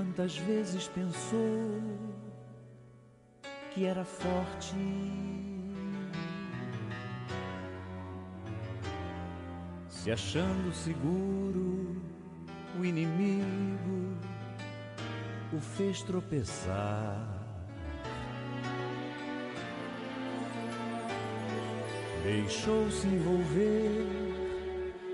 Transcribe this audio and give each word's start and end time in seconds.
quantas 0.00 0.34
vezes 0.38 0.88
pensou 0.88 1.82
que 3.74 3.84
era 3.84 4.02
forte. 4.02 4.74
Se 9.90 10.10
achando 10.10 10.72
seguro, 10.72 12.00
o 12.78 12.84
inimigo 12.84 14.16
o 15.52 15.60
fez 15.60 16.00
tropeçar. 16.00 17.28
Deixou-se 22.24 23.06
envolver, 23.06 24.06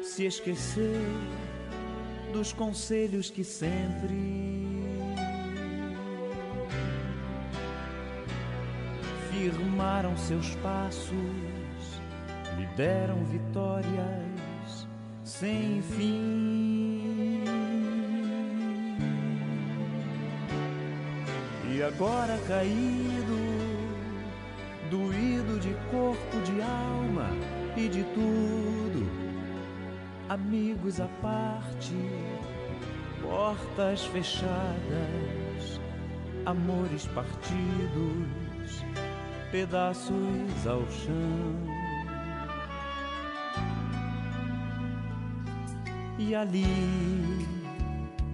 se 0.05 0.27
esquecer 0.27 1.01
dos 2.33 2.53
conselhos 2.53 3.31
que 3.31 3.43
sempre 3.43 4.66
seus 10.17 10.55
passos, 10.57 11.13
lhe 12.57 12.67
deram 12.77 13.25
vitórias 13.25 14.89
sem 15.25 15.83
fim. 15.83 17.45
E 21.73 21.83
agora 21.83 22.39
caído, 22.49 23.37
doído 24.91 25.61
de 25.61 25.75
corpo, 25.91 26.41
de 26.45 26.63
alma 26.63 27.29
e 27.77 27.89
de 27.89 28.03
tudo 28.15 29.27
amigos 30.29 31.01
à 31.01 31.07
parte, 31.23 31.95
portas 33.23 34.05
fechadas, 34.07 35.81
amores 36.45 37.07
partidos, 37.07 38.46
pedaços 39.57 40.67
ao 40.67 40.83
chão. 40.91 41.57
E 46.19 46.35
ali, 46.35 46.67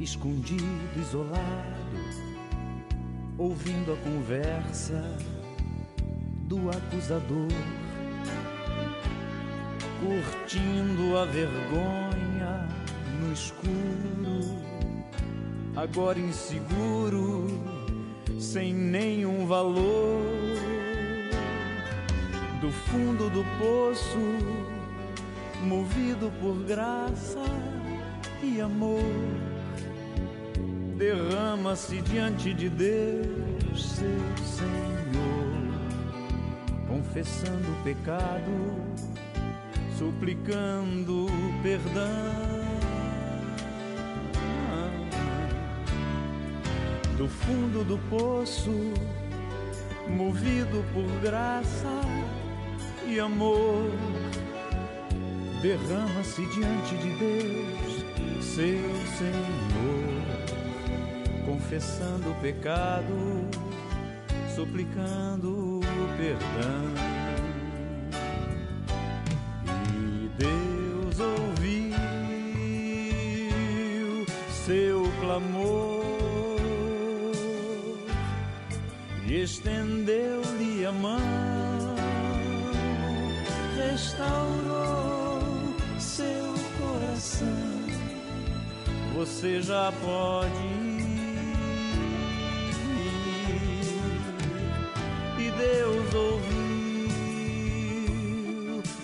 escondido, 0.01 0.65
isolado, 0.97 1.39
ouvindo 3.39 3.93
a 3.93 3.97
conversa 3.99 5.01
do 6.49 6.69
acusador 6.71 7.47
curtindo 10.01 11.17
a 11.19 11.25
vergonha 11.27 12.69
no 13.21 13.33
escuro, 13.33 14.59
agora 15.77 16.19
inseguro, 16.19 17.47
sem 18.41 18.75
nenhum 18.75 19.47
valor. 19.47 20.42
Do 22.63 22.71
fundo 22.71 23.29
do 23.29 23.45
poço, 23.59 24.19
movido 25.65 26.33
por 26.41 26.63
graça 26.65 27.43
e 28.41 28.61
amor, 28.61 29.03
derrama-se 30.97 32.01
diante 32.03 32.55
de 32.55 32.69
Deus, 32.69 33.97
seu 33.97 34.47
Senhor, 34.47 35.73
confessando 36.87 37.69
o 37.69 37.83
pecado 37.83 39.03
suplicando 39.99 41.27
perdão. 41.65 42.63
Do 47.17 47.29
fundo 47.29 47.85
do 47.85 47.99
poço, 48.09 48.71
movido 50.09 50.85
por 50.95 51.07
graça 51.21 51.89
amor, 53.21 53.91
derrama-se 55.61 56.47
diante 56.47 56.97
de 56.97 57.11
Deus, 57.19 58.05
seu 58.43 58.81
Senhor, 59.19 60.23
confessando 61.47 62.31
o 62.31 62.35
pecado, 62.41 63.15
suplicando 64.55 65.81
perdão. 66.17 67.12
Você 89.43 89.61
já 89.61 89.91
pode 90.01 90.55
ir 90.55 91.03
e 95.37 95.51
Deus 95.51 96.15
ouviu 96.15 97.11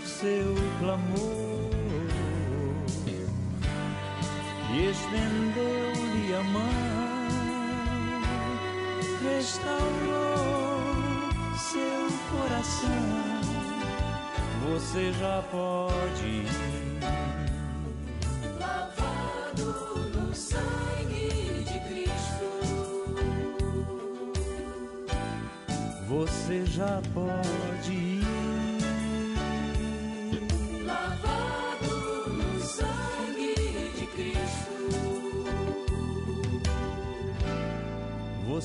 seu 0.07 0.55
clamor 0.79 1.71
e 4.73 4.91
estendeu-lhe 4.91 6.35
a 6.37 6.43
mão, 6.45 6.63
restaurou 9.25 10.79
seu 11.57 12.07
coração. 12.31 13.43
Você 14.69 15.13
já 15.15 15.43
pode 15.51 16.25
ir. 16.25 16.78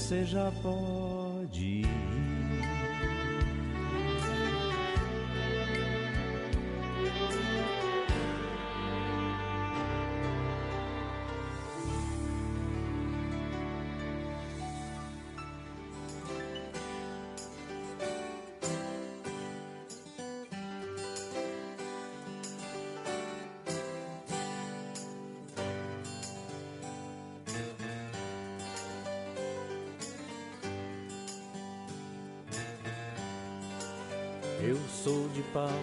Você 0.04 0.26
já 0.26 0.52
sou 35.04 35.28
de 35.30 35.42
Paulo, 35.52 35.74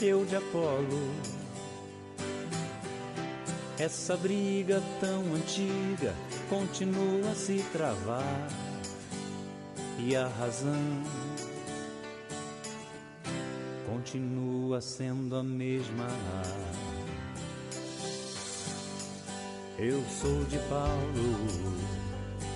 eu 0.00 0.24
de 0.24 0.34
Apolo. 0.34 1.10
Essa 3.78 4.16
briga 4.16 4.82
tão 4.98 5.34
antiga 5.34 6.14
continua 6.48 7.30
a 7.30 7.34
se 7.34 7.62
travar. 7.70 8.48
E 9.98 10.16
a 10.16 10.26
razão 10.26 11.02
continua 13.86 14.80
sendo 14.80 15.36
a 15.36 15.42
mesma. 15.42 16.08
Eu 19.78 20.02
sou 20.08 20.44
de 20.44 20.58
Paulo 20.70 21.76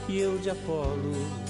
e 0.09 0.19
eu 0.19 0.39
de 0.39 0.49
Apolo. 0.49 1.48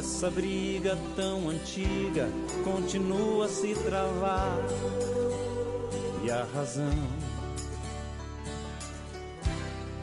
Essa 0.00 0.30
briga 0.30 0.96
tão 1.14 1.50
antiga 1.50 2.26
continua 2.64 3.44
a 3.44 3.48
se 3.50 3.74
travar. 3.74 4.56
E 6.24 6.30
a 6.30 6.42
razão 6.54 6.90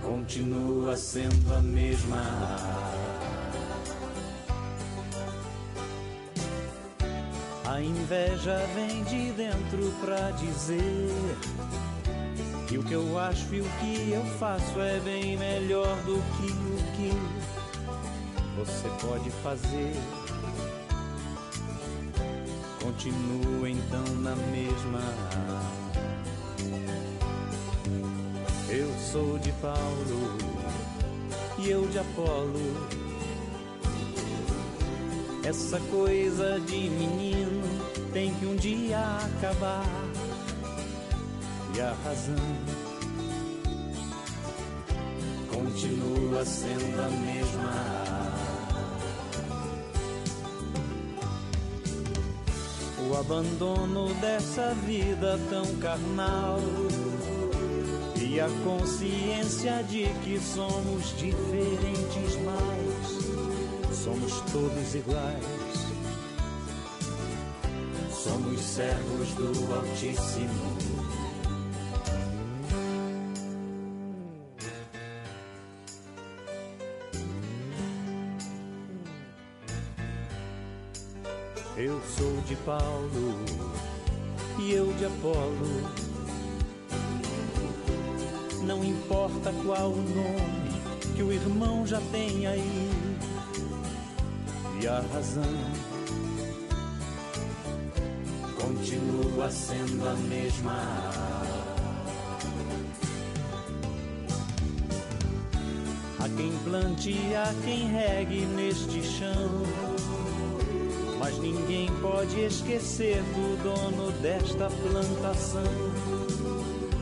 continua 0.03 0.95
sendo 0.95 1.51
a 1.51 1.61
mesma. 1.61 2.21
A 7.65 7.81
inveja 7.81 8.67
vem 8.75 9.03
de 9.05 9.31
dentro 9.31 9.91
pra 9.99 10.29
dizer 10.29 11.11
que 12.67 12.77
o 12.77 12.83
que 12.83 12.93
eu 12.93 13.17
acho 13.17 13.51
e 13.51 13.61
o 13.61 13.69
que 13.79 14.11
eu 14.11 14.23
faço 14.37 14.79
é 14.79 14.99
bem 14.99 15.35
melhor 15.37 15.97
do 16.03 16.21
que 16.37 16.51
o 16.51 16.77
que 16.95 17.66
você 18.57 18.89
pode 19.05 19.29
fazer. 19.43 19.93
Continua 22.81 23.69
então 23.69 24.03
na 24.21 24.35
mesma. 24.35 25.01
Eu 28.69 28.91
sou 29.11 29.37
de 29.39 29.51
Paulo 29.53 30.37
e 31.59 31.69
eu 31.69 31.87
de 31.87 31.99
Apolo. 31.99 32.87
Essa 35.43 35.79
coisa 35.91 36.59
de 36.61 36.89
menino 36.89 37.61
tem 38.11 38.33
que 38.33 38.45
um 38.45 38.55
dia 38.55 38.99
acabar. 38.99 39.85
E 41.75 41.79
a 41.79 41.93
razão 42.03 42.35
continua 45.53 46.43
sendo 46.43 46.99
a 46.99 47.09
mesma. 47.09 48.06
O 53.17 53.19
abandono 53.19 54.13
dessa 54.21 54.75
vida 54.85 55.39
tão 55.49 55.65
carnal 55.77 56.59
e 58.15 58.39
a 58.39 58.47
consciência 58.63 59.83
de 59.89 60.05
que 60.23 60.39
somos 60.39 61.17
diferentes, 61.17 62.37
mas 62.45 63.97
somos 63.97 64.39
todos 64.51 64.93
iguais. 64.93 65.43
Somos 68.11 68.61
servos 68.61 69.29
do 69.29 69.73
Altíssimo. 69.73 70.77
Eu 81.79 82.01
sou 82.17 82.41
de 82.47 82.55
Paulo 82.55 83.35
e 84.57 84.71
eu 84.71 84.91
de 84.93 85.05
Apolo. 85.05 85.91
Não 88.63 88.83
importa 88.83 89.53
qual 89.63 89.91
o 89.91 90.01
nome 90.01 90.81
que 91.15 91.21
o 91.21 91.31
irmão 91.31 91.85
já 91.85 92.01
tem 92.11 92.47
aí. 92.47 92.89
E 94.81 94.87
a 94.87 95.03
razão 95.13 95.43
continua 98.59 99.51
sendo 99.51 100.09
a 100.09 100.13
mesma. 100.15 100.83
Há 106.19 106.29
quem 106.35 106.51
plante, 106.63 107.15
há 107.35 107.53
quem 107.63 107.87
regue 107.91 108.47
neste 108.47 109.03
chão. 109.03 109.96
Ninguém 111.47 111.87
pode 112.01 112.41
esquecer 112.41 113.23
do 113.23 113.63
dono 113.63 114.11
desta 114.21 114.69
plantação. 114.69 115.63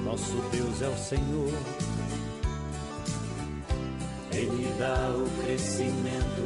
Nosso 0.03 0.35
Deus 0.51 0.83
é 0.83 0.87
o 0.87 0.95
Senhor. 0.95 1.51
Ele 4.31 4.71
dá 4.77 5.09
o 5.17 5.27
crescimento. 5.43 6.44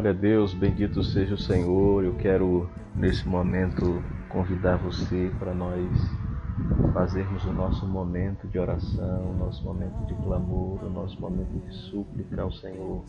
Glória 0.00 0.18
a 0.18 0.22
Deus, 0.22 0.54
bendito 0.54 1.04
seja 1.04 1.34
o 1.34 1.38
Senhor. 1.38 2.02
Eu 2.02 2.14
quero 2.14 2.70
nesse 2.96 3.28
momento 3.28 4.02
convidar 4.30 4.78
você 4.78 5.30
para 5.38 5.52
nós 5.52 5.86
fazermos 6.94 7.44
o 7.44 7.52
nosso 7.52 7.86
momento 7.86 8.48
de 8.48 8.58
oração, 8.58 9.30
o 9.30 9.36
nosso 9.36 9.62
momento 9.62 10.06
de 10.06 10.14
clamor, 10.14 10.82
o 10.82 10.88
nosso 10.88 11.20
momento 11.20 11.52
de 11.66 11.74
súplica 11.74 12.40
ao 12.40 12.50
Senhor. 12.50 13.04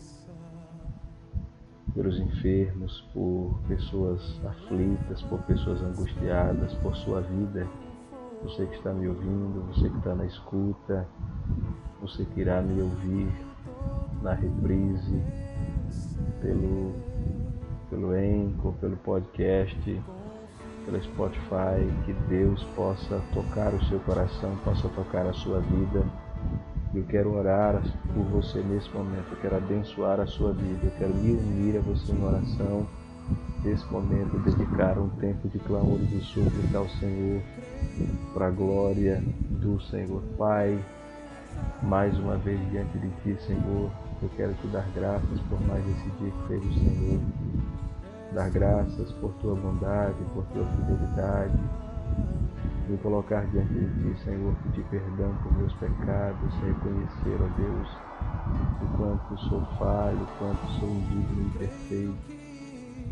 Pelos 1.94 2.20
enfermos, 2.20 3.00
por 3.14 3.58
pessoas 3.66 4.38
aflitas, 4.44 5.22
por 5.22 5.40
pessoas 5.44 5.80
angustiadas, 5.80 6.74
por 6.74 6.94
sua 6.94 7.22
vida. 7.22 7.66
Você 8.42 8.66
que 8.66 8.74
está 8.74 8.92
me 8.92 9.08
ouvindo, 9.08 9.64
você 9.72 9.88
que 9.88 9.96
está 9.96 10.14
na 10.14 10.26
escuta, 10.26 11.08
você 12.02 12.26
que 12.26 12.42
irá 12.42 12.60
me 12.60 12.82
ouvir 12.82 13.32
na 14.20 14.34
reprise, 14.34 15.22
pelo, 16.40 16.92
pelo 17.90 18.10
Anchor, 18.10 18.72
pelo 18.74 18.96
podcast, 18.98 20.02
pelo 20.84 21.02
Spotify, 21.02 21.86
que 22.04 22.12
Deus 22.28 22.62
possa 22.76 23.20
tocar 23.32 23.72
o 23.72 23.84
seu 23.86 24.00
coração, 24.00 24.56
possa 24.64 24.88
tocar 24.90 25.26
a 25.26 25.32
sua 25.32 25.60
vida. 25.60 26.04
Eu 26.94 27.04
quero 27.04 27.34
orar 27.34 27.82
por 28.12 28.24
você 28.24 28.60
nesse 28.60 28.90
momento, 28.90 29.26
eu 29.30 29.38
quero 29.40 29.56
abençoar 29.56 30.20
a 30.20 30.26
sua 30.26 30.52
vida, 30.52 30.80
eu 30.84 30.90
quero 30.98 31.14
me 31.14 31.32
unir 31.32 31.78
a 31.78 31.80
você 31.80 32.12
em 32.12 32.24
oração. 32.24 32.86
Nesse 33.64 33.86
momento, 33.92 34.36
dedicar 34.40 34.98
um 34.98 35.08
tempo 35.08 35.48
de 35.48 35.58
clamor 35.60 35.98
e 36.00 36.06
de 36.06 36.20
súplica 36.20 36.78
ao 36.78 36.88
Senhor, 36.88 37.40
para 38.34 38.48
a 38.48 38.50
glória 38.50 39.22
do 39.48 39.80
Senhor. 39.82 40.20
Pai, 40.36 40.84
mais 41.80 42.18
uma 42.18 42.36
vez 42.36 42.60
diante 42.70 42.98
de 42.98 43.08
Ti, 43.22 43.40
Senhor, 43.46 43.90
eu 44.22 44.28
quero 44.36 44.54
te 44.54 44.66
dar 44.68 44.86
graças 44.94 45.40
por 45.48 45.60
mais 45.66 45.84
esse 45.88 46.10
dia 46.10 46.30
que 46.30 46.48
fez 46.48 46.64
o 46.64 46.72
Senhor. 46.74 47.20
Dar 48.32 48.50
graças 48.50 49.12
por 49.12 49.32
tua 49.34 49.54
bondade, 49.56 50.16
por 50.32 50.44
tua 50.46 50.64
fidelidade. 50.64 51.58
Me 52.88 52.96
colocar 52.98 53.44
diante 53.46 53.74
de 53.74 54.14
ti, 54.14 54.24
Senhor, 54.24 54.54
pedir 54.62 54.84
perdão 54.84 55.34
por 55.42 55.52
meus 55.58 55.72
pecados, 55.74 56.54
reconhecer, 56.60 57.38
ó 57.40 57.48
Deus, 57.56 57.88
o 58.82 58.96
quanto 58.96 59.40
sou 59.48 59.64
falho, 59.78 60.22
o 60.22 60.38
quanto 60.38 60.66
sou 60.78 60.88
indigno 60.88 61.42
e 61.42 61.46
imperfeito, 61.46 62.14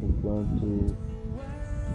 o 0.03 0.13
quanto 0.23 0.97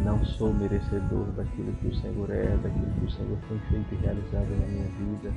não 0.03 0.23
sou 0.25 0.53
merecedor 0.53 1.25
daquilo 1.37 1.73
que 1.73 1.87
o 1.87 1.95
Senhor 1.95 2.29
é, 2.31 2.57
daquilo 2.57 2.91
que 2.99 3.05
o 3.05 3.11
Senhor 3.11 3.37
tem 3.47 3.59
feito 3.69 3.93
e 3.93 3.97
realizado 3.97 4.49
na 4.49 4.67
minha 4.67 4.87
vida, 4.87 5.33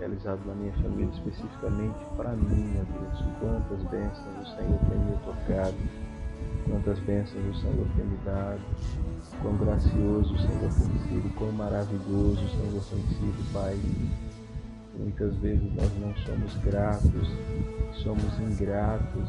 realizado 0.00 0.40
na 0.46 0.54
minha 0.54 0.72
família, 0.72 1.10
especificamente 1.12 1.98
para 2.16 2.30
mim, 2.30 2.72
meu 2.72 2.84
Deus. 2.84 3.24
Quantas 3.38 3.82
bênçãos 3.90 4.48
o 4.48 4.56
Senhor 4.56 4.78
tem 4.88 4.98
me 4.98 5.16
tocado, 5.18 5.76
quantas 6.64 6.98
bênçãos 7.00 7.56
o 7.56 7.60
Senhor 7.60 7.86
tem 7.96 8.06
me 8.06 8.16
dado, 8.24 8.60
quão 9.42 9.56
gracioso 9.58 10.34
o 10.34 10.38
Senhor 10.38 10.60
tem 10.60 10.70
sido, 10.70 11.34
quão 11.36 11.52
maravilhoso 11.52 12.42
o 12.42 12.48
Senhor 12.48 12.82
tem 12.90 13.02
sido, 13.14 13.52
Pai. 13.52 13.78
Muitas 14.98 15.36
vezes 15.36 15.72
nós 15.74 15.90
não 16.00 16.14
somos 16.24 16.54
gratos, 16.64 17.28
somos 18.02 18.38
ingratos 18.40 19.28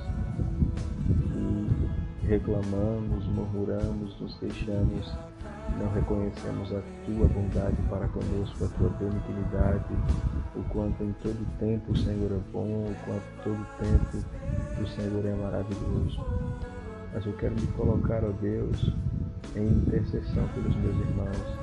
e 1.10 1.91
reclamamos, 2.32 3.26
murmuramos, 3.28 4.18
nos 4.22 4.34
queixamos, 4.36 5.14
não 5.78 5.92
reconhecemos 5.92 6.72
a 6.72 6.82
tua 7.06 7.28
bondade 7.28 7.76
para 7.90 8.08
conosco, 8.08 8.64
a 8.64 8.68
tua 8.78 8.90
benignidade, 8.92 9.94
o 10.56 10.64
quanto 10.70 11.04
em 11.04 11.12
todo 11.22 11.60
tempo 11.60 11.92
o 11.92 11.98
Senhor 11.98 12.32
é 12.32 12.40
bom, 12.54 12.86
o 12.86 12.96
quanto 13.04 13.44
todo 13.44 13.68
tempo 13.82 14.26
o 14.82 14.88
Senhor 14.88 15.26
é 15.26 15.36
maravilhoso. 15.36 16.26
Mas 17.14 17.26
eu 17.26 17.34
quero 17.34 17.54
me 17.54 17.68
colocar, 17.74 18.24
ó 18.24 18.32
Deus, 18.42 18.94
em 19.58 19.68
intercessão 19.68 20.48
pelos 20.54 20.74
meus 20.78 20.96
irmãos, 20.96 21.60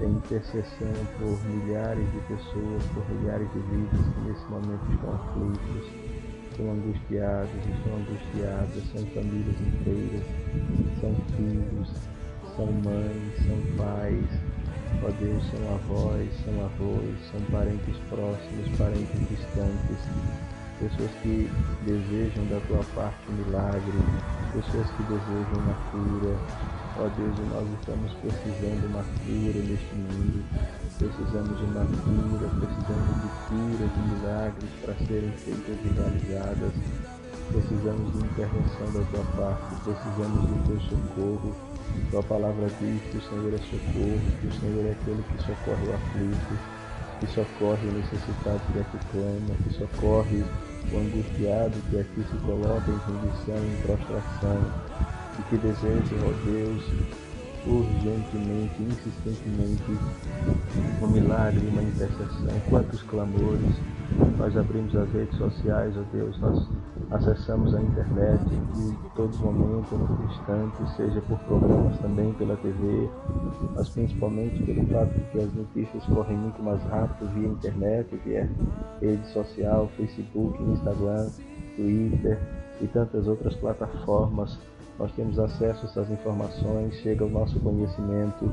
em 0.00 0.12
intercessão 0.12 0.92
por 1.18 1.36
milhares 1.50 2.12
de 2.12 2.20
pessoas, 2.28 2.84
por 2.94 3.10
milhares 3.10 3.52
de 3.52 3.58
vidas 3.58 4.06
que 4.14 4.20
nesse 4.20 4.44
momento 4.44 4.92
estão 4.92 5.14
aflitos, 5.14 5.95
estão 6.56 6.72
angustiados, 6.72 7.50
estão 7.68 7.96
angustiadas, 7.96 8.82
são 8.92 9.06
famílias 9.08 9.60
inteiras, 9.60 10.24
são 11.00 11.14
filhos, 11.36 11.92
são 12.56 12.66
mães, 12.66 13.36
são 13.46 13.76
pais, 13.76 14.24
ó 15.04 15.10
Deus, 15.20 15.44
são 15.50 15.74
avós, 15.74 16.28
são 16.44 16.64
avós, 16.64 17.14
são 17.30 17.40
parentes 17.52 17.96
próximos, 18.08 18.78
parentes 18.78 19.28
distantes, 19.28 20.00
pessoas 20.80 21.10
que 21.22 21.50
desejam 21.84 22.46
da 22.46 22.60
tua 22.66 22.82
parte 22.94 23.18
um 23.28 23.34
milagre, 23.34 23.98
pessoas 24.54 24.90
que 24.92 25.02
desejam 25.02 25.60
uma 25.60 25.74
cura, 25.90 26.36
Ó 26.98 27.08
Deus, 27.12 27.36
nós 27.52 27.68
estamos 27.78 28.10
precisando 28.24 28.80
de 28.80 28.86
uma 28.88 29.04
cura 29.04 29.60
neste 29.68 29.94
mundo, 30.00 30.40
precisamos 30.96 31.58
de 31.58 31.64
uma 31.68 31.84
cura, 31.84 32.48
precisamos 32.56 33.12
de 33.20 33.28
cura, 33.44 33.84
de 33.84 34.00
milagres 34.16 34.70
para 34.80 34.94
serem 35.04 35.30
feitas 35.44 35.76
e 35.76 35.88
realizadas. 35.92 36.72
Precisamos 37.52 38.12
de 38.12 38.18
intervenção 38.24 38.88
da 38.96 39.04
tua 39.12 39.24
parte, 39.36 39.76
precisamos 39.84 40.40
do 40.40 40.56
teu 40.64 40.80
socorro. 40.88 41.54
Tua 42.10 42.22
palavra 42.22 42.64
diz 42.80 43.02
que 43.12 43.18
o 43.18 43.22
Senhor 43.28 43.52
é 43.52 43.60
socorro, 43.60 44.26
que 44.40 44.46
o 44.46 44.52
Senhor 44.56 44.86
é 44.88 44.92
aquele 44.96 45.20
que 45.20 45.38
socorre 45.44 45.84
o 45.84 45.94
aflito, 46.00 46.54
que 47.20 47.26
socorre 47.28 47.88
o 47.88 47.92
necessitado 47.92 48.60
que 48.72 48.80
aqui 48.80 48.98
clama, 49.12 49.52
que 49.68 49.70
socorre 49.76 50.44
o 50.88 50.96
angustiado 50.96 51.76
que 51.90 52.00
aqui 52.00 52.24
se 52.24 52.36
coloca 52.40 52.88
em 52.88 52.98
condição, 53.04 53.60
em 53.60 53.82
prostração 53.84 55.15
e 55.38 55.42
que 55.48 55.56
desejam, 55.56 56.18
ó 56.22 56.32
Deus, 56.44 56.82
urgentemente, 57.66 58.82
insistentemente, 58.82 59.98
um 61.02 61.06
milagre, 61.08 61.66
uma 61.66 61.82
intercessão. 61.82 62.60
Quantos 62.70 63.02
clamores 63.02 63.76
nós 64.38 64.56
abrimos 64.56 64.94
as 64.94 65.10
redes 65.12 65.36
sociais, 65.36 65.94
ó 65.96 66.02
Deus, 66.12 66.38
nós 66.38 66.68
acessamos 67.10 67.74
a 67.74 67.80
internet 67.80 68.42
em 68.52 68.96
todo 69.14 69.36
momento, 69.38 69.94
no 69.94 70.24
instante, 70.30 70.96
seja 70.96 71.20
por 71.22 71.38
programas 71.40 71.98
também, 71.98 72.32
pela 72.34 72.56
TV, 72.56 73.08
mas 73.74 73.88
principalmente 73.88 74.62
pelo 74.62 74.86
fato 74.86 75.12
de 75.12 75.20
que 75.30 75.38
as 75.38 75.52
notícias 75.52 76.04
correm 76.06 76.36
muito 76.36 76.62
mais 76.62 76.82
rápido 76.84 77.28
via 77.34 77.48
internet, 77.48 78.20
via 78.24 78.50
rede 79.00 79.26
social, 79.32 79.90
Facebook, 79.96 80.62
Instagram, 80.62 81.28
Twitter 81.76 82.38
e 82.80 82.86
tantas 82.88 83.26
outras 83.26 83.54
plataformas 83.56 84.58
nós 84.98 85.12
temos 85.12 85.38
acesso 85.38 85.86
a 85.86 85.88
essas 85.88 86.10
informações, 86.10 86.94
chega 86.96 87.24
ao 87.24 87.30
nosso 87.30 87.58
conhecimento 87.60 88.50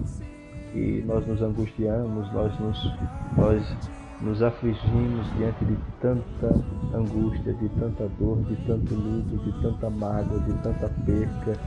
e 0.73 1.03
nós 1.05 1.25
nos 1.25 1.41
angustiamos, 1.41 2.31
nós 2.33 2.59
nos, 2.59 2.93
nós 3.37 3.77
nos 4.21 4.41
afligimos 4.41 5.27
diante 5.37 5.65
de 5.65 5.77
tanta 6.01 6.47
angústia, 6.93 7.53
de 7.53 7.69
tanta 7.69 8.09
dor, 8.19 8.41
de 8.43 8.55
tanto 8.65 8.93
luto, 8.93 9.37
de 9.37 9.61
tanta 9.61 9.89
mágoa, 9.89 10.39
de 10.39 10.53
tanta 10.63 10.89
perca, 11.05 11.59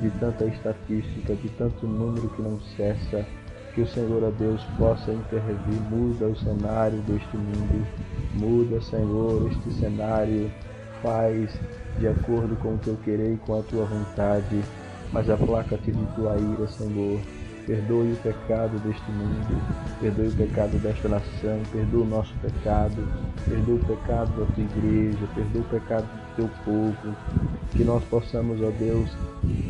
de 0.00 0.10
tanta 0.18 0.44
estatística, 0.46 1.34
de 1.34 1.48
tanto 1.50 1.86
número 1.86 2.28
que 2.30 2.42
não 2.42 2.58
cessa. 2.76 3.24
Que 3.74 3.80
o 3.80 3.86
Senhor, 3.88 4.22
a 4.22 4.30
Deus, 4.30 4.62
possa 4.78 5.12
intervir, 5.12 5.80
muda 5.90 6.26
o 6.26 6.36
cenário 6.36 6.98
deste 7.00 7.36
mundo, 7.36 7.84
muda, 8.34 8.80
Senhor, 8.80 9.50
este 9.50 9.72
cenário, 9.80 10.48
faz 11.02 11.50
de 11.98 12.08
acordo 12.08 12.56
com 12.56 12.74
o 12.74 12.78
teu 12.78 12.96
querer 13.04 13.34
e 13.34 13.36
com 13.38 13.58
a 13.58 13.62
tua 13.62 13.84
vontade, 13.84 14.62
mas 15.12 15.28
aplaca-te 15.30 15.92
de 15.92 16.06
tua 16.14 16.36
ira, 16.36 16.66
Senhor. 16.68 17.20
Perdoe 17.66 18.12
o 18.12 18.16
pecado 18.16 18.78
deste 18.80 19.10
mundo, 19.10 19.62
perdoe 19.98 20.28
o 20.28 20.32
pecado 20.32 20.78
desta 20.82 21.08
nação, 21.08 21.62
perdoe 21.72 22.02
o 22.02 22.04
nosso 22.04 22.34
pecado, 22.42 23.08
perdoe 23.48 23.76
o 23.76 23.84
pecado 23.86 24.28
da 24.38 24.44
tua 24.52 24.64
igreja, 24.64 25.26
perdoe 25.34 25.62
o 25.62 25.64
pecado 25.64 26.04
do 26.04 26.36
teu 26.36 26.50
povo, 26.62 27.16
que 27.72 27.82
nós 27.82 28.04
possamos, 28.04 28.60
ó 28.60 28.70
Deus, 28.78 29.10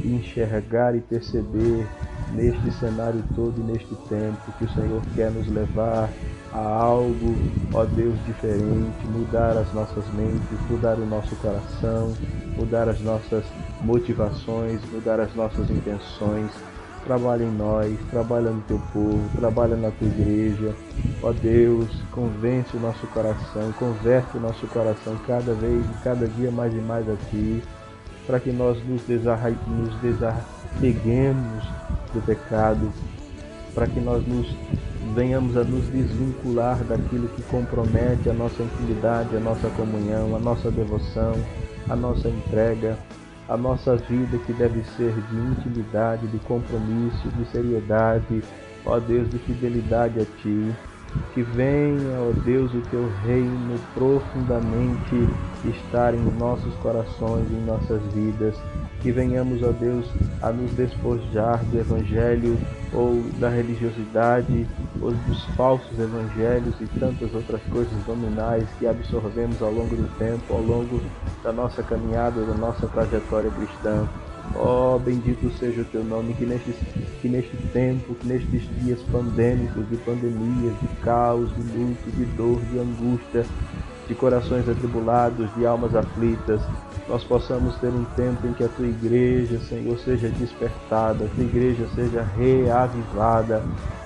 enxergar 0.04 0.96
e 0.96 1.00
perceber 1.00 1.86
neste 2.34 2.70
cenário 2.72 3.22
todo 3.34 3.54
e 3.58 3.62
neste 3.62 3.94
tempo 4.08 4.52
que 4.58 4.64
o 4.64 4.74
Senhor 4.74 5.02
quer 5.14 5.30
nos 5.30 5.46
levar 5.48 6.08
a 6.52 6.58
algo, 6.58 7.34
ó 7.72 7.84
Deus, 7.84 8.14
diferente, 8.26 9.06
mudar 9.06 9.56
as 9.56 9.72
nossas 9.72 10.04
mentes, 10.14 10.70
mudar 10.70 10.98
o 10.98 11.06
nosso 11.06 11.34
coração, 11.36 12.12
mudar 12.56 12.88
as 12.88 13.00
nossas 13.00 13.44
motivações, 13.80 14.80
mudar 14.92 15.20
as 15.20 15.34
nossas 15.34 15.68
intenções. 15.70 16.50
Trabalha 17.04 17.44
em 17.44 17.50
nós, 17.50 17.98
trabalha 18.10 18.50
no 18.50 18.62
teu 18.62 18.80
povo, 18.90 19.20
trabalha 19.38 19.76
na 19.76 19.90
tua 19.90 20.08
igreja. 20.08 20.74
Ó 21.22 21.32
Deus, 21.32 21.88
convence 22.12 22.74
o 22.74 22.80
nosso 22.80 23.06
coração, 23.08 23.72
converte 23.78 24.38
o 24.38 24.40
nosso 24.40 24.66
coração 24.68 25.14
cada 25.26 25.52
vez, 25.52 25.84
cada 26.02 26.26
dia 26.26 26.50
mais 26.50 26.72
e 26.72 26.78
mais 26.78 27.06
a 27.06 27.16
ti, 27.30 27.62
para 28.26 28.40
que 28.40 28.50
nós 28.50 28.82
nos, 28.86 29.02
desarra... 29.02 29.50
nos 29.66 29.94
desarreguemos 30.80 31.64
do 32.12 32.24
pecado, 32.24 32.92
para 33.74 33.86
que 33.86 34.00
nós 34.00 34.26
nos 34.26 34.46
venhamos 35.14 35.56
a 35.56 35.64
nos 35.64 35.86
desvincular 35.88 36.82
daquilo 36.84 37.28
que 37.28 37.42
compromete 37.42 38.28
a 38.28 38.32
nossa 38.32 38.62
intimidade, 38.62 39.36
a 39.36 39.40
nossa 39.40 39.68
comunhão, 39.70 40.34
a 40.34 40.38
nossa 40.38 40.70
devoção, 40.70 41.34
a 41.88 41.96
nossa 41.96 42.28
entrega, 42.28 42.96
a 43.48 43.56
nossa 43.56 43.96
vida 43.96 44.38
que 44.38 44.52
deve 44.52 44.82
ser 44.96 45.12
de 45.12 45.36
intimidade, 45.36 46.26
de 46.28 46.38
compromisso, 46.38 47.28
de 47.36 47.44
seriedade, 47.50 48.42
ó 48.86 48.98
Deus, 48.98 49.28
de 49.30 49.38
fidelidade 49.38 50.20
a 50.20 50.24
Ti. 50.42 50.74
Que 51.32 51.42
venha, 51.42 52.18
ó 52.18 52.32
Deus, 52.44 52.74
o 52.74 52.80
Teu 52.90 53.08
reino 53.24 53.78
profundamente 53.94 55.28
estar 55.64 56.12
em 56.12 56.24
nossos 56.38 56.74
corações, 56.76 57.46
em 57.52 57.64
nossas 57.64 58.02
vidas 58.12 58.56
que 59.04 59.12
venhamos, 59.12 59.62
ó 59.62 59.70
Deus, 59.70 60.06
a 60.40 60.50
nos 60.50 60.70
despojar 60.72 61.62
do 61.66 61.78
Evangelho 61.78 62.58
ou 62.90 63.22
da 63.38 63.50
religiosidade 63.50 64.66
ou 64.98 65.10
dos 65.10 65.44
falsos 65.56 65.98
evangelhos 65.98 66.74
e 66.80 66.86
tantas 66.98 67.34
outras 67.34 67.60
coisas 67.64 67.92
nominais 68.08 68.64
que 68.78 68.86
absorvemos 68.86 69.60
ao 69.60 69.70
longo 69.70 69.94
do 69.94 70.08
tempo, 70.16 70.54
ao 70.54 70.62
longo 70.62 71.02
da 71.42 71.52
nossa 71.52 71.82
caminhada, 71.82 72.46
da 72.46 72.54
nossa 72.54 72.86
trajetória 72.88 73.50
cristã. 73.50 74.08
Ó, 74.54 74.96
oh, 74.96 74.98
bendito 74.98 75.50
seja 75.58 75.82
o 75.82 75.84
teu 75.84 76.02
nome, 76.02 76.32
que 76.32 76.46
neste, 76.46 76.72
que 77.20 77.28
neste 77.28 77.56
tempo, 77.74 78.14
que 78.14 78.26
nestes 78.26 78.62
dias 78.82 79.00
pandêmicos, 79.12 79.86
de 79.90 79.96
pandemias, 79.98 80.72
de 80.80 80.88
caos, 81.02 81.50
de 81.54 81.62
luto, 81.62 82.10
de 82.10 82.24
dor, 82.36 82.58
de 82.72 82.78
angústia, 82.78 83.44
de 84.08 84.14
corações 84.14 84.66
atribulados, 84.66 85.54
de 85.56 85.66
almas 85.66 85.94
aflitas, 85.94 86.62
nós 87.08 87.22
possamos 87.24 87.76
ter 87.76 87.88
um 87.88 88.04
tempo 88.16 88.46
em 88.46 88.52
que 88.52 88.64
a 88.64 88.68
tua 88.68 88.86
igreja, 88.86 89.58
Senhor, 89.60 89.98
seja 89.98 90.28
despertada, 90.28 91.24
a 91.24 91.28
tua 91.28 91.44
igreja 91.44 91.86
seja 91.94 92.22
reavivada, 92.22 93.62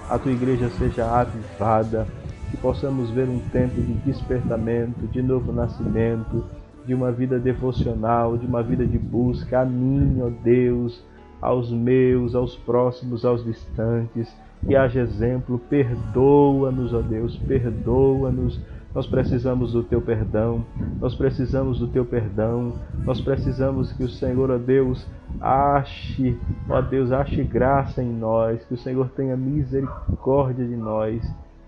a 0.09 0.19
tua 0.19 0.33
igreja 0.33 0.69
seja 0.71 1.07
avivada, 1.07 2.07
que 2.51 2.57
possamos 2.57 3.11
ver 3.11 3.29
um 3.29 3.39
tempo 3.53 3.81
de 3.81 3.93
despertamento, 4.05 5.07
de 5.07 5.23
novo 5.23 5.53
nascimento, 5.53 6.45
de 6.87 6.95
uma 6.95 7.13
vida 7.13 7.39
devocional, 7.39 8.37
de 8.37 8.47
uma 8.47 8.63
vida 8.63 8.87
de 8.87 8.99
busca 8.99 9.61
a 9.61 9.65
mim, 9.65 10.21
ó 10.23 10.31
Deus, 10.43 11.05
aos 11.41 11.71
meus, 11.71 12.35
aos 12.35 12.57
próximos, 12.57 13.25
aos 13.25 13.45
distantes, 13.45 14.35
que 14.67 14.75
haja 14.75 15.01
exemplo. 15.01 15.61
Perdoa-nos, 15.71 16.95
ó 16.95 17.01
Deus, 17.01 17.37
perdoa-nos. 17.47 18.59
Nós 18.99 19.07
precisamos 19.07 19.75
do 19.75 19.85
teu 19.85 20.01
perdão, 20.01 20.65
nós 21.01 21.15
precisamos 21.15 21.79
do 21.79 21.87
teu 21.87 22.05
perdão, 22.05 22.73
nós 23.05 23.21
precisamos 23.21 23.93
que 23.93 24.03
o 24.03 24.09
Senhor, 24.09 24.51
ó 24.51 24.59
Deus, 24.59 25.07
ache, 25.41 26.37
ó 26.69 26.81
Deus, 26.81 27.13
ache 27.13 27.45
graça 27.45 28.03
em 28.03 28.13
nós, 28.13 28.61
que 28.65 28.75
o 28.75 28.77
Senhor 28.77 29.09
tenha 29.11 29.37
misericórdia 29.37 30.67
de 30.67 30.75
nós. 30.75 31.23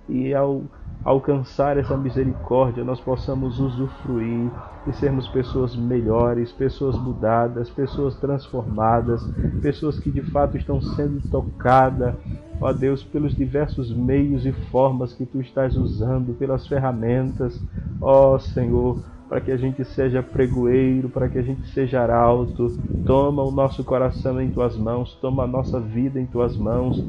E 0.09 0.35
ao 0.35 0.65
alcançar 1.05 1.77
essa 1.79 1.97
misericórdia 1.97 2.85
nós 2.85 3.01
possamos 3.01 3.59
usufruir 3.59 4.51
e 4.87 4.93
sermos 4.93 5.27
pessoas 5.29 5.75
melhores, 5.75 6.53
pessoas 6.53 6.97
mudadas, 6.97 7.71
pessoas 7.71 8.15
transformadas, 8.17 9.23
pessoas 9.63 9.99
que 9.99 10.11
de 10.11 10.23
fato 10.23 10.57
estão 10.57 10.81
sendo 10.81 11.21
tocadas, 11.31 12.15
ó 12.61 12.73
Deus, 12.73 13.03
pelos 13.03 13.35
diversos 13.35 13.95
meios 13.95 14.45
e 14.45 14.53
formas 14.53 15.13
que 15.13 15.25
tu 15.25 15.41
estás 15.41 15.77
usando, 15.77 16.35
pelas 16.35 16.67
ferramentas, 16.67 17.61
ó 18.01 18.39
Senhor 18.39 18.99
para 19.31 19.41
que 19.41 19.53
a 19.53 19.57
gente 19.57 19.85
seja 19.85 20.25
pregoeiro, 20.25 21.09
para 21.09 21.29
que 21.29 21.39
a 21.39 21.43
gente 21.43 21.65
seja 21.69 22.03
arauto. 22.03 22.77
Toma 23.07 23.45
o 23.45 23.53
nosso 23.53 23.85
coração 23.85 24.43
em 24.43 24.51
tuas 24.51 24.77
mãos, 24.77 25.17
toma 25.21 25.45
a 25.45 25.47
nossa 25.47 25.79
vida 25.79 26.21
em 26.21 26.27
tuas 26.27 26.57
mãos, 26.57 27.01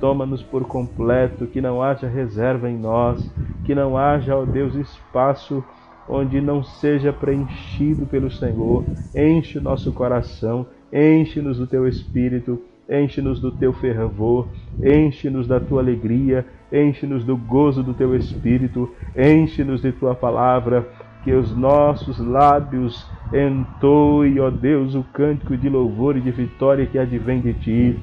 toma-nos 0.00 0.42
por 0.42 0.64
completo, 0.64 1.46
que 1.46 1.60
não 1.60 1.80
haja 1.80 2.08
reserva 2.08 2.68
em 2.68 2.76
nós, 2.76 3.24
que 3.64 3.76
não 3.76 3.96
haja, 3.96 4.36
ó 4.36 4.44
Deus, 4.44 4.74
espaço 4.74 5.62
onde 6.08 6.40
não 6.40 6.64
seja 6.64 7.12
preenchido 7.12 8.06
pelo 8.06 8.28
Senhor. 8.28 8.84
Enche 9.14 9.58
o 9.58 9.62
nosso 9.62 9.92
coração, 9.92 10.66
enche-nos 10.92 11.58
do 11.58 11.66
teu 11.68 11.86
espírito, 11.86 12.60
enche-nos 12.90 13.38
do 13.38 13.52
teu 13.52 13.72
fervor, 13.72 14.48
enche-nos 14.82 15.46
da 15.46 15.60
tua 15.60 15.80
alegria, 15.80 16.44
enche-nos 16.72 17.22
do 17.22 17.36
gozo 17.36 17.84
do 17.84 17.94
teu 17.94 18.16
espírito, 18.16 18.90
enche-nos 19.16 19.80
de 19.80 19.92
tua 19.92 20.14
palavra 20.16 20.84
que 21.28 21.34
os 21.34 21.54
nossos 21.54 22.18
lábios 22.18 23.06
entoem, 23.30 24.40
ó 24.40 24.48
Deus, 24.48 24.94
o 24.94 25.04
cântico 25.12 25.58
de 25.58 25.68
louvor 25.68 26.16
e 26.16 26.22
de 26.22 26.30
vitória 26.30 26.86
que 26.86 26.98
advém 26.98 27.42
de 27.42 27.52
ti. 27.52 27.98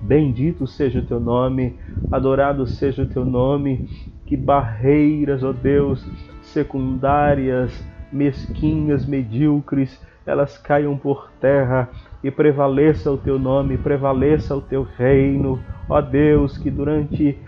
Bendito 0.00 0.66
seja 0.66 1.00
o 1.00 1.02
teu 1.02 1.20
nome, 1.20 1.76
adorado 2.10 2.66
seja 2.66 3.02
o 3.02 3.06
teu 3.06 3.22
nome, 3.22 3.86
que 4.24 4.34
barreiras, 4.34 5.44
ó 5.44 5.52
Deus, 5.52 6.08
secundárias, 6.40 7.84
mesquinhas, 8.10 9.04
medíocres, 9.04 10.00
elas 10.24 10.56
caiam 10.56 10.96
por 10.96 11.30
terra 11.38 11.90
e 12.22 12.30
prevaleça 12.30 13.12
o 13.12 13.18
teu 13.18 13.38
nome, 13.38 13.76
prevaleça 13.76 14.56
o 14.56 14.62
teu 14.62 14.88
reino. 14.96 15.60
Ó 15.86 16.00
Deus, 16.00 16.56
que 16.56 16.70
durante 16.70 17.38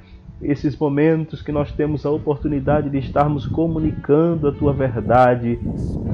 esses 0.40 0.76
momentos 0.76 1.42
que 1.42 1.50
nós 1.50 1.72
temos 1.72 2.04
a 2.04 2.10
oportunidade 2.10 2.90
de 2.90 2.98
estarmos 2.98 3.46
comunicando 3.46 4.48
a 4.48 4.52
tua 4.52 4.72
verdade, 4.72 5.58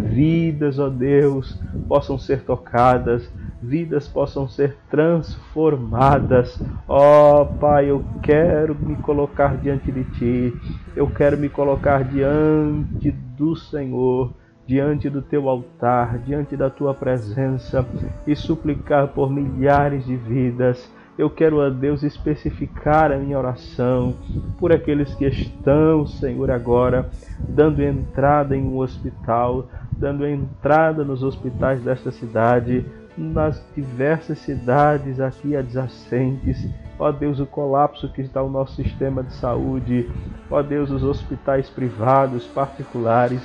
vidas, 0.04 0.78
ó 0.78 0.88
Deus, 0.88 1.60
possam 1.88 2.18
ser 2.18 2.42
tocadas, 2.42 3.28
vidas 3.60 4.08
possam 4.08 4.48
ser 4.48 4.76
transformadas. 4.90 6.60
Ó 6.86 7.44
Pai, 7.44 7.90
eu 7.90 8.04
quero 8.22 8.74
me 8.74 8.96
colocar 8.96 9.56
diante 9.56 9.90
de 9.90 10.04
ti, 10.04 10.54
eu 10.94 11.08
quero 11.08 11.36
me 11.36 11.48
colocar 11.48 12.04
diante 12.04 13.10
do 13.10 13.56
Senhor 13.56 14.32
diante 14.66 15.10
do 15.10 15.20
teu 15.20 15.48
altar, 15.48 16.18
diante 16.18 16.56
da 16.56 16.70
tua 16.70 16.94
presença 16.94 17.84
e 18.26 18.34
suplicar 18.34 19.08
por 19.08 19.30
milhares 19.30 20.06
de 20.06 20.16
vidas 20.16 20.90
eu 21.22 21.30
quero 21.30 21.60
a 21.60 21.70
Deus 21.70 22.02
especificar 22.02 23.12
a 23.12 23.16
minha 23.16 23.38
oração 23.38 24.16
por 24.58 24.72
aqueles 24.72 25.14
que 25.14 25.24
estão, 25.24 26.04
Senhor, 26.04 26.50
agora 26.50 27.08
dando 27.38 27.80
entrada 27.80 28.56
em 28.56 28.64
um 28.64 28.78
hospital, 28.78 29.68
dando 29.92 30.26
entrada 30.26 31.04
nos 31.04 31.22
hospitais 31.22 31.80
desta 31.84 32.10
cidade, 32.10 32.84
nas 33.16 33.64
diversas 33.72 34.38
cidades 34.38 35.20
aqui 35.20 35.54
adjacentes. 35.54 36.68
Ó 36.98 37.12
Deus, 37.12 37.38
o 37.38 37.46
colapso 37.46 38.12
que 38.12 38.20
está 38.20 38.42
o 38.42 38.50
nosso 38.50 38.74
sistema 38.82 39.22
de 39.22 39.32
saúde. 39.34 40.10
Ó 40.50 40.60
Deus, 40.60 40.90
os 40.90 41.04
hospitais 41.04 41.70
privados, 41.70 42.48
particulares 42.48 43.42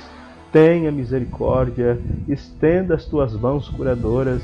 tenha 0.52 0.90
misericórdia, 0.90 1.98
estenda 2.28 2.94
as 2.94 3.04
tuas 3.04 3.34
mãos 3.34 3.68
curadoras, 3.68 4.42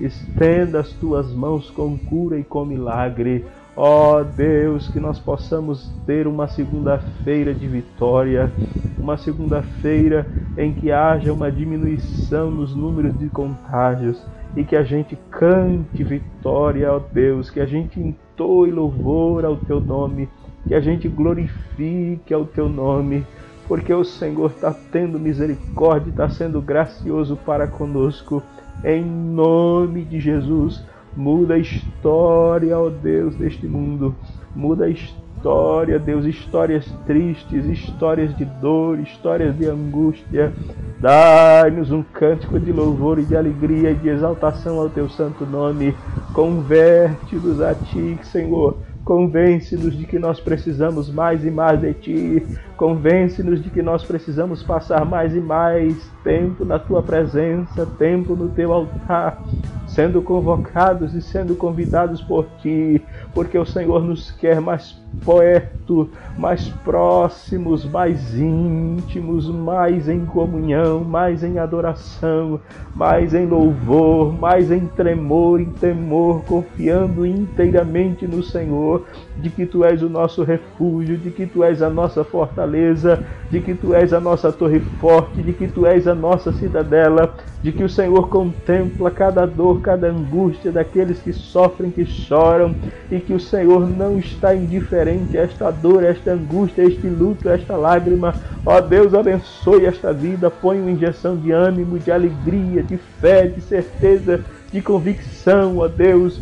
estenda 0.00 0.80
as 0.80 0.90
tuas 0.92 1.32
mãos 1.32 1.70
com 1.70 1.96
cura 1.96 2.38
e 2.38 2.44
com 2.44 2.64
milagre. 2.64 3.44
Ó 3.76 4.20
oh 4.20 4.24
Deus, 4.24 4.88
que 4.88 4.98
nós 4.98 5.18
possamos 5.18 5.92
ter 6.06 6.26
uma 6.26 6.48
segunda-feira 6.48 7.52
de 7.52 7.66
vitória, 7.66 8.50
uma 8.98 9.18
segunda-feira 9.18 10.26
em 10.56 10.72
que 10.72 10.90
haja 10.90 11.32
uma 11.32 11.52
diminuição 11.52 12.50
nos 12.50 12.74
números 12.74 13.18
de 13.18 13.28
contágios 13.28 14.22
e 14.56 14.64
que 14.64 14.74
a 14.74 14.82
gente 14.82 15.18
cante 15.30 16.02
vitória, 16.02 16.90
ó 16.90 16.98
Deus, 16.98 17.50
que 17.50 17.60
a 17.60 17.66
gente 17.66 18.00
entoe 18.00 18.70
louvor 18.70 19.44
ao 19.44 19.56
teu 19.56 19.78
nome, 19.78 20.26
que 20.66 20.74
a 20.74 20.80
gente 20.80 21.06
glorifique 21.06 22.32
ao 22.32 22.46
teu 22.46 22.70
nome 22.70 23.26
porque 23.68 23.92
o 23.92 24.04
Senhor 24.04 24.50
está 24.50 24.74
tendo 24.92 25.18
misericórdia, 25.18 26.10
está 26.10 26.28
sendo 26.28 26.60
gracioso 26.60 27.36
para 27.36 27.66
conosco. 27.66 28.42
Em 28.84 29.04
nome 29.04 30.04
de 30.04 30.20
Jesus, 30.20 30.84
muda 31.16 31.54
a 31.54 31.58
história, 31.58 32.78
ó 32.78 32.88
Deus, 32.88 33.34
deste 33.36 33.66
mundo. 33.66 34.14
Muda 34.54 34.84
a 34.84 34.90
história, 34.90 35.98
Deus, 35.98 36.24
histórias 36.24 36.86
tristes, 37.06 37.64
histórias 37.66 38.36
de 38.36 38.44
dor, 38.44 39.00
histórias 39.00 39.56
de 39.56 39.66
angústia. 39.66 40.52
Dai-nos 41.00 41.90
um 41.90 42.02
cântico 42.02 42.60
de 42.60 42.72
louvor 42.72 43.18
e 43.18 43.24
de 43.24 43.36
alegria 43.36 43.90
e 43.90 43.96
de 43.96 44.08
exaltação 44.08 44.78
ao 44.80 44.88
teu 44.88 45.08
santo 45.08 45.44
nome. 45.44 45.94
Converte-nos 46.32 47.60
a 47.60 47.74
ti, 47.74 48.18
Senhor 48.22 48.76
Convence-nos 49.06 49.96
de 49.96 50.04
que 50.04 50.18
nós 50.18 50.40
precisamos 50.40 51.08
mais 51.08 51.44
e 51.44 51.50
mais 51.50 51.80
de 51.80 51.94
Ti. 51.94 52.46
Convence-nos 52.76 53.62
de 53.62 53.70
que 53.70 53.80
nós 53.80 54.04
precisamos 54.04 54.64
passar 54.64 55.04
mais 55.04 55.32
e 55.32 55.38
mais 55.38 56.10
tempo 56.24 56.64
na 56.64 56.76
Tua 56.76 57.00
presença, 57.04 57.86
tempo 57.86 58.34
no 58.34 58.48
Teu 58.48 58.72
altar, 58.72 59.40
sendo 59.96 60.20
convocados 60.20 61.14
e 61.14 61.22
sendo 61.22 61.54
convidados 61.54 62.20
por 62.20 62.46
Ti, 62.60 63.02
porque 63.32 63.58
o 63.58 63.64
Senhor 63.64 64.04
nos 64.04 64.30
quer 64.30 64.60
mais 64.60 64.94
perto, 65.24 66.10
mais 66.36 66.68
próximos, 66.84 67.84
mais 67.86 68.38
íntimos, 68.38 69.48
mais 69.48 70.06
em 70.06 70.26
comunhão, 70.26 71.02
mais 71.02 71.42
em 71.42 71.58
adoração, 71.58 72.60
mais 72.94 73.32
em 73.32 73.46
louvor, 73.46 74.38
mais 74.38 74.70
em 74.70 74.86
tremor, 74.86 75.60
em 75.60 75.70
temor, 75.70 76.42
confiando 76.44 77.24
inteiramente 77.24 78.26
no 78.26 78.42
Senhor, 78.42 79.06
de 79.38 79.48
que 79.48 79.64
Tu 79.64 79.82
és 79.82 80.02
o 80.02 80.10
nosso 80.10 80.42
refúgio, 80.42 81.16
de 81.16 81.30
que 81.30 81.46
Tu 81.46 81.64
és 81.64 81.80
a 81.80 81.88
nossa 81.88 82.22
fortaleza, 82.22 83.24
de 83.50 83.60
que 83.60 83.74
Tu 83.74 83.94
és 83.94 84.12
a 84.12 84.20
nossa 84.20 84.52
torre 84.52 84.80
forte, 85.00 85.42
de 85.42 85.54
que 85.54 85.66
Tu 85.68 85.86
és 85.86 86.06
a 86.06 86.14
nossa 86.14 86.52
cidadela, 86.52 87.34
de 87.62 87.72
que 87.72 87.82
o 87.82 87.88
Senhor 87.88 88.28
contempla 88.28 89.10
cada 89.10 89.46
dor, 89.46 89.80
cada 89.86 90.08
angústia 90.08 90.72
daqueles 90.72 91.20
que 91.20 91.32
sofrem, 91.32 91.92
que 91.92 92.04
choram, 92.04 92.74
e 93.08 93.20
que 93.20 93.32
o 93.32 93.38
Senhor 93.38 93.88
não 93.88 94.18
está 94.18 94.52
indiferente 94.52 95.38
a 95.38 95.42
esta 95.42 95.70
dor, 95.70 96.02
a 96.02 96.08
esta 96.08 96.32
angústia, 96.32 96.82
a 96.82 96.88
este 96.88 97.06
luto, 97.06 97.48
a 97.48 97.52
esta 97.52 97.76
lágrima. 97.76 98.34
Ó 98.66 98.80
Deus, 98.80 99.14
abençoe 99.14 99.86
esta 99.86 100.12
vida, 100.12 100.50
põe 100.50 100.80
uma 100.80 100.90
injeção 100.90 101.36
de 101.36 101.52
ânimo, 101.52 102.00
de 102.00 102.10
alegria, 102.10 102.82
de 102.82 102.96
fé, 102.96 103.46
de 103.46 103.60
certeza, 103.60 104.40
de 104.72 104.82
convicção, 104.82 105.78
ó 105.78 105.86
Deus, 105.86 106.40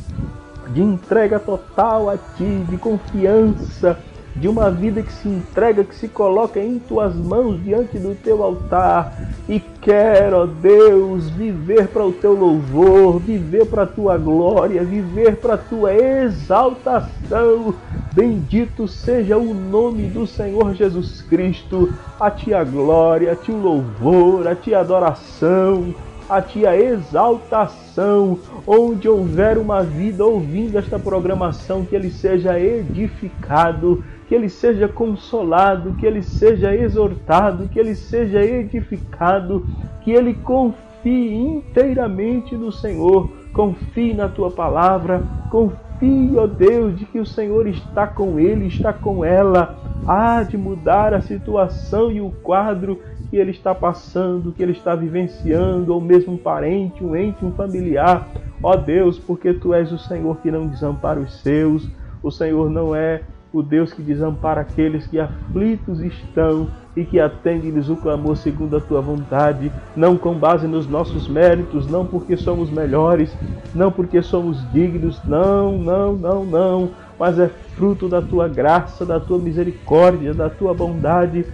de 0.71 0.81
entrega 0.81 1.39
total 1.39 2.09
a 2.09 2.17
Ti, 2.17 2.65
de 2.71 2.79
confiança 2.79 3.99
de 4.37 4.49
uma 4.49 4.71
vida 4.71 5.03
que 5.03 5.13
se 5.13 5.29
entrega, 5.29 5.85
que 5.85 5.95
se 5.95 6.09
coloca 6.09 6.59
em 6.59 6.79
tuas 6.79 7.15
mãos 7.15 7.63
diante 7.63 7.99
do 7.99 8.15
teu 8.15 8.43
altar 8.43 9.31
e 9.49 9.61
quero, 9.81 10.39
ó 10.39 10.47
Deus, 10.47 11.31
viver 11.31 11.89
para 11.89 12.05
o 12.05 12.13
teu 12.13 12.35
louvor, 12.35 13.21
viver 13.21 13.67
para 13.67 13.83
a 13.83 13.87
tua 13.87 14.17
glória, 14.17 14.83
viver 14.83 15.37
para 15.37 15.55
a 15.55 15.59
tua 15.59 15.95
exaltação. 15.95 17.75
Bendito 18.13 18.89
seja 18.89 19.37
o 19.37 19.55
nome 19.55 20.09
do 20.09 20.27
Senhor 20.27 20.75
Jesus 20.75 21.23
Cristo. 21.23 21.93
A 22.19 22.31
ti 22.31 22.55
a 22.55 22.65
glória, 22.65 23.33
a 23.33 23.37
ti 23.37 23.53
o 23.53 23.57
louvor, 23.57 24.47
a 24.47 24.55
ti 24.55 24.75
a 24.75 24.81
adoração 24.81 25.95
a 26.29 26.41
ti 26.41 26.67
a 26.67 26.77
exaltação, 26.77 28.39
onde 28.67 29.09
houver 29.09 29.59
uma 29.59 29.83
vida 29.83 30.25
ouvindo 30.25 30.79
esta 30.79 30.99
programação, 30.99 31.85
que 31.85 31.95
ele 31.95 32.11
seja 32.11 32.59
edificado, 32.59 34.03
que 34.27 34.35
ele 34.35 34.49
seja 34.49 34.89
consolado, 34.89 35.95
que 35.95 36.07
ele 36.07 36.23
seja 36.23 36.75
exortado, 36.75 37.69
que 37.69 37.79
ele 37.79 37.95
seja 37.95 38.43
edificado, 38.43 39.67
que 40.03 40.13
ele 40.13 40.35
confie 40.35 41.35
inteiramente 41.35 42.55
no 42.55 42.73
Senhor, 42.73 43.31
confie 43.53 44.15
na 44.15 44.29
tua 44.29 44.51
palavra, 44.51 45.23
confie, 45.51 46.37
ó 46.39 46.47
Deus, 46.47 46.99
de 46.99 47.05
que 47.05 47.21
o 47.21 47.27
Senhor 47.27 47.67
está 47.67 48.07
com 48.07 48.41
ele, 48.41 48.67
está 48.67 48.93
com 48.93 49.25
ela. 49.25 49.79
Há 50.07 50.43
de 50.43 50.57
mudar 50.59 51.15
a 51.15 51.21
situação 51.23 52.11
e 52.11 52.21
o 52.21 52.31
quadro 52.43 53.01
que 53.35 53.41
ele 53.41 53.51
está 53.51 53.75
passando, 53.75 54.53
que 54.53 54.63
ele 54.63 54.71
está 54.71 54.95
vivenciando, 54.95 55.93
ou 55.93 56.01
mesmo 56.01 56.35
um 56.35 56.37
parente, 56.37 57.03
um 57.03 57.17
ente, 57.17 57.45
um 57.45 57.51
familiar. 57.51 58.29
Ó 58.63 58.77
Deus, 58.77 59.19
porque 59.19 59.53
tu 59.53 59.75
és 59.75 59.91
o 59.91 59.99
Senhor 59.99 60.37
que 60.37 60.53
não 60.53 60.69
desampara 60.69 61.19
os 61.19 61.41
seus, 61.41 61.85
o 62.23 62.31
Senhor 62.31 62.71
não 62.71 62.95
é 62.95 63.23
o 63.53 63.61
Deus 63.61 63.93
que 63.93 64.03
desampara 64.03 64.61
aqueles 64.61 65.09
que 65.09 65.19
aflitos 65.19 66.01
estão 66.01 66.69
e 66.97 67.05
que 67.05 67.19
atende-lhes 67.19 67.89
o 67.89 67.97
clamor 67.97 68.37
segundo 68.37 68.77
a 68.77 68.81
tua 68.81 69.01
vontade, 69.01 69.73
não 69.97 70.17
com 70.17 70.35
base 70.35 70.69
nos 70.69 70.87
nossos 70.87 71.27
méritos, 71.27 71.91
não 71.91 72.07
porque 72.07 72.37
somos 72.37 72.71
melhores, 72.71 73.37
não 73.75 73.91
porque 73.91 74.23
somos 74.23 74.65
dignos, 74.71 75.21
não, 75.25 75.77
não, 75.77 76.13
não, 76.13 76.45
não, 76.45 76.91
mas 77.19 77.37
é 77.41 77.49
fruto 77.49 78.09
da 78.09 78.23
tua 78.23 78.47
graça, 78.47 79.05
da 79.05 79.19
tua 79.19 79.41
misericórdia, 79.41 80.33
da 80.33 80.49
tua 80.49 80.73
bondade. 80.73 81.45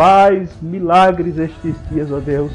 Faz 0.00 0.48
milagres 0.62 1.36
estes 1.36 1.74
dias, 1.90 2.10
ó 2.10 2.20
Deus. 2.20 2.52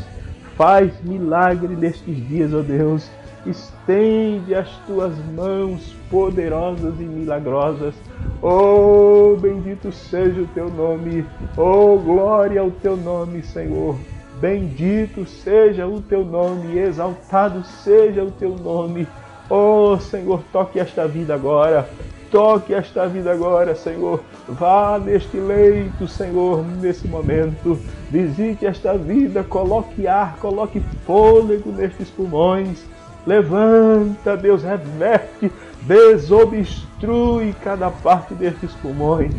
Faz 0.57 0.91
milagre 1.03 1.75
nestes 1.75 2.27
dias, 2.27 2.51
ó 2.51 2.63
Deus. 2.63 3.07
Estende 3.45 4.55
as 4.55 4.67
tuas 4.87 5.13
mãos 5.35 5.95
poderosas 6.09 6.99
e 6.99 7.03
milagrosas. 7.03 7.93
Oh, 8.41 9.37
bendito 9.39 9.91
seja 9.91 10.41
o 10.41 10.47
teu 10.55 10.71
nome. 10.71 11.23
Oh, 11.55 11.99
glória 11.99 12.61
ao 12.61 12.71
teu 12.71 12.97
nome, 12.97 13.43
Senhor. 13.43 13.95
Bendito 14.41 15.23
seja 15.27 15.85
o 15.85 16.01
teu 16.01 16.25
nome, 16.25 16.79
exaltado 16.79 17.63
seja 17.63 18.23
o 18.23 18.31
teu 18.31 18.55
nome. 18.55 19.07
Oh, 19.51 19.99
Senhor, 19.99 20.41
toque 20.51 20.79
esta 20.79 21.07
vida 21.07 21.35
agora. 21.35 21.87
Toque 22.35 22.73
esta 22.73 23.07
vida 23.07 23.31
agora, 23.31 23.73
Senhor. 23.75 24.21
Vá 24.45 24.99
neste 24.99 25.37
leito, 25.37 26.05
Senhor, 26.05 26.65
nesse 26.81 27.07
momento. 27.07 27.79
Visite 28.11 28.65
esta 28.65 28.97
vida, 28.97 29.41
coloque 29.41 30.05
ar, 30.05 30.35
coloque 30.41 30.81
fôlego 31.05 31.71
nestes 31.71 32.09
pulmões. 32.09 32.83
Levanta, 33.25 34.35
Deus, 34.35 34.63
reverte, 34.63 35.49
desobstrui 35.83 37.55
cada 37.63 37.89
parte 37.89 38.33
destes 38.33 38.73
pulmões 38.81 39.33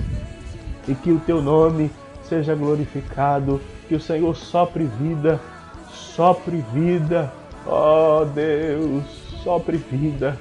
e 0.88 0.94
que 0.94 1.12
o 1.12 1.20
teu 1.20 1.42
nome 1.42 1.90
seja 2.26 2.54
glorificado, 2.54 3.60
que 3.88 3.94
o 3.94 4.00
Senhor 4.00 4.34
sopre 4.34 4.84
vida, 4.84 5.38
sopre 5.92 6.64
vida, 6.72 7.30
ó 7.66 8.22
oh, 8.22 8.24
Deus, 8.24 9.04
sopre 9.44 9.76
vida, 9.76 10.38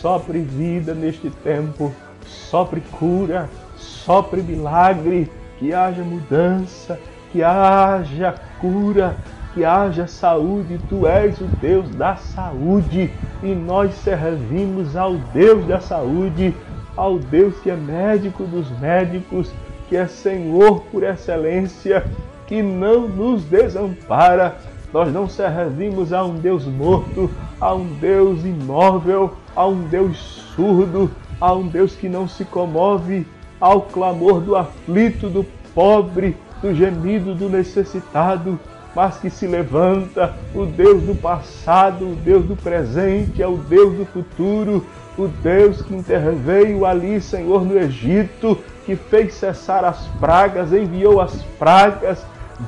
sopre 0.00 0.40
vida 0.40 0.94
neste 0.94 1.30
tempo, 1.30 1.92
sopre 2.24 2.80
cura, 2.98 3.48
sopre 3.76 4.42
milagre, 4.42 5.30
que 5.58 5.74
haja 5.74 6.02
mudança, 6.02 6.98
que 7.30 7.42
haja 7.42 8.34
cura, 8.60 9.14
que 9.52 9.64
haja 9.64 10.06
saúde, 10.06 10.80
tu 10.88 11.06
és 11.06 11.38
o 11.40 11.44
Deus 11.60 11.88
da 11.90 12.16
saúde 12.16 13.12
e 13.42 13.54
nós 13.54 13.94
servimos 13.96 14.96
ao 14.96 15.14
Deus 15.14 15.66
da 15.66 15.80
saúde, 15.80 16.54
ao 16.96 17.18
Deus 17.18 17.58
que 17.60 17.70
é 17.70 17.76
médico 17.76 18.44
dos 18.44 18.70
médicos, 18.78 19.52
que 19.88 19.96
é 19.96 20.06
Senhor 20.06 20.82
por 20.90 21.02
excelência, 21.02 22.04
que 22.46 22.62
não 22.62 23.06
nos 23.06 23.44
desampara. 23.44 24.56
Nós 24.92 25.12
não 25.12 25.28
servimos 25.28 26.12
a 26.12 26.24
um 26.24 26.34
Deus 26.34 26.66
morto, 26.66 27.30
a 27.60 27.74
um 27.74 27.86
Deus 27.94 28.44
imóvel, 28.44 29.34
a 29.54 29.66
um 29.66 29.82
Deus 29.82 30.16
surdo, 30.54 31.10
a 31.40 31.52
um 31.52 31.66
Deus 31.66 31.94
que 31.94 32.08
não 32.08 32.26
se 32.26 32.44
comove 32.44 33.26
ao 33.60 33.82
clamor 33.82 34.40
do 34.40 34.56
aflito, 34.56 35.28
do 35.28 35.44
pobre, 35.74 36.36
do 36.60 36.74
gemido 36.74 37.34
do 37.34 37.48
necessitado 37.48 38.58
mas 38.94 39.18
que 39.18 39.30
se 39.30 39.46
levanta 39.46 40.34
o 40.54 40.66
Deus 40.66 41.02
do 41.02 41.14
passado, 41.14 42.10
o 42.10 42.16
Deus 42.16 42.44
do 42.44 42.56
presente, 42.56 43.42
é 43.42 43.46
o 43.46 43.56
Deus 43.56 43.96
do 43.96 44.04
futuro, 44.04 44.84
o 45.16 45.28
Deus 45.28 45.82
que 45.82 45.94
interveio 45.94 46.84
ali, 46.84 47.20
Senhor, 47.20 47.64
no 47.64 47.78
Egito, 47.78 48.58
que 48.84 48.96
fez 48.96 49.34
cessar 49.34 49.84
as 49.84 50.06
pragas, 50.18 50.72
enviou 50.72 51.20
as 51.20 51.42
pragas, 51.58 52.24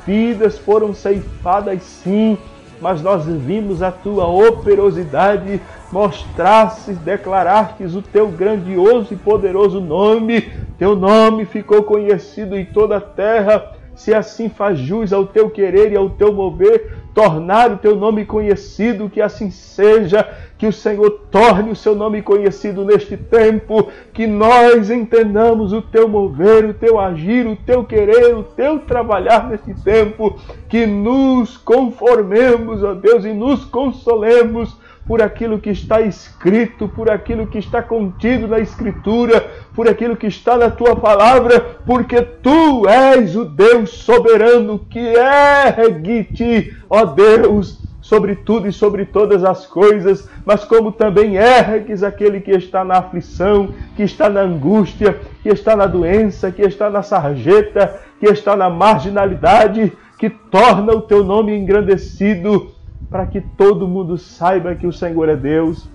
vidas 0.07 0.59
foram 0.59 0.94
ceifadas 0.94 1.83
sim, 1.83 2.38
mas 2.81 3.00
nós 3.00 3.24
vimos 3.26 3.83
a 3.83 3.92
tua 3.92 4.26
operosidade, 4.26 5.61
mostrastes, 5.92 6.98
declarastes 6.98 7.94
o 7.94 8.02
teu 8.02 8.28
grandioso 8.28 9.14
e 9.14 9.16
poderoso 9.16 9.81
nome, 9.81 10.52
teu 10.78 10.96
nome 10.96 11.44
ficou 11.44 11.85
conhecido 11.85 12.57
em 12.57 12.64
toda 12.64 12.96
a 12.96 13.00
terra. 13.00 13.72
Se 13.94 14.12
assim 14.12 14.48
faz 14.48 14.78
jus 14.78 15.12
ao 15.12 15.26
teu 15.26 15.50
querer 15.50 15.92
e 15.92 15.96
ao 15.96 16.09
teu 16.11 16.33
mover, 16.33 16.96
tornar 17.14 17.70
o 17.70 17.76
teu 17.76 17.94
nome 17.94 18.24
conhecido, 18.24 19.11
que 19.11 19.20
assim 19.20 19.50
seja, 19.50 20.26
que 20.62 20.66
o 20.68 20.72
Senhor 20.72 21.11
torne 21.29 21.72
o 21.72 21.75
seu 21.75 21.92
nome 21.92 22.22
conhecido 22.22 22.85
neste 22.85 23.16
tempo, 23.16 23.88
que 24.12 24.29
nós 24.29 24.90
entendamos 24.90 25.72
o 25.72 25.83
teu 25.83 26.07
mover, 26.07 26.66
o 26.66 26.72
teu 26.72 27.01
agir, 27.01 27.48
o 27.48 27.57
teu 27.57 27.83
querer, 27.83 28.33
o 28.37 28.44
teu 28.44 28.79
trabalhar 28.79 29.48
neste 29.48 29.75
tempo, 29.83 30.38
que 30.68 30.87
nos 30.87 31.57
conformemos, 31.57 32.81
ó 32.85 32.94
Deus, 32.94 33.25
e 33.25 33.33
nos 33.33 33.64
consolemos 33.64 34.77
por 35.05 35.20
aquilo 35.20 35.59
que 35.59 35.70
está 35.70 36.01
escrito, 36.01 36.87
por 36.87 37.11
aquilo 37.11 37.48
que 37.48 37.59
está 37.59 37.83
contido 37.83 38.46
na 38.46 38.61
Escritura, 38.61 39.44
por 39.75 39.88
aquilo 39.88 40.16
que 40.16 40.29
está 40.29 40.57
na 40.57 40.70
tua 40.70 40.94
palavra, 40.94 41.59
porque 41.85 42.22
tu 42.22 42.88
és 42.88 43.35
o 43.35 43.44
Deus 43.44 43.90
soberano 43.90 44.79
que 44.88 45.01
ergue-te, 45.01 46.72
ó 46.88 47.05
Deus, 47.05 47.83
sobre 48.02 48.34
tudo 48.34 48.68
e 48.68 48.72
sobre 48.72 49.06
todas 49.06 49.44
as 49.44 49.64
coisas, 49.64 50.28
mas 50.44 50.64
como 50.64 50.92
também 50.92 51.36
ergues 51.36 52.02
aquele 52.02 52.40
que 52.40 52.50
está 52.50 52.84
na 52.84 52.98
aflição, 52.98 53.72
que 53.96 54.02
está 54.02 54.28
na 54.28 54.40
angústia, 54.40 55.18
que 55.42 55.48
está 55.48 55.74
na 55.74 55.86
doença, 55.86 56.50
que 56.50 56.62
está 56.62 56.90
na 56.90 57.02
sarjeta, 57.02 57.98
que 58.18 58.26
está 58.26 58.56
na 58.56 58.68
marginalidade, 58.68 59.92
que 60.18 60.28
torna 60.28 60.92
o 60.92 61.00
teu 61.00 61.24
nome 61.24 61.56
engrandecido 61.56 62.72
para 63.08 63.26
que 63.26 63.40
todo 63.40 63.88
mundo 63.88 64.18
saiba 64.18 64.74
que 64.74 64.86
o 64.86 64.92
Senhor 64.92 65.28
é 65.28 65.36
Deus, 65.36 65.88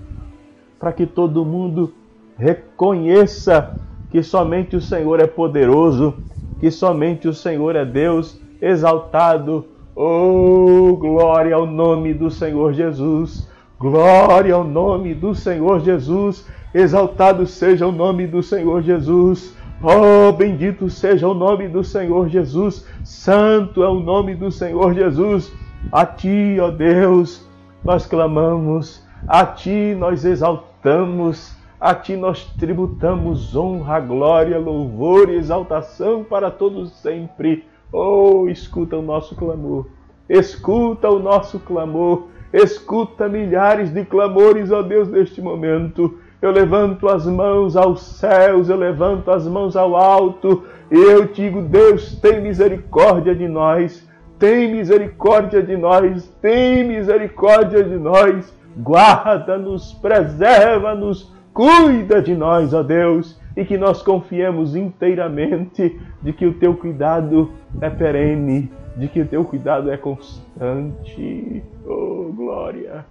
para 0.79 0.93
que 0.93 1.05
todo 1.05 1.45
mundo 1.45 1.93
reconheça 2.37 3.75
que 4.09 4.23
somente 4.23 4.75
o 4.75 4.81
Senhor 4.81 5.19
é 5.19 5.27
poderoso, 5.27 6.13
que 6.59 6.71
somente 6.71 7.27
o 7.27 7.33
Senhor 7.33 7.75
é 7.75 7.83
Deus 7.83 8.39
exaltado. 8.61 9.65
Oh, 9.99 10.95
glória 10.95 11.55
ao 11.55 11.65
nome 11.65 12.13
do 12.13 12.29
Senhor 12.29 12.71
Jesus! 12.71 13.49
Glória 13.79 14.53
ao 14.53 14.63
nome 14.63 15.15
do 15.15 15.33
Senhor 15.33 15.79
Jesus! 15.79 16.47
Exaltado 16.71 17.47
seja 17.47 17.87
o 17.87 17.91
nome 17.91 18.27
do 18.27 18.43
Senhor 18.43 18.83
Jesus! 18.83 19.57
Oh, 19.81 20.31
bendito 20.31 20.87
seja 20.87 21.27
o 21.27 21.33
nome 21.33 21.67
do 21.67 21.83
Senhor 21.83 22.29
Jesus! 22.29 22.85
Santo 23.03 23.81
é 23.81 23.89
o 23.89 23.99
nome 23.99 24.35
do 24.35 24.51
Senhor 24.51 24.93
Jesus! 24.93 25.51
A 25.91 26.05
ti, 26.05 26.57
ó 26.61 26.69
Deus, 26.69 27.49
nós 27.83 28.05
clamamos, 28.05 29.03
a 29.27 29.47
ti 29.47 29.95
nós 29.97 30.23
exaltamos, 30.25 31.57
a 31.79 31.95
ti 31.95 32.15
nós 32.15 32.45
tributamos 32.59 33.55
honra, 33.55 33.99
glória, 33.99 34.59
louvor 34.59 35.27
e 35.27 35.37
exaltação 35.37 36.23
para 36.23 36.51
todos 36.51 36.91
sempre. 36.91 37.65
Oh, 37.91 38.47
escuta 38.49 38.97
o 38.97 39.01
nosso 39.01 39.35
clamor, 39.35 39.87
escuta 40.29 41.09
o 41.09 41.19
nosso 41.19 41.59
clamor, 41.59 42.27
escuta 42.51 43.29
milhares 43.29 43.91
de 43.91 44.03
clamores, 44.03 44.71
ó 44.71 44.81
Deus, 44.81 45.07
neste 45.07 45.41
momento. 45.41 46.19
Eu 46.41 46.51
levanto 46.51 47.07
as 47.07 47.25
mãos 47.25 47.75
aos 47.75 48.01
céus, 48.01 48.69
eu 48.69 48.77
levanto 48.77 49.31
as 49.31 49.47
mãos 49.47 49.75
ao 49.75 49.95
alto, 49.95 50.63
e 50.91 50.95
eu 50.95 51.25
digo: 51.25 51.61
Deus, 51.61 52.15
tem 52.19 52.41
misericórdia 52.41 53.33
de 53.33 53.47
nós 53.47 54.07
tem 54.39 54.71
misericórdia 54.71 55.63
de 55.63 55.75
nós, 55.75 56.27
tem 56.41 56.83
misericórdia 56.83 57.83
de 57.83 57.97
nós, 57.97 58.53
guarda-nos, 58.77 59.93
preserva-nos, 59.93 61.33
cuida 61.57 62.21
de 62.21 62.35
nós, 62.35 62.71
ó 62.71 62.83
Deus, 62.83 63.35
e 63.55 63.65
que 63.65 63.79
nós 63.79 64.03
confiemos 64.03 64.75
inteiramente 64.75 65.99
de 66.21 66.31
que 66.31 66.45
o 66.45 66.53
teu 66.53 66.75
cuidado 66.77 67.49
é 67.81 67.89
perene, 67.89 68.71
de 68.95 69.07
que 69.07 69.21
o 69.21 69.27
teu 69.27 69.43
cuidado 69.43 69.89
é 69.89 69.97
constante. 69.97 71.63
Oh, 71.83 72.31
glória! 72.31 73.03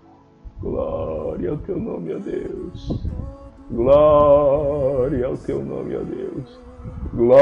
Glória 0.60 1.50
ao 1.50 1.56
teu 1.56 1.76
nome, 1.76 2.14
ó 2.14 2.18
Deus. 2.18 3.04
Glória 3.68 5.26
ao 5.26 5.36
teu 5.36 5.64
nome, 5.64 5.96
ó 5.96 6.02
Deus. 6.04 6.60
Glória 7.14 7.34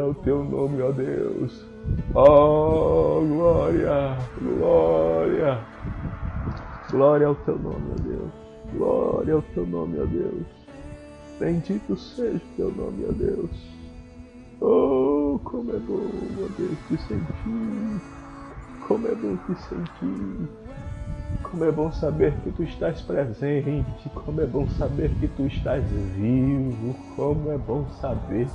ao 0.00 0.14
teu 0.14 0.42
nome, 0.42 0.80
ó 0.80 0.90
Deus. 0.90 1.66
Oh, 2.14 3.20
glória, 3.20 4.16
glória. 4.40 5.58
Glória 6.90 7.26
ao 7.26 7.34
teu 7.34 7.58
nome, 7.58 7.92
ó 7.92 7.96
Deus. 8.02 8.41
Glória 8.74 9.34
ao 9.34 9.42
teu 9.42 9.66
nome, 9.66 9.98
ó 10.00 10.04
Deus. 10.04 10.46
Bendito 11.38 11.96
seja 11.96 12.36
o 12.36 12.56
teu 12.56 12.72
nome, 12.72 13.04
ó 13.08 13.12
Deus. 13.12 13.50
Oh, 14.60 15.40
como 15.44 15.70
é 15.72 15.78
bom, 15.78 16.06
ó 16.38 16.48
Deus, 16.56 16.78
te 16.88 16.96
sentir. 17.08 18.00
Como 18.86 19.08
é 19.08 19.14
bom 19.14 19.36
te 19.46 19.60
sentir. 19.62 20.48
Como 21.42 21.64
é 21.64 21.72
bom 21.72 21.90
saber 21.92 22.32
que 22.42 22.50
tu 22.52 22.62
estás 22.62 23.00
presente. 23.02 24.08
Como 24.14 24.40
é 24.40 24.46
bom 24.46 24.68
saber 24.70 25.10
que 25.20 25.28
tu 25.28 25.46
estás 25.46 25.84
vivo. 26.16 26.94
Como 27.16 27.50
é 27.50 27.58
bom 27.58 27.86
saber 28.00 28.46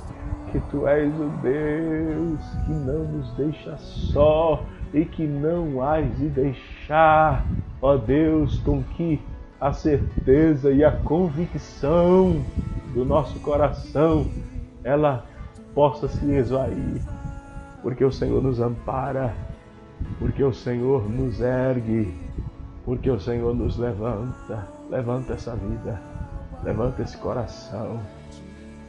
que 0.50 0.60
tu 0.70 0.86
és 0.86 1.12
o 1.14 1.28
Deus 1.42 2.40
que 2.64 2.72
não 2.72 3.04
nos 3.04 3.30
deixa 3.36 3.76
só 3.78 4.64
e 4.92 5.04
que 5.04 5.26
não 5.26 5.82
hás 5.82 6.16
de 6.16 6.28
deixar, 6.28 7.44
ó 7.82 7.96
Deus, 7.96 8.58
com 8.60 8.82
que 8.82 9.20
a 9.60 9.72
certeza 9.72 10.70
e 10.70 10.84
a 10.84 10.92
convicção 10.92 12.44
do 12.94 13.04
nosso 13.04 13.38
coração 13.40 14.26
ela 14.84 15.26
possa 15.74 16.08
se 16.08 16.24
esvair, 16.32 17.02
porque 17.82 18.04
o 18.04 18.12
Senhor 18.12 18.42
nos 18.42 18.60
ampara, 18.60 19.34
porque 20.18 20.42
o 20.42 20.52
Senhor 20.52 21.08
nos 21.08 21.40
ergue, 21.40 22.14
porque 22.84 23.10
o 23.10 23.18
Senhor 23.18 23.54
nos 23.54 23.76
levanta, 23.76 24.66
levanta 24.88 25.34
essa 25.34 25.54
vida, 25.54 26.00
levanta 26.62 27.02
esse 27.02 27.16
coração. 27.18 28.00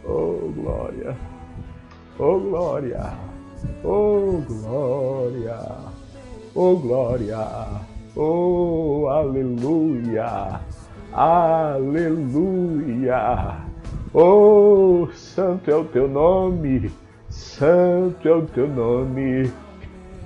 Oh 0.05 0.51
glória, 0.55 1.17
oh 2.17 2.39
glória, 2.39 3.13
oh 3.84 4.41
glória, 4.47 5.60
oh 6.55 6.75
glória, 6.77 7.38
oh 8.15 9.08
aleluia, 9.10 10.60
aleluia. 11.13 12.50
Oh, 14.13 15.08
santo 15.13 15.69
é 15.69 15.76
o 15.76 15.84
teu 15.84 16.08
nome, 16.08 16.91
santo 17.30 18.28
é 18.28 18.34
o 18.34 18.41
teu 18.41 18.67
nome. 18.67 19.52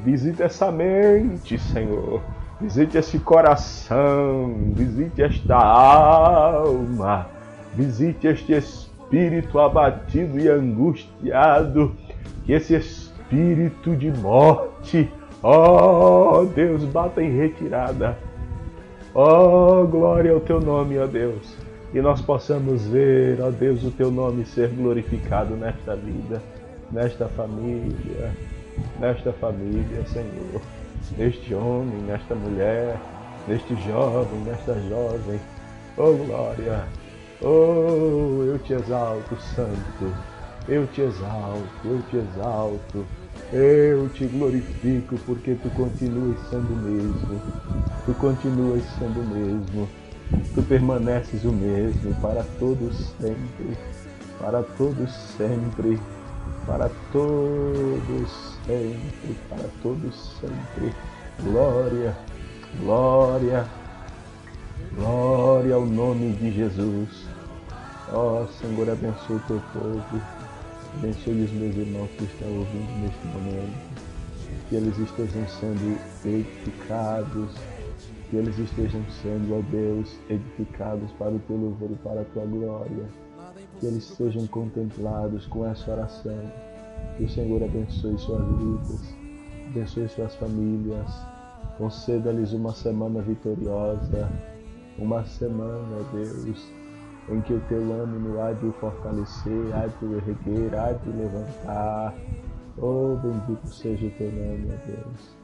Visita 0.03 0.45
essa 0.45 0.71
mente, 0.71 1.57
Senhor. 1.57 2.21
Visite 2.61 2.97
esse 2.97 3.19
coração, 3.19 4.55
visite 4.73 5.21
esta 5.21 5.57
alma, 5.57 7.27
visite 7.73 8.27
este 8.27 8.53
espírito 8.53 9.59
abatido 9.59 10.39
e 10.39 10.47
angustiado, 10.47 11.93
que 12.45 12.53
esse 12.53 12.73
espírito 12.75 13.95
de 13.97 14.11
morte, 14.11 15.11
oh, 15.43 16.45
Deus, 16.45 16.83
bata 16.85 17.21
em 17.21 17.37
retirada. 17.37 18.17
Oh, 19.13 19.85
glória 19.85 20.31
ao 20.31 20.39
teu 20.39 20.59
nome, 20.59 20.97
ó 20.97 21.05
Deus 21.05 21.63
e 21.93 22.01
nós 22.01 22.21
possamos 22.21 22.87
ver, 22.87 23.39
ó 23.39 23.51
Deus, 23.51 23.83
o 23.83 23.91
teu 23.91 24.09
nome 24.09 24.45
ser 24.45 24.69
glorificado 24.69 25.55
nesta 25.55 25.95
vida, 25.95 26.41
nesta 26.91 27.27
família, 27.27 28.31
nesta 28.99 29.31
família, 29.33 30.03
Senhor, 30.07 30.61
neste 31.15 31.53
homem, 31.53 31.99
nesta 32.07 32.33
mulher, 32.33 32.97
neste 33.47 33.75
jovem, 33.83 34.39
nesta 34.39 34.73
jovem. 34.89 35.39
Oh 35.95 36.13
glória! 36.13 36.83
Oh, 37.41 38.43
eu 38.47 38.57
te 38.57 38.73
exalto, 38.73 39.35
Santo. 39.53 40.15
Eu 40.67 40.87
te 40.87 41.01
exalto, 41.01 41.69
eu 41.85 42.01
te 42.09 42.17
exalto. 42.17 43.05
Eu 43.53 44.09
te 44.09 44.25
glorifico 44.25 45.15
porque 45.25 45.55
tu 45.55 45.69
continuas 45.69 46.37
sendo 46.49 46.73
o 46.73 46.77
mesmo. 46.77 47.41
Tu 48.05 48.13
continuas 48.15 48.83
sendo 48.97 49.21
o 49.21 49.25
mesmo 49.25 49.87
tu 50.53 50.61
permaneces 50.63 51.43
o 51.43 51.51
mesmo 51.51 52.13
para 52.21 52.43
todos 52.59 53.13
sempre, 53.19 53.77
para 54.39 54.63
todos 54.77 55.11
sempre, 55.37 55.99
para 56.65 56.89
todos 57.11 58.57
sempre, 58.65 59.37
para 59.49 59.69
todos 59.81 60.37
sempre. 60.39 60.93
Glória, 61.41 62.15
glória, 62.79 63.65
glória 64.95 65.75
ao 65.75 65.85
nome 65.85 66.33
de 66.33 66.51
Jesus. 66.51 67.25
Ó 68.11 68.43
oh, 68.43 68.47
Senhor, 68.47 68.89
abençoe 68.89 69.37
o 69.37 69.39
teu 69.47 69.61
povo, 69.73 70.21
abençoe 70.97 71.43
os 71.43 71.51
meus 71.51 71.75
irmãos 71.75 72.09
que 72.17 72.23
estão 72.23 72.47
ouvindo 72.57 73.01
neste 73.01 73.27
momento, 73.27 74.69
que 74.69 74.75
eles 74.75 74.97
estejam 74.97 75.47
sendo 75.47 75.99
edificados 76.25 77.51
que 78.33 78.37
eles 78.37 78.57
estejam 78.57 78.99
sendo, 79.21 79.59
ó 79.59 79.61
Deus, 79.69 80.17
edificados 80.27 81.11
para 81.19 81.29
o 81.29 81.39
teu 81.41 81.55
louvor 81.55 81.91
e 81.91 81.95
para 81.97 82.21
a 82.21 82.25
tua 82.25 82.43
glória. 82.47 83.05
Que 83.79 83.85
eles 83.85 84.05
sejam 84.05 84.47
contemplados 84.47 85.45
com 85.45 85.63
essa 85.67 85.91
oração. 85.91 86.51
Que 87.15 87.25
o 87.25 87.29
Senhor 87.29 87.61
abençoe 87.63 88.17
suas 88.17 88.43
vidas, 88.57 89.15
abençoe 89.67 90.07
suas 90.07 90.33
famílias, 90.35 91.11
conceda-lhes 91.77 92.53
uma 92.53 92.73
semana 92.73 93.21
vitoriosa, 93.21 94.27
uma 94.97 95.23
semana, 95.25 96.03
Deus, 96.11 96.67
em 97.29 97.41
que 97.41 97.53
o 97.53 97.59
teu 97.61 97.79
ânimo 97.79 98.41
há 98.41 98.51
de 98.53 98.71
fortalecer, 98.79 99.73
há 99.73 99.87
de 99.87 100.13
erguer, 100.13 100.75
há 100.75 100.91
de 100.91 101.09
levantar. 101.09 102.13
Oh, 102.77 103.15
bendito 103.21 103.67
seja 103.67 104.07
o 104.07 104.11
teu 104.11 104.31
nome, 104.31 104.67
ó 104.71 104.77
Deus. 104.87 105.43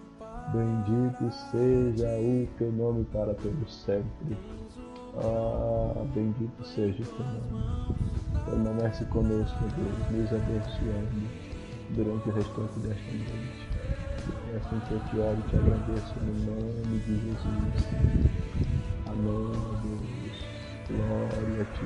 Bendito 0.52 1.32
seja 1.52 2.08
o 2.18 2.48
teu 2.58 2.72
nome 2.72 3.06
para 3.06 3.34
todo 3.36 3.70
sempre. 3.70 4.38
Ah, 5.16 6.06
bendito 6.14 6.66
seja 6.66 7.04
o 7.04 7.06
teu 7.06 7.26
nome. 7.26 7.96
Permanece 8.46 9.06
conosco, 9.06 9.60
Deus, 9.76 10.12
nos 10.12 10.34
abençoando 10.34 11.30
durante 11.92 12.30
o 12.30 12.32
restante 12.34 12.80
desta 12.80 13.12
noite. 13.12 13.70
É 14.52 14.58
assim 14.58 14.80
que 14.88 14.94
eu 14.94 15.00
te 15.00 15.20
oro 15.20 15.38
e 15.38 15.50
te 15.50 15.56
agradeço 15.56 16.16
no 16.20 16.34
nome 16.46 17.00
de 17.00 17.16
Jesus. 17.20 17.80
Amém, 19.08 19.52
Deus. 19.84 19.99
Glória 20.90 21.62
a 21.62 21.66
ti. 21.78 21.86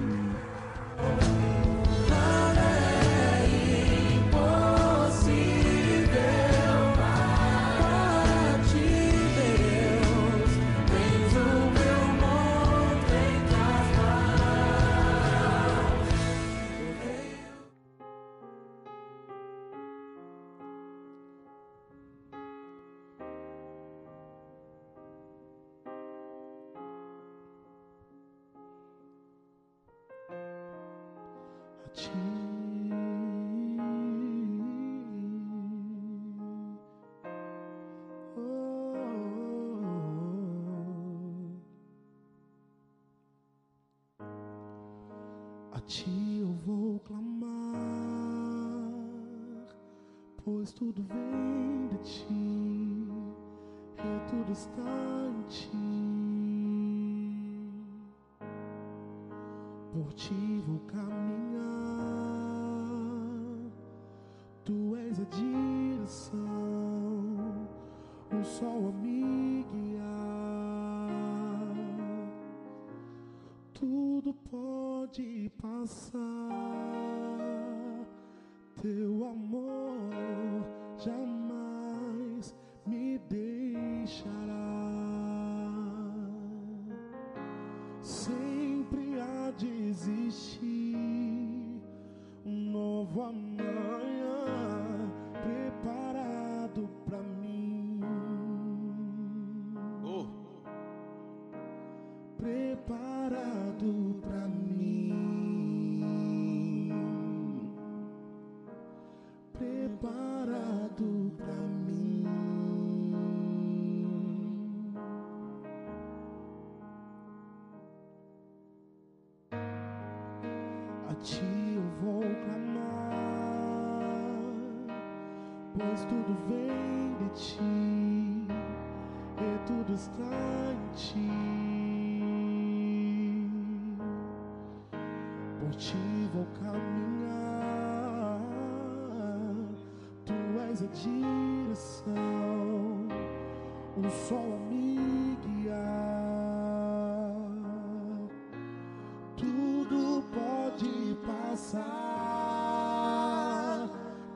Passar, 151.53 151.79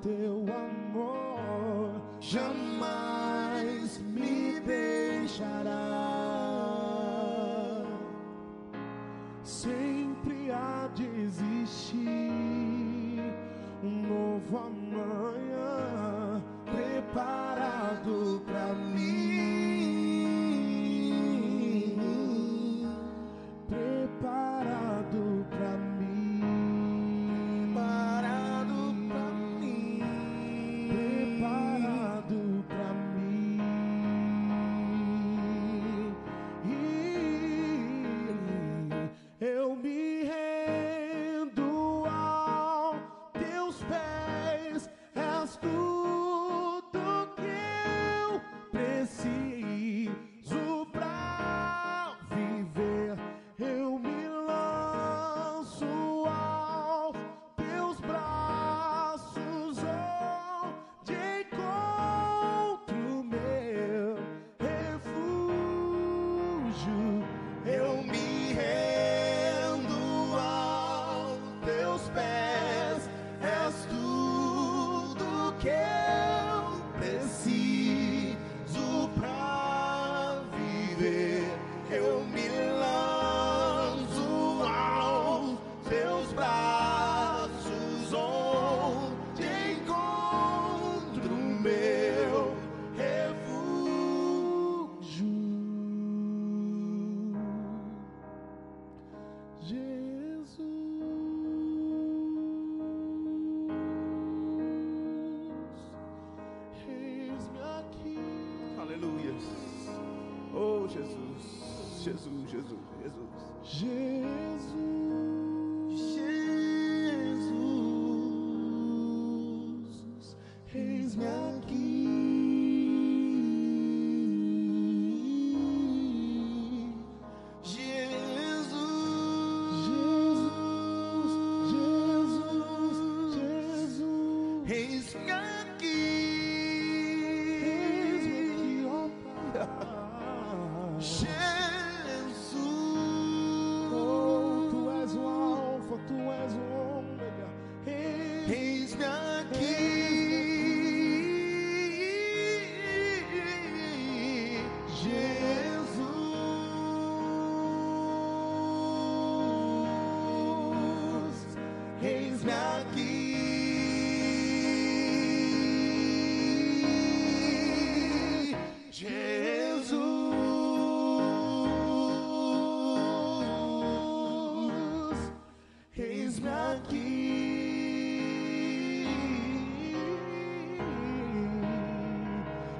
teu 0.03 0.45
amor. 0.53 1.99
Jamais 2.19 2.66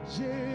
Jesus, 0.10 0.47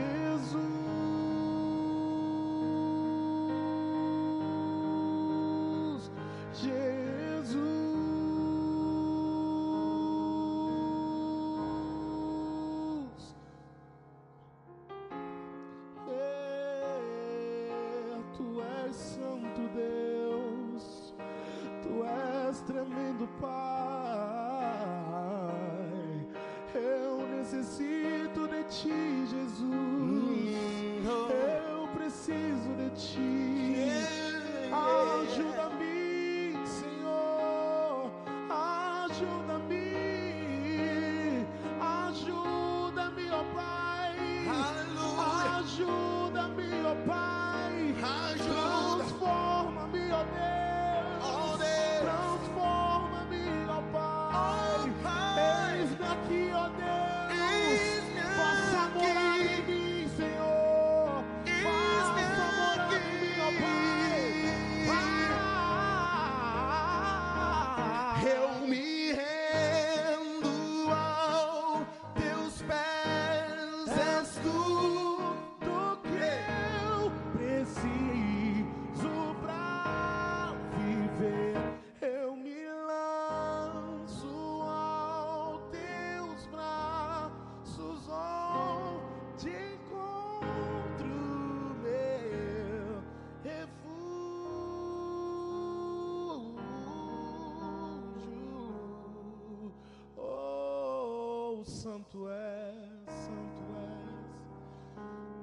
santo 101.82 102.28
és, 102.28 103.12
santo 103.12 103.62
és. 103.82 105.00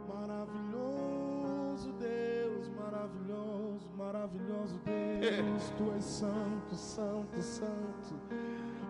Maravilhoso 0.08 1.92
Deus, 2.00 2.70
maravilhoso, 2.70 3.90
maravilhoso 3.98 4.80
Deus. 4.86 5.70
Tu 5.78 5.92
és 5.98 6.06
santo, 6.06 6.76
santo, 6.76 7.42
santo. 7.42 8.16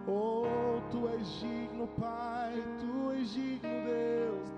Oh, 0.08 0.80
tu 0.92 1.08
és 1.08 1.28
digno, 1.42 1.88
Pai, 2.00 2.64
tu 2.80 3.12
és 3.14 3.34
digno, 3.34 3.70
Deus. 3.84 4.50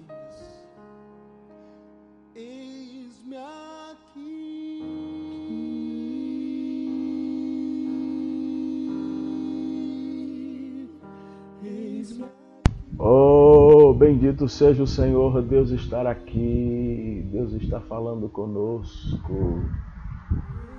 bendito 14.05 14.47
seja 14.47 14.83
o 14.83 14.87
Senhor, 14.87 15.41
Deus 15.41 15.71
estar 15.71 16.05
aqui, 16.05 17.27
Deus 17.31 17.53
está 17.53 17.79
falando 17.79 18.29
conosco, 18.29 19.33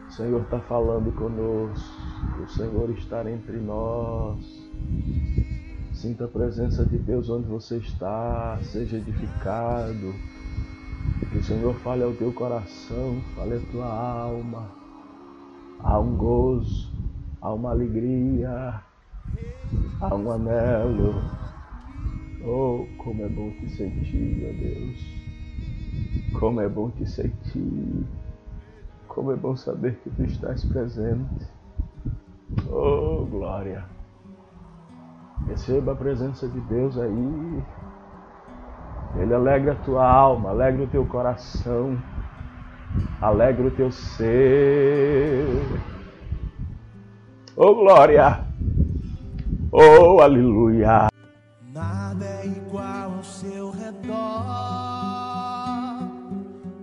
o 0.07 0.13
Senhor 0.13 0.43
está 0.43 0.61
falando 0.61 1.11
conosco, 1.11 2.43
o 2.45 2.49
Senhor 2.49 2.89
está 2.91 3.29
entre 3.29 3.57
nós. 3.57 4.39
Sinta 5.93 6.27
a 6.27 6.29
presença 6.29 6.85
de 6.85 6.99
Deus 6.99 7.29
onde 7.29 7.49
você 7.49 7.79
está, 7.79 8.61
seja 8.63 8.97
edificado, 8.97 10.15
que 11.33 11.39
o 11.39 11.43
Senhor 11.43 11.75
fale 11.81 12.05
ao 12.05 12.13
teu 12.13 12.33
coração, 12.33 13.21
fale 13.35 13.55
à 13.57 13.61
tua 13.73 13.87
alma. 13.87 14.69
Há 15.81 15.99
um 15.99 16.15
gozo, 16.15 16.93
há 17.43 17.53
uma 17.53 17.73
alegria, 17.73 18.81
há 20.01 20.15
um 20.15 20.31
anelo. 20.31 21.46
Oh, 22.49 22.87
como 22.99 23.25
é 23.25 23.29
bom 23.29 23.51
te 23.51 23.69
sentir, 23.71 24.47
ó 24.49 24.53
Deus. 24.53 25.05
Como 26.39 26.61
é 26.61 26.69
bom 26.69 26.91
te 26.91 27.05
sentir. 27.05 28.07
Como 29.09 29.33
é 29.33 29.37
bom 29.37 29.57
saber 29.57 29.97
que 29.97 30.11
tu 30.11 30.23
estás 30.23 30.63
presente. 30.63 31.45
Oh, 32.71 33.27
glória. 33.29 33.85
Receba 35.49 35.93
a 35.93 35.97
presença 35.97 36.47
de 36.47 36.61
Deus 36.61 36.97
aí. 36.97 37.65
Ele 39.17 39.35
alegra 39.35 39.73
a 39.73 39.85
tua 39.85 40.09
alma, 40.09 40.51
alegra 40.51 40.85
o 40.85 40.89
teu 40.89 41.05
coração, 41.05 41.99
alegra 43.21 43.67
o 43.67 43.71
teu 43.73 43.91
ser. 43.91 45.49
Oh, 47.57 47.75
glória. 47.75 48.41
Oh, 49.73 50.21
aleluia. 50.21 51.09
Igual 52.47 53.17
ao 53.17 53.25
seu 53.25 53.71
redor. 53.71 54.15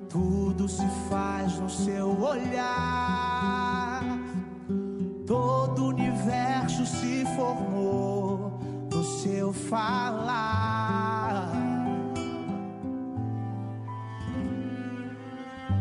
Tudo 0.09 0.67
se 0.67 0.85
faz 1.09 1.57
no 1.57 1.69
seu 1.69 2.21
olhar. 2.21 4.03
Todo 5.25 5.83
o 5.83 5.87
universo 5.87 6.85
se 6.85 7.25
formou 7.37 8.59
no 8.91 9.03
seu 9.05 9.53
falar. 9.53 11.49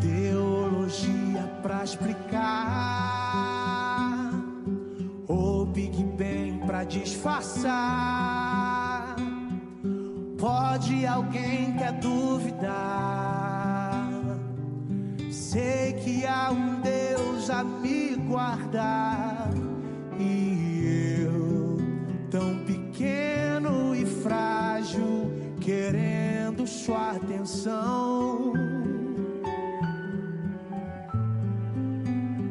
Teologia 0.00 1.42
pra 1.60 1.82
explicar. 1.82 2.52
Ou 5.26 5.66
Big 5.66 6.04
Bang 6.04 6.64
pra 6.66 6.84
disfarçar. 6.84 8.91
Pode 10.42 11.06
alguém 11.06 11.72
quer 11.76 11.92
duvidar? 12.00 12.72
Sei 15.30 15.92
que 15.92 16.26
há 16.26 16.50
um 16.50 16.80
Deus 16.80 17.48
a 17.48 17.62
me 17.62 18.16
guardar 18.16 19.50
e 20.18 21.22
eu 21.22 21.76
tão 22.28 22.58
pequeno 22.64 23.94
e 23.94 24.04
frágil 24.04 25.30
querendo 25.60 26.66
sua 26.66 27.12
atenção. 27.12 28.52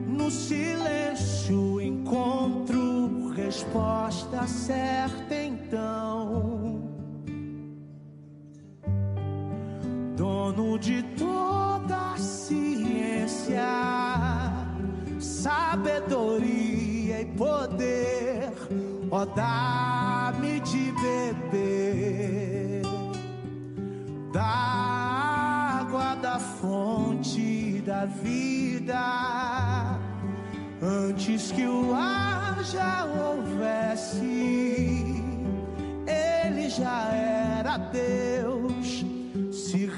No 0.08 0.32
silêncio 0.32 1.82
encontro 1.82 3.34
resposta 3.36 4.48
certa 4.48 5.36
então. 5.36 6.51
Dono 10.54 10.78
de 10.78 11.02
toda 11.18 12.18
ciência, 12.18 13.64
sabedoria 15.18 17.22
e 17.22 17.26
poder, 17.38 18.52
ó 19.10 19.24
dá-me 19.24 20.60
de 20.60 20.92
beber 20.92 22.82
da 24.34 24.44
água 25.80 26.16
da 26.16 26.38
fonte 26.38 27.82
da 27.86 28.06
vida. 28.06 29.98
Antes 30.82 31.54
que 31.54 31.66
o 31.66 31.96
ar 31.96 32.62
já 32.66 33.06
houvesse, 33.06 34.26
ele 36.06 36.70
já 36.70 37.06
era 37.14 37.78
Deus, 37.78 39.06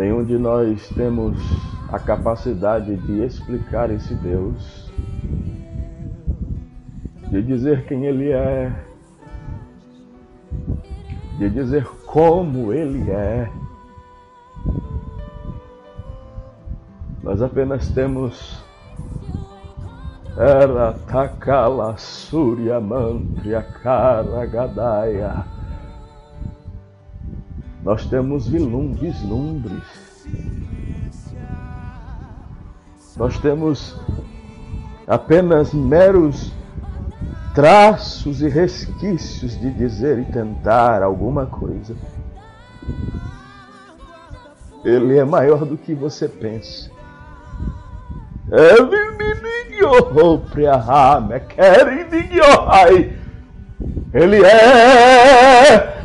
Nenhum 0.00 0.24
de 0.24 0.38
nós 0.38 0.88
temos 0.96 1.36
a 1.92 1.98
capacidade 1.98 2.96
de 2.96 3.22
explicar 3.22 3.90
esse 3.90 4.14
Deus, 4.14 4.90
de 7.28 7.42
dizer 7.42 7.84
quem 7.84 8.06
Ele 8.06 8.32
é, 8.32 8.72
de 11.36 11.50
dizer 11.50 11.86
como 12.06 12.72
Ele 12.72 13.10
é. 13.10 13.50
Nós 17.22 17.42
apenas 17.42 17.90
temos 17.90 18.64
Era 20.34 20.94
Takala 20.94 21.94
Surya 21.98 22.80
Mantria 22.80 23.60
Karagadaia. 23.60 25.59
Nós 27.82 28.06
temos 28.06 28.46
vislumbres. 28.46 29.82
Nós 33.16 33.38
temos 33.38 33.98
apenas 35.06 35.72
meros 35.72 36.52
traços 37.54 38.42
e 38.42 38.48
resquícios 38.48 39.58
de 39.58 39.70
dizer 39.72 40.18
e 40.18 40.24
tentar 40.26 41.02
alguma 41.02 41.46
coisa. 41.46 41.96
Ele 44.84 45.18
é 45.18 45.24
maior 45.24 45.64
do 45.64 45.76
que 45.76 45.94
você 45.94 46.28
pensa. 46.28 46.90
Ele 48.50 49.10
me 49.12 49.34
Ele 54.12 54.44
é 54.44 55.99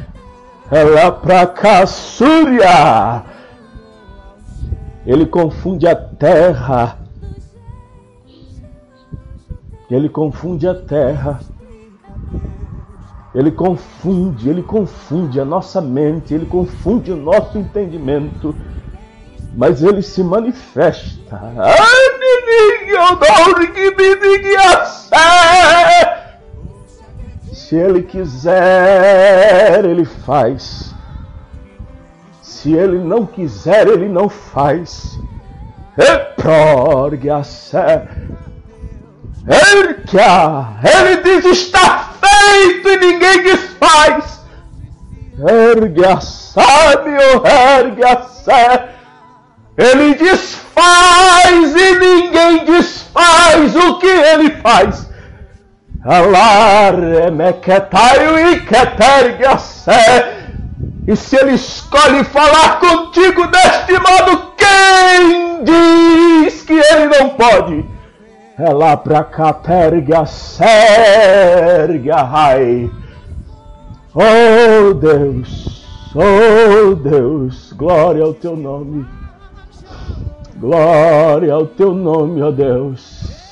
ela 0.71 1.11
pra 1.11 1.45
caçúria. 1.45 3.23
Ele 5.05 5.25
confunde 5.25 5.87
a 5.87 5.95
terra. 5.95 6.97
Ele 9.89 10.09
confunde 10.09 10.67
a 10.67 10.73
terra. 10.73 11.39
Ele 13.35 13.51
confunde, 13.51 14.49
ele 14.49 14.63
confunde 14.63 15.41
a 15.41 15.45
nossa 15.45 15.81
mente, 15.81 16.33
ele 16.33 16.45
confunde 16.45 17.11
o 17.11 17.17
nosso 17.17 17.57
entendimento. 17.57 18.55
Mas 19.53 19.83
ele 19.83 20.01
se 20.01 20.23
manifesta. 20.23 21.41
Se 27.67 27.75
ele 27.75 28.03
quiser, 28.03 29.83
ele 29.83 30.05
faz. 30.05 30.93
Se 32.39 32.71
ele 32.71 32.99
não 32.99 33.25
quiser, 33.25 33.87
ele 33.87 34.07
não 34.07 34.29
faz. 34.29 35.17
Ele 40.83 41.17
diz 41.23 41.45
está 41.45 42.11
feito 42.21 42.87
e 42.87 42.97
ninguém 42.97 43.41
desfaz. 43.41 44.41
Ergue 45.39 46.05
a 46.05 46.21
sábio, 46.21 47.17
ergue 47.79 48.05
a 48.05 48.21
sé. 48.21 48.89
Ele 49.75 50.13
desfaz 50.13 51.75
e 51.75 51.95
ninguém 51.97 52.63
desfaz 52.65 53.75
o 53.75 53.97
que 53.97 54.05
ele 54.05 54.51
faz. 54.61 55.04
E 61.07 61.15
se 61.15 61.35
ele 61.35 61.53
escolhe 61.53 62.23
falar 62.25 62.79
contigo 62.79 63.47
deste 63.47 63.93
modo, 63.93 64.53
quem 64.55 65.63
diz 65.63 66.61
que 66.61 66.73
ele 66.73 67.07
não 67.07 67.29
pode? 67.29 67.83
É 68.59 68.71
lá 68.71 68.95
pra 68.95 69.23
cá, 69.23 69.51
terga, 69.51 70.27
serga, 70.27 72.17
rai. 72.17 72.87
Oh 74.13 74.93
Deus, 74.93 75.85
oh 76.13 76.93
Deus, 76.93 77.73
glória 77.73 78.23
ao 78.23 78.33
teu 78.35 78.55
nome. 78.55 79.07
Glória 80.57 81.51
ao 81.51 81.65
teu 81.65 81.95
nome, 81.95 82.43
ó 82.43 82.49
oh 82.49 82.51
Deus. 82.51 83.44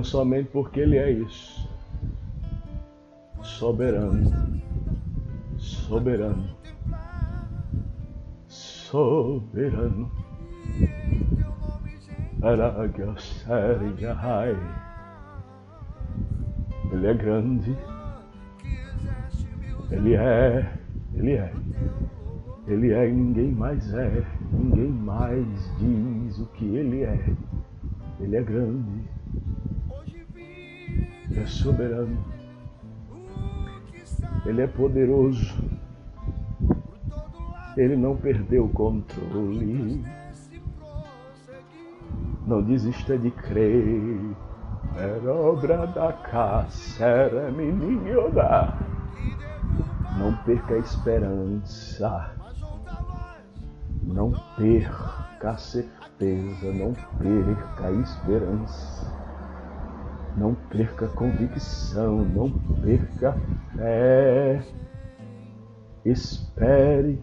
Então, 0.00 0.04
somente 0.04 0.48
porque 0.50 0.80
Ele 0.80 0.96
é 0.96 1.10
isso. 1.10 1.68
Soberano. 3.42 4.62
Soberano. 5.58 6.56
Soberano. 8.48 10.10
Ele 16.92 17.06
é 17.06 17.14
grande. 17.14 17.76
Ele 19.90 20.14
é. 20.14 20.72
Ele 21.12 21.32
é. 21.32 21.52
Ele 22.66 22.92
é 22.92 23.06
ninguém 23.06 23.52
mais 23.52 23.92
é. 23.92 24.24
Ninguém 24.50 24.88
mais 24.88 25.46
diz 25.78 26.38
o 26.38 26.46
que 26.46 26.64
ele 26.64 27.02
é. 27.02 27.36
Ele 28.18 28.36
é 28.36 28.42
grande 28.42 28.99
é 31.40 31.46
soberano, 31.46 32.18
Ele 34.44 34.62
é 34.62 34.66
poderoso, 34.66 35.54
Ele 37.76 37.96
não 37.96 38.16
perdeu 38.16 38.66
o 38.66 38.68
controle. 38.68 40.04
Não 42.46 42.62
desista 42.62 43.16
de 43.16 43.30
crer, 43.30 44.34
era 44.96 45.32
obra 45.32 45.86
da 45.86 46.12
casa, 46.12 47.04
era 47.04 47.50
menino 47.52 48.30
da. 48.32 48.76
Não 50.18 50.34
perca 50.44 50.74
a 50.74 50.78
esperança, 50.78 52.34
não 54.02 54.32
perca 54.56 55.50
a 55.50 55.56
certeza, 55.56 56.72
não 56.72 56.92
perca 57.18 57.86
a 57.86 57.92
esperança. 57.92 59.09
Não 60.36 60.54
perca 60.54 61.06
convicção, 61.08 62.24
não 62.24 62.50
perca 62.82 63.36
fé. 63.76 64.62
Espere, 66.04 67.20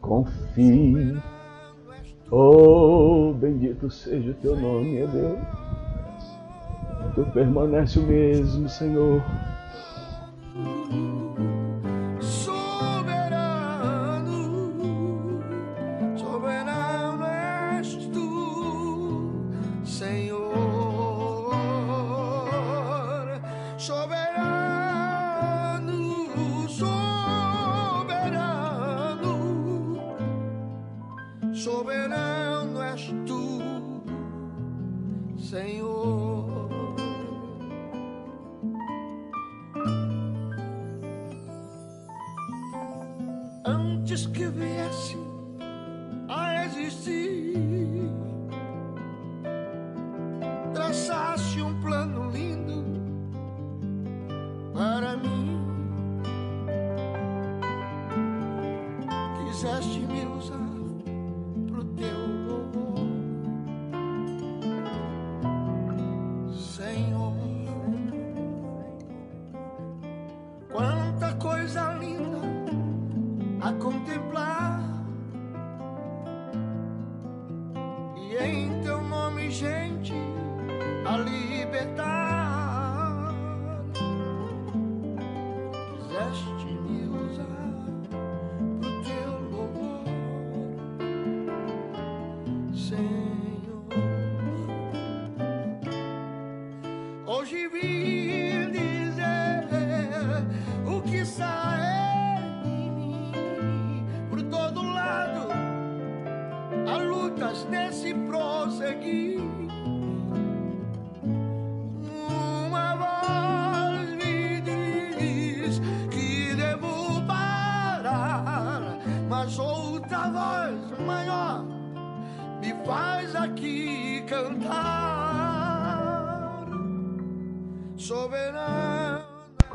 confie. 0.00 1.16
Oh, 2.30 3.32
bendito 3.34 3.90
seja 3.90 4.32
o 4.32 4.34
teu 4.34 4.56
nome, 4.56 4.92
meu 4.92 5.08
Deus. 5.08 5.38
Tu 7.14 7.24
permanece 7.32 7.98
o 7.98 8.02
mesmo, 8.02 8.68
Senhor. 8.68 9.22
Quiseste 59.48 60.00
me 60.00 60.26
usar 60.26 60.67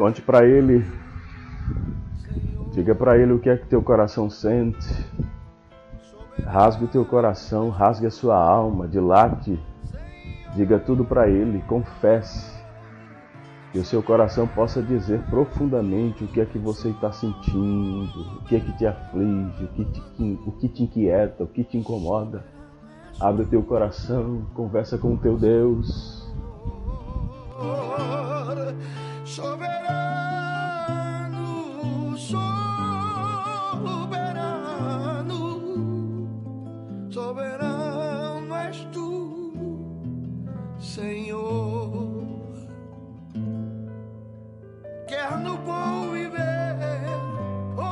Conte 0.04 0.22
para 0.22 0.46
ele. 0.46 0.86
Diga 2.74 2.94
para 2.94 3.18
ele 3.18 3.32
o 3.32 3.40
que 3.40 3.50
é 3.50 3.56
que 3.56 3.66
teu 3.68 3.82
coração 3.82 4.30
sente. 4.30 4.86
Rasgue 6.46 6.84
o 6.84 6.88
teu 6.90 7.06
coração, 7.06 7.70
rasgue 7.70 8.08
a 8.08 8.12
sua 8.12 8.36
alma, 8.36 8.86
dilate. 8.86 9.58
Diga 10.58 10.78
tudo 10.78 11.06
para 11.06 11.30
ele, 11.30 11.64
confesse. 11.70 12.52
Que 13.72 13.80
o 13.80 13.86
seu 13.86 14.04
coração 14.04 14.46
possa 14.46 14.82
dizer 14.82 15.22
profundamente 15.30 16.26
o 16.26 16.28
que 16.28 16.42
é 16.42 16.46
que 16.46 16.60
você 16.60 16.90
está 16.90 17.14
sentindo, 17.14 18.40
o 18.42 18.44
que 18.44 18.58
é 18.58 18.60
que 18.60 18.78
te 18.78 18.86
aflige, 18.86 19.64
o 19.64 19.68
que 19.70 19.86
te, 19.86 20.02
o 20.46 20.52
que 20.52 20.68
te 20.68 20.84
inquieta, 20.84 21.46
o 21.46 21.48
que 21.48 21.64
te 21.64 21.78
incomoda. 21.78 22.44
Abre 23.22 23.44
o 23.44 23.48
teu 23.48 23.64
coração, 23.64 24.48
conversa 24.54 24.98
com 24.98 25.14
o 25.14 25.18
teu 25.18 25.38
Deus. 25.38 26.30
Soberano, 29.36 29.66
soberano, 32.20 32.60
soberano 37.10 38.56
és 38.56 38.88
tu, 38.94 39.52
Senhor. 40.80 42.24
Quer 45.08 45.40
no 45.40 45.58
bom 45.58 46.12
viver 46.12 47.00
ou 47.76 47.86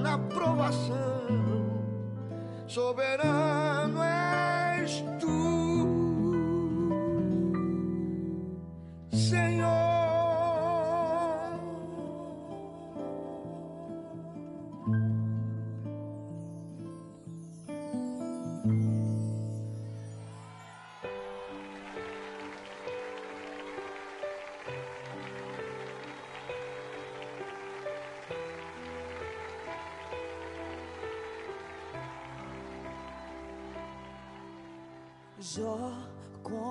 na 0.00 0.16
provação, 0.16 1.26
soberano 2.66 3.81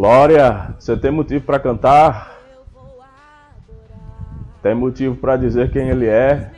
Glória, 0.00 0.74
você 0.78 0.96
tem 0.96 1.10
motivo 1.10 1.44
para 1.44 1.60
cantar? 1.60 2.34
Tem 4.62 4.74
motivo 4.74 5.14
para 5.14 5.36
dizer 5.36 5.70
quem 5.70 5.90
ele 5.90 6.06
é? 6.06 6.50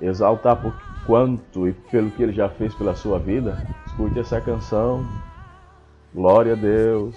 Exaltar 0.00 0.60
por 0.60 0.74
quanto 1.06 1.68
e 1.68 1.72
pelo 1.72 2.10
que 2.10 2.24
ele 2.24 2.32
já 2.32 2.48
fez 2.48 2.74
pela 2.74 2.96
sua 2.96 3.20
vida? 3.20 3.64
Escute 3.86 4.18
essa 4.18 4.40
canção. 4.40 5.06
Glória 6.12 6.54
a 6.54 6.56
Deus. 6.56 7.14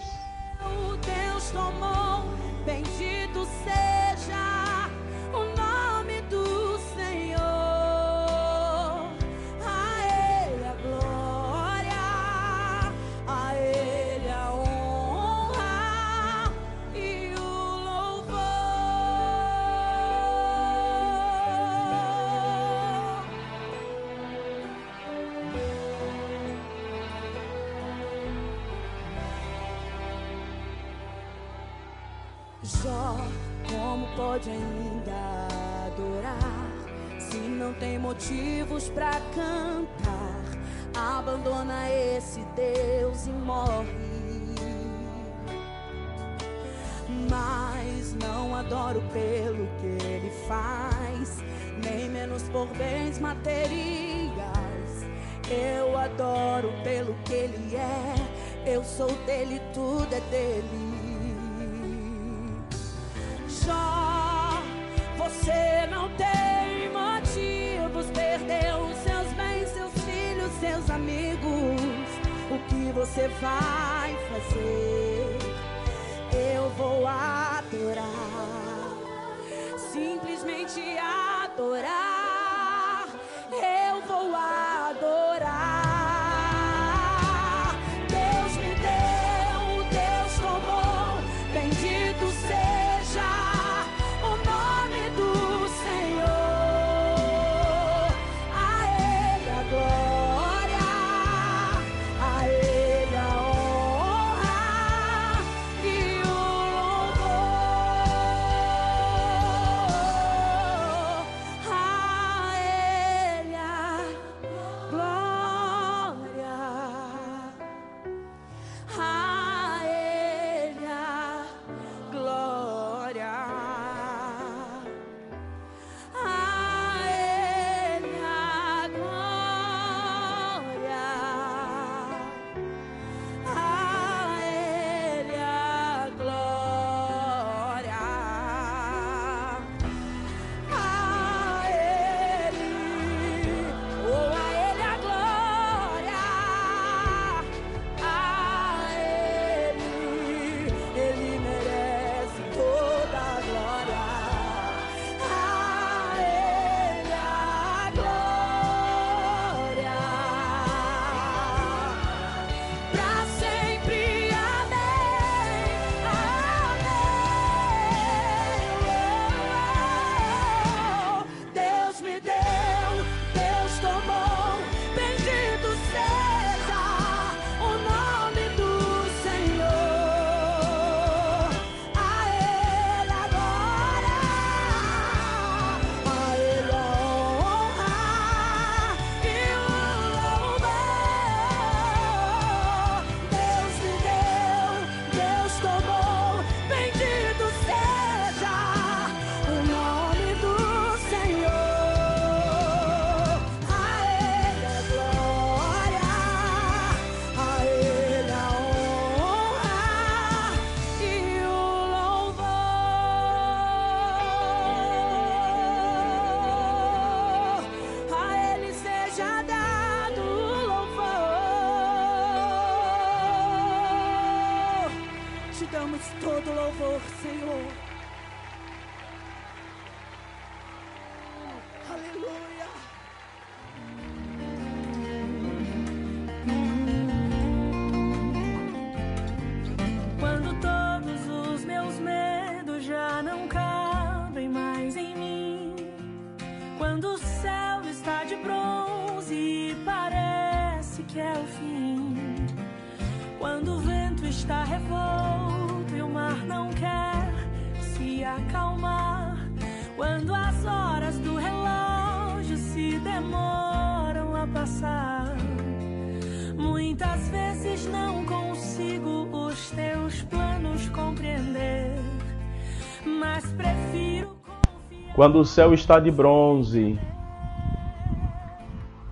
Quando 275.18 275.40
o 275.40 275.46
céu 275.46 275.74
está 275.74 276.00
de 276.00 276.12
bronze 276.12 276.96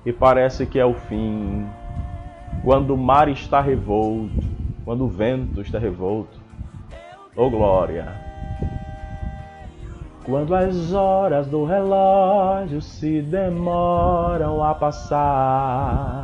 e 0.05 0.13
parece 0.13 0.67
que 0.67 0.77
é 0.77 0.85
o 0.85 0.93
fim, 0.93 1.67
quando 2.63 2.93
o 2.93 2.97
mar 2.97 3.27
está 3.27 3.59
revolto, 3.59 4.45
quando 4.85 5.05
o 5.05 5.07
vento 5.07 5.61
está 5.61 5.79
revolto, 5.79 6.39
oh 7.35 7.49
glória! 7.49 8.21
Quando 10.23 10.53
as 10.53 10.93
horas 10.93 11.47
do 11.47 11.65
relógio 11.65 12.83
se 12.83 13.19
demoram 13.23 14.63
a 14.63 14.75
passar 14.75 16.14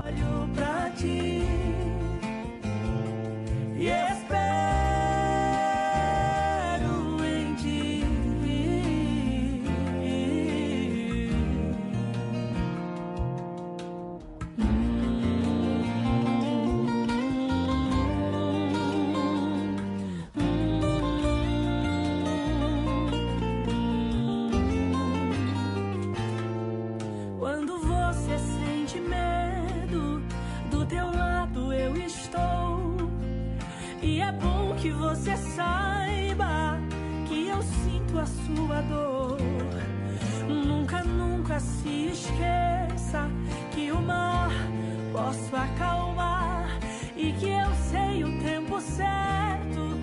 posso 45.31 45.55
acalmar 45.55 46.67
e 47.15 47.31
que 47.31 47.47
eu 47.47 47.73
sei 47.89 48.23
o 48.25 48.37
tempo 48.41 48.81
certo 48.81 49.95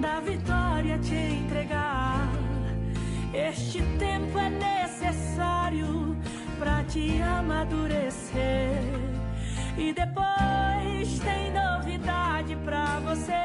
da 0.00 0.20
vitória 0.20 0.98
te 0.98 1.14
entregar. 1.14 2.28
Este 3.32 3.80
tempo 3.98 4.38
é 4.38 4.50
necessário 4.50 6.14
para 6.58 6.84
te 6.84 7.18
amadurecer. 7.22 8.82
E 9.78 9.92
depois 9.94 11.18
tem 11.20 11.50
novidade 11.50 12.54
para 12.56 13.00
você. 13.00 13.43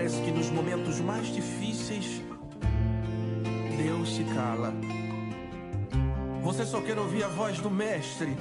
Parece 0.00 0.22
que 0.22 0.30
nos 0.30 0.48
momentos 0.48 0.98
mais 0.98 1.26
difíceis, 1.26 2.22
Deus 3.76 4.16
se 4.16 4.24
cala. 4.24 4.72
Você 6.42 6.64
só 6.64 6.80
quer 6.80 6.98
ouvir 6.98 7.22
a 7.22 7.28
voz 7.28 7.60
do 7.60 7.70
Mestre, 7.70 8.34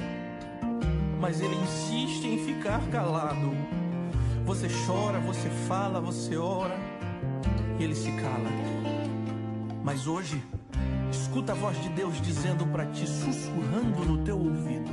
mas 1.20 1.42
ele 1.42 1.56
insiste 1.56 2.26
em 2.26 2.38
ficar 2.46 2.80
calado. 2.88 3.52
Você 4.46 4.70
chora, 4.88 5.20
você 5.20 5.50
fala, 5.68 6.00
você 6.00 6.38
ora, 6.38 6.78
e 7.78 7.84
ele 7.84 7.94
se 7.94 8.10
cala. 8.14 8.50
Mas 9.84 10.08
hoje, 10.08 10.42
escuta 11.12 11.52
a 11.52 11.56
voz 11.56 11.78
de 11.84 11.90
Deus 11.90 12.22
dizendo 12.22 12.66
para 12.68 12.86
ti, 12.86 13.06
sussurrando 13.06 14.06
no 14.06 14.24
teu 14.24 14.40
ouvido: 14.40 14.90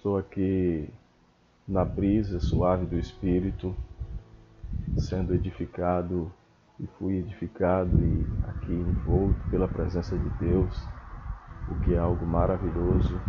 Estou 0.00 0.16
aqui 0.16 0.88
na 1.68 1.84
brisa 1.84 2.40
suave 2.40 2.86
do 2.86 2.98
Espírito, 2.98 3.76
sendo 4.96 5.34
edificado 5.34 6.32
e 6.80 6.86
fui 6.86 7.18
edificado 7.18 8.02
e 8.02 8.26
aqui 8.48 8.72
envolto 8.72 9.38
pela 9.50 9.68
presença 9.68 10.16
de 10.16 10.30
Deus, 10.38 10.74
o 11.70 11.74
que 11.84 11.92
é 11.92 11.98
algo 11.98 12.24
maravilhoso. 12.24 13.20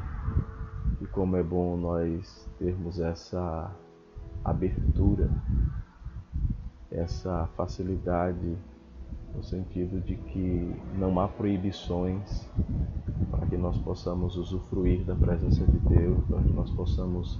E 1.02 1.06
como 1.08 1.36
é 1.36 1.44
bom 1.44 1.76
nós 1.76 2.50
termos 2.58 3.02
essa 3.02 3.70
abertura, 4.42 5.30
essa 6.90 7.50
facilidade 7.58 8.58
no 9.36 9.44
sentido 9.44 10.02
de 10.02 10.16
que 10.16 10.76
não 10.98 11.20
há 11.20 11.28
proibições 11.28 12.48
para 13.30 13.46
que 13.48 13.58
nós 13.58 13.78
possamos 13.80 14.36
usufruir 14.36 15.04
da 15.06 15.16
presença 15.16 15.66
de 15.66 15.78
Deus, 15.80 16.24
para 16.26 16.42
que 16.42 16.54
nós 16.54 16.70
possamos 16.72 17.40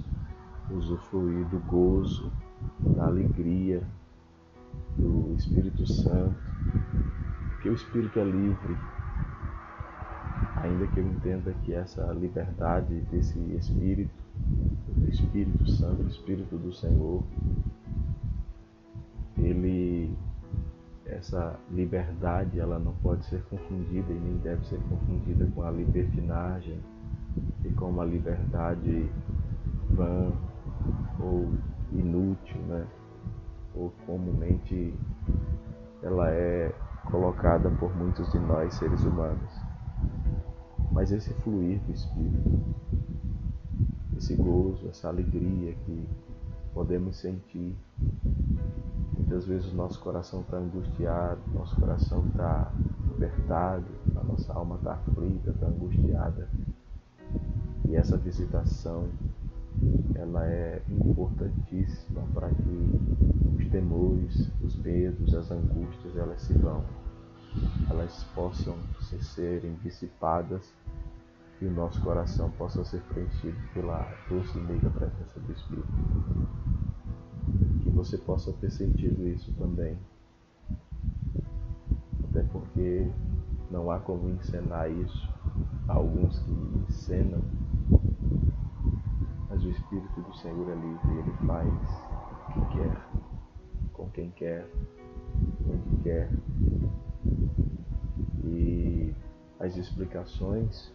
usufruir 0.70 1.46
do 1.48 1.58
gozo, 1.60 2.32
da 2.80 3.06
alegria 3.06 3.82
do 4.96 5.34
Espírito 5.36 5.86
Santo, 5.86 6.36
porque 7.50 7.68
o 7.68 7.74
Espírito 7.74 8.18
é 8.18 8.24
livre, 8.24 8.76
ainda 10.56 10.86
que 10.88 10.98
eu 10.98 11.06
entenda 11.06 11.52
que 11.64 11.74
essa 11.74 12.04
liberdade 12.12 13.00
desse 13.10 13.38
Espírito, 13.54 14.14
do 14.96 15.08
Espírito 15.08 15.70
Santo, 15.70 16.06
Espírito 16.08 16.56
do 16.56 16.72
Senhor, 16.72 17.22
ele 19.38 20.16
essa 21.06 21.58
liberdade 21.70 22.58
ela 22.60 22.78
não 22.78 22.92
pode 22.94 23.24
ser 23.26 23.42
confundida 23.44 24.12
e 24.12 24.18
nem 24.18 24.36
deve 24.38 24.64
ser 24.66 24.80
confundida 24.88 25.46
com 25.54 25.62
a 25.62 25.70
libertinagem 25.70 26.80
e 27.64 27.70
com 27.70 27.90
uma 27.90 28.04
liberdade 28.04 29.10
vã 29.90 30.32
ou 31.20 31.52
inútil, 31.92 32.60
né? 32.62 32.86
Ou 33.74 33.92
comumente 34.06 34.94
ela 36.02 36.30
é 36.30 36.72
colocada 37.10 37.70
por 37.70 37.94
muitos 37.96 38.30
de 38.30 38.38
nós 38.38 38.74
seres 38.74 39.02
humanos. 39.04 39.60
Mas 40.90 41.10
esse 41.10 41.32
fluir 41.34 41.80
do 41.80 41.92
Espírito, 41.92 42.60
esse 44.16 44.34
gozo, 44.34 44.88
essa 44.88 45.08
alegria 45.08 45.74
que 45.84 46.06
podemos 46.74 47.16
sentir 47.16 47.76
Muitas 49.32 49.46
vezes 49.46 49.72
o 49.72 49.76
nosso 49.76 49.98
coração 50.00 50.42
está 50.42 50.58
angustiado, 50.58 51.40
nosso 51.54 51.74
coração 51.76 52.22
está 52.26 52.70
apertado, 53.14 53.86
a 54.14 54.22
nossa 54.24 54.52
alma 54.52 54.76
está 54.76 54.92
aflita, 54.92 55.50
está 55.50 55.66
angustiada. 55.68 56.48
E 57.88 57.96
essa 57.96 58.18
visitação, 58.18 59.08
ela 60.14 60.44
é 60.46 60.82
importantíssima 60.90 62.22
para 62.34 62.50
que 62.50 63.00
os 63.56 63.70
temores, 63.70 64.50
os 64.62 64.76
medos, 64.76 65.34
as 65.34 65.50
angústias, 65.50 66.14
elas 66.14 66.42
se 66.42 66.52
vão. 66.52 66.84
Elas 67.88 68.24
possam 68.34 68.76
se 69.00 69.22
serem 69.24 69.74
dissipadas 69.82 70.70
e 71.62 71.66
o 71.66 71.70
nosso 71.70 72.02
coração 72.02 72.50
possa 72.50 72.84
ser 72.84 73.00
preenchido 73.02 73.56
pela 73.72 74.02
doce 74.28 74.58
e 74.58 74.62
meiga 74.62 74.90
presença 74.90 75.38
do 75.38 75.52
Espírito 75.52 75.86
que 77.80 77.90
você 77.90 78.18
possa 78.18 78.52
ter 78.54 78.68
sentido 78.70 79.28
isso 79.28 79.52
também. 79.52 79.96
Até 82.24 82.42
porque 82.50 83.08
não 83.70 83.92
há 83.92 84.00
como 84.00 84.28
encenar 84.28 84.90
isso. 84.90 85.32
Há 85.86 85.94
alguns 85.94 86.36
que 86.40 86.50
encenam, 86.88 87.40
mas 89.48 89.64
o 89.64 89.70
Espírito 89.70 90.20
do 90.20 90.34
Senhor 90.38 90.68
é 90.68 90.74
livre, 90.74 91.18
ele 91.18 91.32
faz 91.46 91.68
o 91.68 92.52
que 92.52 92.78
quer, 92.78 93.06
com 93.92 94.10
quem 94.10 94.30
quer, 94.30 94.68
onde 95.68 96.02
quer. 96.02 96.28
E 98.44 99.14
as 99.60 99.76
explicações 99.76 100.92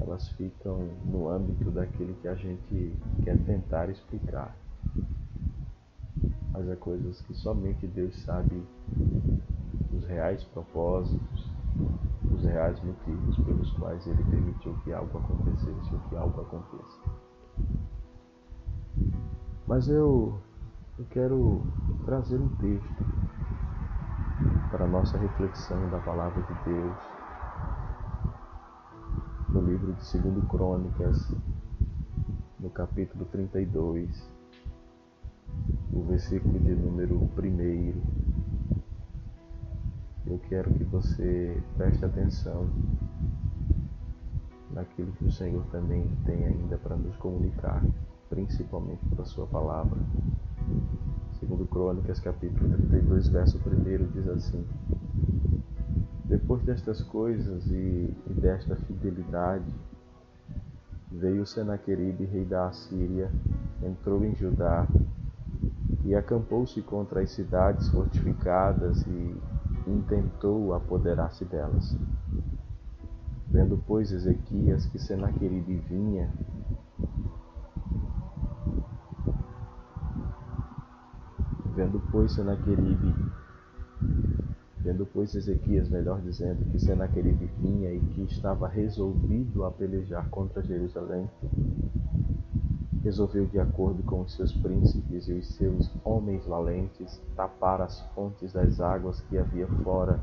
elas 0.00 0.28
ficam 0.30 0.88
no 1.04 1.28
âmbito 1.28 1.70
daquilo 1.70 2.14
que 2.22 2.28
a 2.28 2.34
gente 2.34 2.92
quer 3.24 3.38
tentar 3.44 3.88
explicar 3.88 4.56
mas 6.56 6.68
é 6.70 6.76
coisas 6.76 7.20
que 7.20 7.34
somente 7.34 7.86
Deus 7.86 8.18
sabe 8.22 8.62
os 9.92 10.06
reais 10.06 10.42
propósitos, 10.44 11.52
os 12.32 12.42
reais 12.44 12.82
motivos 12.82 13.36
pelos 13.44 13.70
quais 13.72 14.06
Ele 14.06 14.24
permitiu 14.24 14.74
que 14.82 14.92
algo 14.94 15.18
acontecesse 15.18 15.94
ou 15.94 16.00
que 16.08 16.16
algo 16.16 16.40
aconteça. 16.40 16.98
Mas 19.66 19.86
eu, 19.88 20.40
eu 20.98 21.04
quero 21.10 21.62
trazer 22.06 22.40
um 22.40 22.48
texto 22.56 23.04
para 24.70 24.84
a 24.84 24.88
nossa 24.88 25.18
reflexão 25.18 25.90
da 25.90 25.98
palavra 25.98 26.42
de 26.42 26.54
Deus 26.64 27.15
no 29.56 29.62
livro 29.62 29.94
de 29.94 30.18
2 30.18 30.44
Crônicas, 30.48 31.34
no 32.60 32.68
capítulo 32.68 33.24
32 33.24 34.30
o 35.94 36.02
versículo 36.02 36.58
de 36.58 36.74
número 36.74 37.16
1. 37.16 37.94
Eu 40.26 40.38
quero 40.50 40.70
que 40.74 40.84
você 40.84 41.62
preste 41.78 42.04
atenção 42.04 42.68
naquilo 44.72 45.10
que 45.12 45.24
o 45.24 45.32
Senhor 45.32 45.64
também 45.72 46.06
tem 46.26 46.44
ainda 46.44 46.76
para 46.76 46.94
nos 46.94 47.16
comunicar, 47.16 47.82
principalmente 48.28 49.02
pela 49.06 49.24
Sua 49.24 49.46
palavra. 49.46 49.98
Segundo 51.40 51.64
Crônicas, 51.64 52.20
capítulo 52.20 52.76
32, 52.76 53.28
verso 53.28 53.58
1, 53.58 54.12
diz 54.12 54.28
assim: 54.28 54.66
Depois 56.28 56.60
destas 56.62 57.02
coisas 57.02 57.70
e, 57.70 58.14
e 58.26 58.32
desta 58.34 58.74
fidelidade, 58.74 59.64
veio 61.10 61.46
Senaqueribe, 61.46 62.24
rei 62.24 62.44
da 62.44 62.66
Assíria, 62.66 63.30
entrou 63.80 64.24
em 64.24 64.34
Judá 64.34 64.88
e 66.04 66.16
acampou-se 66.16 66.82
contra 66.82 67.20
as 67.20 67.30
cidades 67.30 67.88
fortificadas 67.90 69.06
e 69.06 69.36
intentou 69.86 70.74
apoderar-se 70.74 71.44
delas. 71.44 71.96
Vendo, 73.48 73.80
pois, 73.86 74.10
Ezequias 74.10 74.84
que 74.86 74.98
Senaqueribe 74.98 75.76
vinha, 75.88 76.28
vendo, 81.74 82.02
pois, 82.10 82.32
Senaqueribe, 82.32 83.14
vendo, 84.86 85.04
pois, 85.12 85.34
Ezequias, 85.34 85.88
melhor 85.88 86.20
dizendo, 86.20 86.64
que 86.70 86.78
Senaqueribe 86.78 87.50
vinha 87.58 87.92
e 87.92 87.98
que 87.98 88.22
estava 88.22 88.68
resolvido 88.68 89.64
a 89.64 89.70
pelejar 89.72 90.28
contra 90.30 90.62
Jerusalém, 90.62 91.28
resolveu, 93.02 93.46
de 93.46 93.58
acordo 93.58 94.00
com 94.04 94.20
os 94.20 94.32
seus 94.34 94.52
príncipes 94.52 95.26
e 95.26 95.32
os 95.32 95.48
seus 95.56 95.90
homens 96.04 96.46
valentes, 96.46 97.20
tapar 97.34 97.80
as 97.80 98.00
fontes 98.14 98.52
das 98.52 98.80
águas 98.80 99.20
que 99.22 99.36
havia 99.36 99.66
fora 99.82 100.20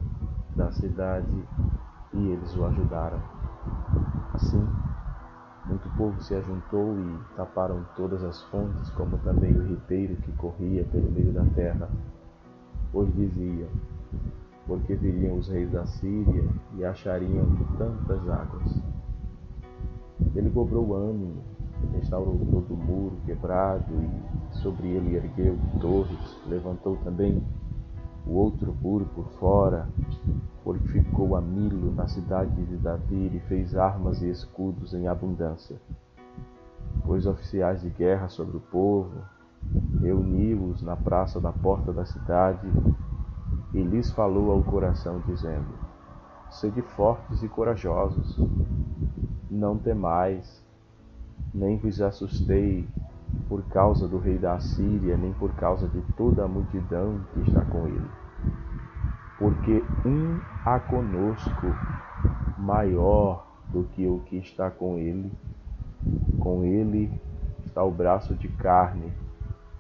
da 0.56 0.72
cidade 0.72 1.44
e 2.14 2.30
eles 2.30 2.56
o 2.56 2.64
ajudaram. 2.64 3.22
Assim, 4.34 4.66
muito 5.66 5.90
povo 5.98 6.22
se 6.22 6.36
ajuntou 6.36 6.96
e 6.98 7.36
taparam 7.36 7.86
todas 7.98 8.24
as 8.24 8.42
fontes, 8.44 8.90
como 8.92 9.18
também 9.20 9.54
o 9.54 9.68
ribeiro 9.68 10.16
que 10.16 10.32
corria 10.34 10.86
pelo 10.86 11.12
meio 11.12 11.34
da 11.34 11.44
terra. 11.54 11.90
Pois 12.92 13.14
diziam: 13.14 13.70
porque 14.68 14.96
viriam 14.96 15.38
os 15.38 15.48
reis 15.48 15.72
da 15.72 15.86
Síria 15.86 16.46
e 16.78 16.86
achariam 16.86 17.46
tantas 17.78 18.30
águas. 18.30 18.82
Ele 20.36 20.50
cobrou 20.50 20.96
ânimo, 20.96 21.42
restaurou 21.94 22.38
todo 22.38 22.74
o 22.74 22.78
muro 22.78 23.18
quebrado 23.26 23.94
e 23.94 24.58
sobre 24.58 24.88
ele 24.88 25.16
ergueu 25.16 25.58
torres, 25.82 26.38
levantou 26.48 26.98
também 27.04 27.44
o 28.26 28.36
outro 28.36 28.74
muro 28.82 29.06
por 29.14 29.28
fora, 29.40 29.88
fortificou 30.64 31.36
a 31.36 31.42
Milo 31.42 31.94
na 31.94 32.08
cidade 32.08 32.66
de 32.66 32.78
Davi 32.78 33.32
e 33.34 33.40
fez 33.48 33.76
armas 33.76 34.22
e 34.22 34.30
escudos 34.30 34.94
em 34.94 35.08
abundância. 35.08 35.76
Pôs 37.06 37.26
oficiais 37.26 37.82
de 37.82 37.90
guerra 37.90 38.30
sobre 38.30 38.56
o 38.56 38.62
povo, 38.62 39.12
reuniu-os 40.00 40.82
na 40.82 40.96
praça 40.96 41.40
da 41.42 41.52
porta 41.52 41.92
da 41.92 42.06
cidade 42.06 42.66
e 43.74 43.82
lhes 43.82 44.12
falou 44.12 44.52
ao 44.52 44.62
coração, 44.62 45.22
dizendo: 45.26 45.74
Sede 46.50 46.82
fortes 46.82 47.42
e 47.42 47.48
corajosos, 47.48 48.40
não 49.50 49.78
temais, 49.78 50.64
nem 51.54 51.78
vos 51.78 52.02
assustei 52.02 52.88
por 53.50 53.64
causa 53.64 54.08
do 54.08 54.18
rei 54.18 54.38
da 54.38 54.54
Assíria, 54.54 55.18
nem 55.18 55.34
por 55.34 55.52
causa 55.56 55.88
de 55.88 56.02
toda 56.16 56.44
a 56.44 56.48
multidão 56.48 57.20
que 57.34 57.42
está 57.42 57.62
com 57.66 57.88
ele. 57.88 58.10
Porque 59.38 59.84
um 60.06 60.40
há 60.64 60.80
conosco 60.80 61.68
maior 62.58 63.46
do 63.70 63.84
que 63.84 64.08
o 64.08 64.20
que 64.20 64.38
está 64.38 64.70
com 64.70 64.98
ele. 64.98 65.32
Com 66.40 66.64
ele 66.64 67.12
está 67.66 67.84
o 67.84 67.92
braço 67.92 68.36
de 68.36 68.48
carne, 68.48 69.12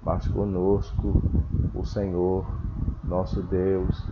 mas 0.03 0.27
conosco 0.27 1.21
o 1.73 1.85
Senhor, 1.85 2.45
nosso 3.03 3.41
Deus, 3.41 4.05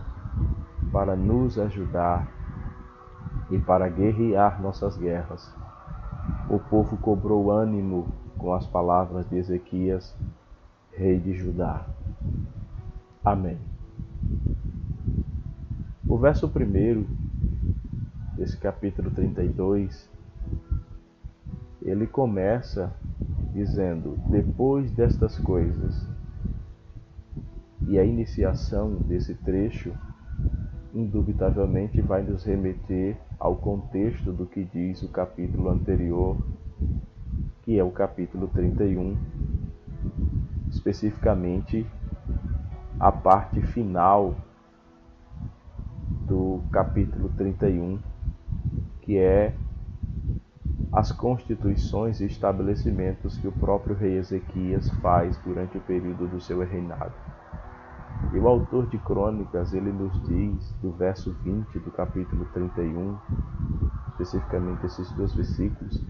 para 0.90 1.14
nos 1.14 1.58
ajudar 1.58 2.28
e 3.50 3.58
para 3.58 3.88
guerrear 3.88 4.60
nossas 4.60 4.96
guerras. 4.96 5.54
O 6.48 6.58
povo 6.58 6.96
cobrou 6.96 7.50
ânimo 7.50 8.06
com 8.38 8.52
as 8.52 8.66
palavras 8.66 9.28
de 9.28 9.36
Ezequias, 9.36 10.16
rei 10.92 11.18
de 11.18 11.34
Judá. 11.34 11.84
Amém. 13.24 13.58
O 16.08 16.18
verso 16.18 16.48
primeiro 16.48 17.06
desse 18.36 18.56
capítulo 18.56 19.10
32, 19.10 20.10
ele 21.84 22.06
começa 22.06 22.92
dizendo: 23.52 24.18
Depois 24.28 24.90
destas 24.90 25.38
coisas. 25.38 26.06
E 27.88 27.98
a 27.98 28.04
iniciação 28.04 28.94
desse 28.94 29.34
trecho, 29.34 29.92
indubitavelmente, 30.94 32.00
vai 32.00 32.22
nos 32.22 32.44
remeter 32.44 33.16
ao 33.38 33.56
contexto 33.56 34.32
do 34.32 34.46
que 34.46 34.64
diz 34.64 35.02
o 35.02 35.08
capítulo 35.08 35.68
anterior 35.68 36.36
que 37.62 37.78
é 37.78 37.84
o 37.84 37.90
capítulo 37.90 38.48
31, 38.48 39.16
especificamente 40.68 41.86
a 42.98 43.12
parte 43.12 43.62
final 43.62 44.34
do 46.26 46.60
capítulo 46.72 47.28
31, 47.36 48.00
que 49.02 49.16
é 49.16 49.54
as 50.90 51.12
constituições 51.12 52.20
e 52.20 52.26
estabelecimentos 52.26 53.36
que 53.38 53.46
o 53.46 53.52
próprio 53.52 53.94
rei 53.94 54.16
Ezequias 54.16 54.90
faz 55.00 55.36
durante 55.44 55.78
o 55.78 55.80
período 55.82 56.26
do 56.26 56.40
seu 56.40 56.60
reinado. 56.60 57.12
E 58.32 58.38
o 58.38 58.48
autor 58.48 58.86
de 58.86 58.98
Crônicas, 58.98 59.74
ele 59.74 59.92
nos 59.92 60.12
diz, 60.26 60.74
do 60.80 60.90
verso 60.92 61.32
20 61.42 61.78
do 61.80 61.90
capítulo 61.90 62.46
31, 62.52 63.18
especificamente 64.08 64.86
esses 64.86 65.10
dois 65.12 65.34
versículos, 65.34 66.02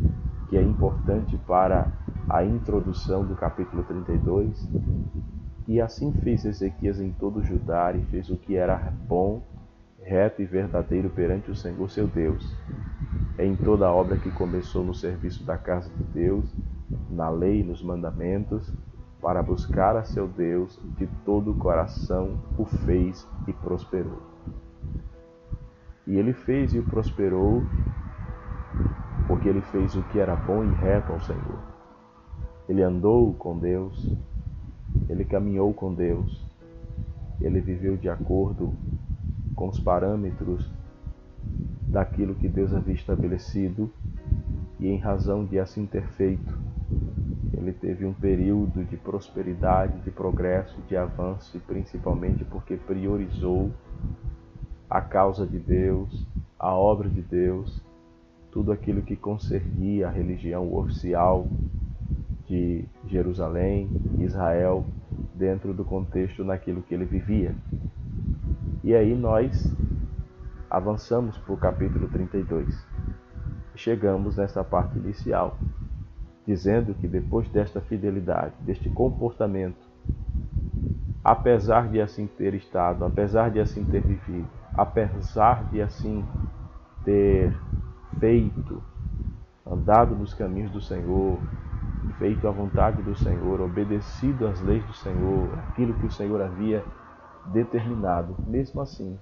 que 0.48 0.56
é 0.56 0.62
importante 0.62 1.36
para 1.46 1.90
a 2.28 2.44
introdução 2.44 3.24
do 3.24 3.34
capítulo 3.34 3.82
32. 3.84 4.68
E 5.66 5.80
assim 5.80 6.12
fez 6.12 6.44
Ezequias 6.44 7.00
em 7.00 7.12
todo 7.12 7.42
Judá 7.42 7.92
e 7.92 8.02
fez 8.06 8.30
o 8.30 8.36
que 8.36 8.56
era 8.56 8.76
bom, 9.08 9.42
reto 10.00 10.42
e 10.42 10.44
verdadeiro 10.44 11.08
perante 11.10 11.50
o 11.50 11.56
Senhor 11.56 11.88
seu 11.88 12.06
Deus. 12.06 12.56
Em 13.42 13.56
toda 13.56 13.88
a 13.88 13.92
obra 13.92 14.16
que 14.16 14.30
começou 14.30 14.84
no 14.84 14.94
serviço 14.94 15.42
da 15.42 15.58
casa 15.58 15.90
de 15.90 16.04
Deus, 16.04 16.48
na 17.10 17.28
lei 17.28 17.58
e 17.58 17.64
nos 17.64 17.82
mandamentos, 17.82 18.72
para 19.20 19.42
buscar 19.42 19.96
a 19.96 20.04
seu 20.04 20.28
Deus 20.28 20.78
de 20.96 21.08
todo 21.24 21.50
o 21.50 21.56
coração, 21.56 22.38
o 22.56 22.64
fez 22.64 23.26
e 23.48 23.52
prosperou. 23.52 24.22
E 26.06 26.16
ele 26.16 26.32
fez 26.32 26.72
e 26.72 26.78
o 26.78 26.84
prosperou 26.84 27.64
porque 29.26 29.48
ele 29.48 29.60
fez 29.60 29.96
o 29.96 30.04
que 30.04 30.20
era 30.20 30.36
bom 30.36 30.62
e 30.62 30.72
reto 30.74 31.12
ao 31.12 31.20
Senhor. 31.20 31.58
Ele 32.68 32.80
andou 32.80 33.34
com 33.34 33.58
Deus, 33.58 34.16
ele 35.08 35.24
caminhou 35.24 35.74
com 35.74 35.92
Deus, 35.92 36.48
ele 37.40 37.60
viveu 37.60 37.96
de 37.96 38.08
acordo 38.08 38.72
com 39.56 39.66
os 39.66 39.80
parâmetros 39.80 40.70
daquilo 41.88 42.34
que 42.34 42.48
Deus 42.48 42.72
havia 42.72 42.94
estabelecido 42.94 43.90
e 44.80 44.88
em 44.88 44.98
razão 44.98 45.44
de 45.44 45.58
assim 45.58 45.86
ter 45.86 46.06
feito, 46.08 46.58
ele 47.52 47.72
teve 47.72 48.04
um 48.04 48.12
período 48.12 48.84
de 48.84 48.96
prosperidade, 48.96 50.00
de 50.00 50.10
progresso, 50.10 50.80
de 50.88 50.96
avanço 50.96 51.56
e 51.56 51.60
principalmente 51.60 52.44
porque 52.44 52.76
priorizou 52.76 53.70
a 54.88 55.00
causa 55.00 55.46
de 55.46 55.58
Deus, 55.58 56.26
a 56.58 56.74
obra 56.74 57.08
de 57.08 57.22
Deus 57.22 57.82
tudo 58.52 58.70
aquilo 58.70 59.00
que 59.00 59.16
concernia 59.16 60.08
a 60.08 60.10
religião 60.10 60.72
oficial 60.74 61.48
de 62.46 62.84
Jerusalém, 63.08 63.88
Israel, 64.18 64.84
dentro 65.34 65.72
do 65.72 65.84
contexto 65.84 66.44
naquilo 66.44 66.82
que 66.82 66.94
ele 66.94 67.06
vivia. 67.06 67.54
E 68.84 68.94
aí 68.94 69.14
nós 69.16 69.74
avançamos 70.72 71.36
para 71.36 71.52
o 71.52 71.56
capítulo 71.58 72.08
32. 72.08 72.66
Chegamos 73.74 74.38
nessa 74.38 74.64
parte 74.64 74.98
inicial, 74.98 75.58
dizendo 76.46 76.94
que 76.94 77.06
depois 77.06 77.46
desta 77.50 77.78
fidelidade, 77.82 78.54
deste 78.60 78.88
comportamento, 78.88 79.76
apesar 81.22 81.88
de 81.88 82.00
assim 82.00 82.26
ter 82.26 82.54
estado, 82.54 83.04
apesar 83.04 83.50
de 83.50 83.60
assim 83.60 83.84
ter 83.84 84.00
vivido, 84.00 84.48
apesar 84.72 85.68
de 85.70 85.82
assim 85.82 86.24
ter 87.04 87.54
feito, 88.18 88.82
andado 89.66 90.16
nos 90.16 90.32
caminhos 90.32 90.70
do 90.70 90.80
Senhor, 90.80 91.38
feito 92.18 92.48
a 92.48 92.50
vontade 92.50 93.02
do 93.02 93.14
Senhor, 93.14 93.60
obedecido 93.60 94.46
às 94.46 94.58
leis 94.62 94.82
do 94.86 94.94
Senhor, 94.94 95.52
aquilo 95.68 95.92
que 95.94 96.06
o 96.06 96.10
Senhor 96.10 96.40
havia 96.40 96.82
determinado. 97.52 98.34
Mesmo 98.46 98.80
assim, 98.80 99.18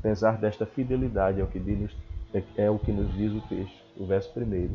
apesar 0.00 0.36
desta 0.38 0.66
fidelidade, 0.66 1.40
é 1.40 1.44
o 1.44 1.46
que, 1.46 1.60
diz, 1.60 1.96
é 2.56 2.68
o 2.68 2.78
que 2.78 2.90
nos 2.90 3.12
diz 3.14 3.32
o 3.32 3.40
texto, 3.42 3.84
o 3.96 4.04
verso 4.04 4.32
primeiro. 4.32 4.72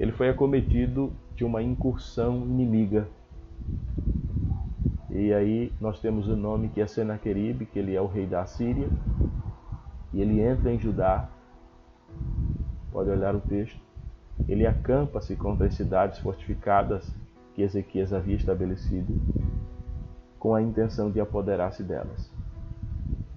Ele 0.00 0.12
foi 0.12 0.30
acometido 0.30 1.12
de 1.36 1.44
uma 1.44 1.62
incursão 1.62 2.38
inimiga. 2.46 3.06
E 5.10 5.32
aí 5.32 5.72
nós 5.80 6.00
temos 6.00 6.26
o 6.26 6.34
nome 6.34 6.70
que 6.70 6.80
é 6.80 6.86
Senaqueribe, 6.86 7.66
que 7.66 7.78
ele 7.78 7.94
é 7.94 8.00
o 8.00 8.06
rei 8.06 8.26
da 8.26 8.46
Síria, 8.46 8.88
e 10.12 10.22
ele 10.22 10.40
entra 10.40 10.72
em 10.72 10.78
Judá 10.78 11.28
Pode 12.94 13.10
olhar 13.10 13.34
o 13.34 13.40
texto. 13.40 13.76
Ele 14.48 14.64
acampa-se 14.64 15.34
contra 15.34 15.66
as 15.66 15.74
cidades 15.74 16.20
fortificadas 16.20 17.12
que 17.52 17.62
Ezequias 17.62 18.12
havia 18.12 18.36
estabelecido, 18.36 19.20
com 20.38 20.54
a 20.54 20.62
intenção 20.62 21.10
de 21.10 21.20
apoderar-se 21.20 21.82
delas. 21.82 22.30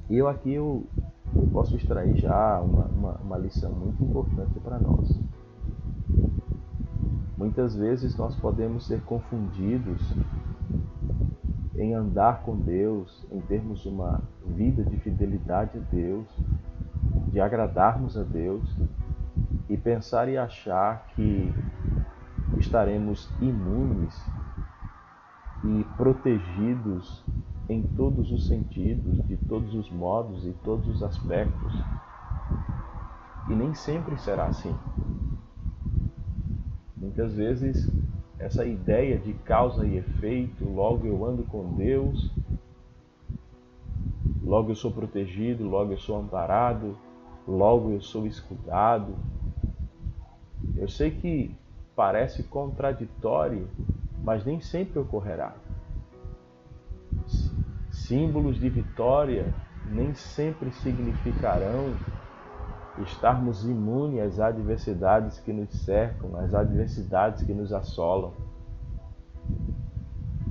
E 0.10 0.18
eu 0.18 0.28
aqui 0.28 0.53
eu 0.53 0.86
eu 1.36 1.47
posso 1.47 1.76
extrair 1.76 2.16
já 2.18 2.60
uma, 2.62 2.86
uma, 2.86 3.12
uma 3.18 3.38
lição 3.38 3.72
muito 3.72 4.03
importante 4.03 4.60
para 4.60 4.80
nós. 4.80 5.20
Muitas 7.38 7.76
vezes 7.76 8.16
nós 8.18 8.36
podemos 8.36 8.88
ser 8.88 9.01
confundidos 9.01 10.01
em 11.76 11.93
andar 11.93 12.41
com 12.41 12.55
Deus, 12.55 13.26
em 13.32 13.39
termos 13.41 13.86
uma 13.86 14.22
vida 14.45 14.84
de 14.84 14.97
fidelidade 14.97 15.78
a 15.78 15.82
Deus, 15.91 16.28
de 17.32 17.39
agradarmos 17.39 18.18
a 18.18 18.24
Deus 18.24 18.64
e 19.70 19.78
pensar 19.78 20.28
e 20.28 20.38
achar 20.38 21.05
que 21.16 21.53
estaremos 22.58 23.30
imunes 23.39 24.20
e 25.64 25.84
protegidos 25.95 27.24
em 27.70 27.82
todos 27.82 28.32
os 28.32 28.47
sentidos, 28.47 29.26
de 29.28 29.36
todos 29.36 29.74
os 29.74 29.89
modos 29.91 30.45
e 30.45 30.53
todos 30.63 30.88
os 30.88 31.03
aspectos. 31.03 31.74
E 33.49 33.53
nem 33.53 33.74
sempre 33.74 34.18
será 34.18 34.45
assim. 34.45 34.76
Muitas 36.95 37.34
vezes 37.34 37.89
essa 38.39 38.65
ideia 38.65 39.18
de 39.18 39.34
causa 39.34 39.86
e 39.86 39.97
efeito, 39.97 40.63
logo 40.63 41.05
eu 41.05 41.26
ando 41.26 41.43
com 41.43 41.74
Deus, 41.74 42.32
logo 44.43 44.72
eu 44.72 44.76
sou 44.76 44.91
protegido, 44.91 45.68
logo 45.68 45.91
eu 45.91 45.97
sou 45.97 46.20
amparado, 46.20 46.97
logo 47.47 47.91
eu 47.91 48.01
sou 48.01 48.28
escudado. 48.28 49.15
Eu 50.76 50.88
sei 50.88 51.11
que 51.11 51.55
parece 51.95 52.43
contraditório, 52.43 53.68
mas 54.24 54.45
nem 54.45 54.61
sempre 54.61 54.99
ocorrerá. 54.99 55.55
Símbolos 58.08 58.58
de 58.58 58.70
vitória 58.70 59.53
nem 59.86 60.14
sempre 60.14 60.72
significarão 60.72 61.93
estarmos 62.99 63.66
imunes 63.66 64.22
às 64.22 64.39
adversidades 64.39 65.39
que 65.41 65.51
nos 65.51 65.70
cercam, 65.82 66.38
às 66.38 66.53
adversidades 66.53 67.43
que 67.43 67.53
nos 67.53 67.74
assolam. 67.74 68.32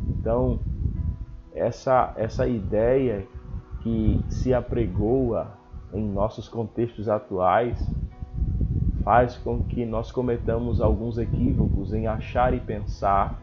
Então, 0.06 0.60
essa, 1.54 2.12
essa 2.18 2.46
ideia 2.46 3.26
que 3.80 4.22
se 4.28 4.52
apregoa 4.52 5.56
em 5.94 6.06
nossos 6.06 6.50
contextos 6.50 7.08
atuais 7.08 7.78
faz 9.02 9.34
com 9.38 9.62
que 9.62 9.86
nós 9.86 10.12
cometamos 10.12 10.82
alguns 10.82 11.16
equívocos 11.16 11.94
em 11.94 12.06
achar 12.06 12.52
e 12.52 12.60
pensar 12.60 13.40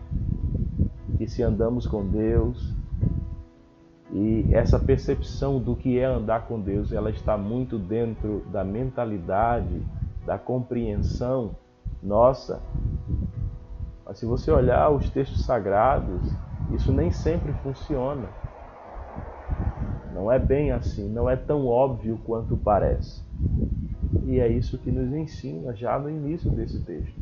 que 1.18 1.28
se 1.28 1.41
andamos 1.41 1.88
com 1.88 2.05
Deus, 2.05 2.82
e 4.16 4.47
essa 4.51 4.78
percepção 4.78 5.59
do 5.59 5.76
que 5.76 5.98
é 5.98 6.06
andar 6.06 6.45
com 6.45 6.60
Deus, 6.60 6.91
ela 6.94 7.10
está 7.10 7.35
muito 7.35 7.80
dentro 7.80 8.45
da 8.52 8.64
mentalidade, 8.64 9.81
da 10.23 10.38
compreensão 10.38 11.56
nossa. 12.02 12.61
Mas 14.06 14.19
se 14.19 14.27
você 14.27 14.52
olhar 14.52 14.91
os 14.91 15.10
textos 15.10 15.44
sagrados, 15.44 16.31
isso 16.76 16.94
nem 16.94 17.10
sempre 17.10 17.53
funciona. 17.64 18.30
Não 20.14 20.31
é 20.31 20.38
bem 20.38 20.72
assim, 20.72 21.10
não 21.10 21.27
é 21.27 21.35
tão 21.35 21.65
óbvio 21.65 22.19
quanto 22.23 22.56
parece. 22.56 23.23
E 24.26 24.40
é 24.40 24.48
isso 24.48 24.77
que 24.77 24.91
nos 24.91 25.11
ensina 25.11 25.76
já 25.76 25.98
no 25.98 26.07
início 26.07 26.52
desse 26.52 26.80
texto. 26.84 27.19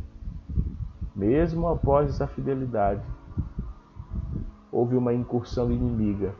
Mesmo 1.15 1.69
após 1.69 2.09
essa 2.09 2.27
fidelidade, 2.27 3.01
houve 4.69 4.97
uma 4.97 5.13
incursão 5.13 5.71
inimiga 5.71 6.33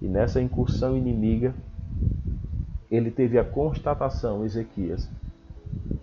e 0.00 0.06
nessa 0.06 0.40
incursão 0.40 0.96
inimiga, 0.96 1.54
ele 2.90 3.10
teve 3.10 3.38
a 3.38 3.44
constatação, 3.44 4.44
Ezequias, 4.44 5.10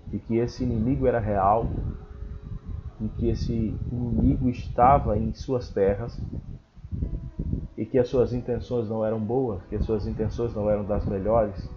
de 0.08 0.20
que 0.20 0.38
esse 0.38 0.64
inimigo 0.64 1.08
era 1.08 1.20
real, 1.20 1.68
de 3.00 3.10
que 3.10 3.30
esse 3.30 3.76
inimigo 3.92 4.50
estava 4.50 5.18
em 5.18 5.34
suas 5.34 5.70
terras 5.70 6.20
e 7.78 7.86
que 7.86 7.98
as 7.98 8.08
suas 8.08 8.34
intenções 8.34 8.88
não 8.88 9.04
eram 9.04 9.20
boas, 9.20 9.62
que 9.66 9.76
as 9.76 9.86
suas 9.86 10.08
intenções 10.08 10.54
não 10.54 10.70
eram 10.70 10.86
das 10.86 11.06
melhores. 11.06 11.70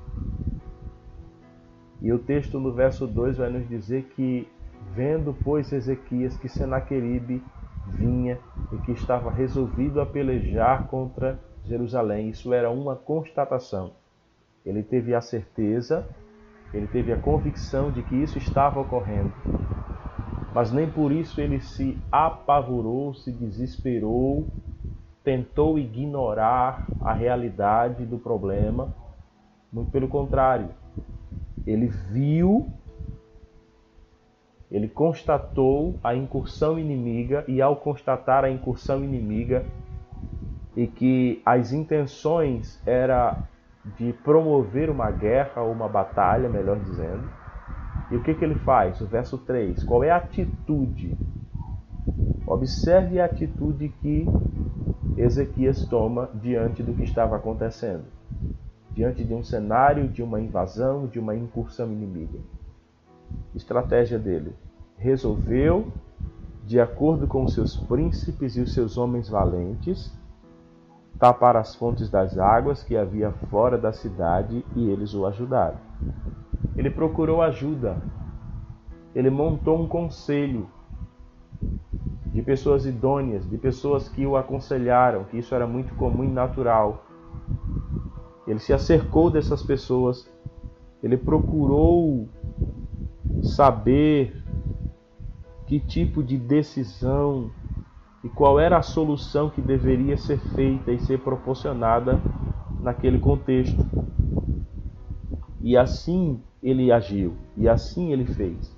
E 2.01 2.13
o 2.13 2.19
texto 2.19 2.61
no 2.61 2.73
verso 2.73 3.07
2 3.07 3.39
vai 3.39 3.51
nos 3.51 3.69
dizer 3.69 4.05
que, 4.15 4.47
vendo, 4.95 5.35
pois, 5.43 5.73
Ezequias 5.73 6.37
que 6.37 6.49
Senaqueribe 6.49 7.43
vinha 7.89 8.39
e 8.73 8.77
que 8.79 8.93
estava 8.93 9.31
resolvido 9.31 10.01
a 10.01 10.07
pelejar 10.07 10.87
contra 10.87 11.39
Jerusalém. 11.69 12.31
Isso 12.31 12.53
era 12.53 12.71
uma 12.71 12.97
constatação. 12.97 13.93
Ele 14.65 14.83
teve 14.83 15.15
a 15.15 15.21
certeza, 15.21 16.07
ele 16.75 16.87
teve 16.87 17.13
a 17.13 17.17
convicção 17.17 17.91
de 17.93 18.03
que 18.03 18.17
isso 18.17 18.39
estava 18.39 18.81
ocorrendo. 18.81 19.33
Mas 20.55 20.73
nem 20.73 20.91
por 20.91 21.13
isso 21.13 21.41
ele 21.41 21.61
se 21.61 21.97
apavorou, 22.11 23.15
se 23.15 23.31
desesperou, 23.31 24.47
tentou 25.23 25.79
ignorar 25.79 26.87
a 27.01 27.13
realidade 27.13 28.05
do 28.05 28.19
problema. 28.19 28.95
Muito 29.73 29.91
pelo 29.91 30.09
contrário, 30.09 30.71
ele 31.67 31.87
viu, 31.87 32.67
ele 34.71 34.89
constatou 34.89 35.95
a 36.03 36.15
incursão 36.15 36.79
inimiga 36.79 37.45
e, 37.47 37.61
ao 37.61 37.77
constatar 37.77 38.45
a 38.45 38.51
incursão 38.51 39.05
inimiga, 39.05 39.65
e 40.79 40.87
que 40.87 41.43
as 41.45 41.73
intenções 41.73 42.81
era 42.87 43.43
de 43.97 44.13
promover 44.13 44.89
uma 44.89 45.11
guerra 45.11 45.61
ou 45.61 45.73
uma 45.73 45.89
batalha, 45.89 46.49
melhor 46.49 46.79
dizendo. 46.79 47.29
E 48.13 48.15
o 48.15 48.23
que, 48.23 48.33
que 48.33 48.45
ele 48.45 48.55
faz? 48.55 49.01
O 49.01 49.07
verso 49.07 49.37
3. 49.39 49.83
Qual 49.83 50.05
é 50.05 50.11
a 50.13 50.19
atitude? 50.19 51.19
Observe 52.47 53.19
a 53.19 53.25
atitude 53.25 53.89
que 54.01 54.25
Ezequias 55.17 55.85
toma 55.87 56.31
diante 56.33 56.81
do 56.81 56.95
que 56.95 57.03
estava 57.03 57.35
acontecendo. 57.35 58.05
Diante 58.93 59.25
de 59.25 59.35
um 59.35 59.43
cenário 59.43 60.07
de 60.07 60.23
uma 60.23 60.41
invasão, 60.41 61.09
de 61.09 61.19
uma 61.19 61.35
incursão 61.35 61.91
inimiga. 61.91 62.39
Estratégia 63.53 64.17
dele. 64.17 64.53
Resolveu, 64.97 65.89
de 66.65 66.79
acordo 66.79 67.27
com 67.27 67.49
seus 67.49 67.77
príncipes 67.77 68.57
e 68.57 68.61
os 68.61 68.73
seus 68.73 68.97
homens 68.97 69.29
valentes, 69.29 70.17
tapar 71.19 71.57
as 71.57 71.75
fontes 71.75 72.09
das 72.09 72.39
águas 72.39 72.83
que 72.83 72.97
havia 72.97 73.33
fora 73.51 73.77
da 73.77 73.93
cidade 73.93 74.65
e 74.77 74.89
eles 74.89 75.15
o 75.15 75.27
ajudaram. 75.27 75.79
Ele 76.77 76.91
procurou 76.91 77.43
ajuda. 77.43 77.97
Ele 79.15 79.31
montou 79.31 79.81
um 79.81 79.89
conselho 79.89 80.69
de 82.33 82.43
pessoas 82.43 82.87
idôneas, 82.87 83.49
de 83.49 83.59
pessoas 83.59 84.09
que 84.09 84.25
o 84.25 84.37
aconselharam, 84.37 85.25
que 85.25 85.39
isso 85.39 85.55
era 85.55 85.67
muito 85.67 85.95
comum 85.95 86.23
e 86.23 86.29
natural. 86.29 87.05
Ele 88.47 88.61
se 88.61 88.73
acercou 88.73 89.31
dessas 89.31 89.63
pessoas, 89.63 90.31
ele 91.03 91.17
procurou 91.17 92.29
saber 93.43 94.43
que 95.67 95.81
tipo 95.81 96.23
de 96.23 96.39
decisão 96.39 97.51
e 98.23 98.29
qual 98.29 98.59
era 98.59 98.79
a 98.79 98.83
solução 98.83 99.49
que 99.49 99.61
deveria 99.61 100.17
ser 100.17 100.39
feita 100.55 100.91
e 100.93 100.99
ser 100.99 101.21
proporcionada 101.21 102.21
naquele 102.81 103.19
contexto. 103.19 103.85
E 105.61 105.77
assim 105.77 106.41
ele 106.63 106.91
agiu, 106.91 107.35
e 107.57 107.69
assim 107.69 108.13
ele 108.13 108.25
fez. 108.25 108.77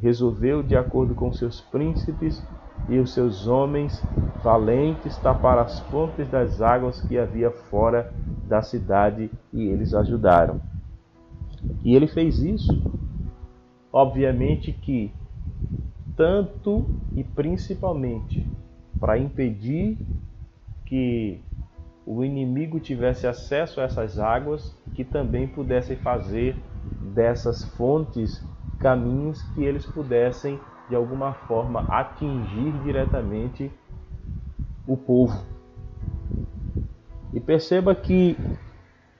Resolveu, 0.00 0.62
de 0.62 0.76
acordo 0.76 1.14
com 1.14 1.32
seus 1.32 1.60
príncipes 1.60 2.44
e 2.88 2.98
os 2.98 3.12
seus 3.12 3.46
homens 3.48 4.02
valentes, 4.42 5.16
tapar 5.18 5.58
as 5.58 5.80
fontes 5.80 6.28
das 6.28 6.60
águas 6.60 7.00
que 7.02 7.18
havia 7.18 7.50
fora 7.50 8.12
da 8.46 8.62
cidade, 8.62 9.30
e 9.52 9.66
eles 9.66 9.92
ajudaram. 9.92 10.60
E 11.82 11.96
ele 11.96 12.06
fez 12.06 12.38
isso. 12.38 12.80
Obviamente 13.92 14.72
que 14.72 15.12
tanto 16.16 16.86
e 17.14 17.22
principalmente 17.22 18.46
para 18.98 19.18
impedir 19.18 19.98
que 20.84 21.40
o 22.06 22.24
inimigo 22.24 22.80
tivesse 22.80 23.26
acesso 23.26 23.80
a 23.80 23.84
essas 23.84 24.18
águas, 24.18 24.74
que 24.94 25.04
também 25.04 25.46
pudessem 25.46 25.96
fazer 25.96 26.56
dessas 27.14 27.64
fontes 27.76 28.42
caminhos 28.78 29.42
que 29.54 29.64
eles 29.64 29.84
pudessem 29.84 30.58
de 30.88 30.94
alguma 30.94 31.34
forma 31.34 31.80
atingir 31.88 32.72
diretamente 32.84 33.70
o 34.86 34.96
povo. 34.96 35.44
E 37.32 37.40
perceba 37.40 37.94
que 37.94 38.38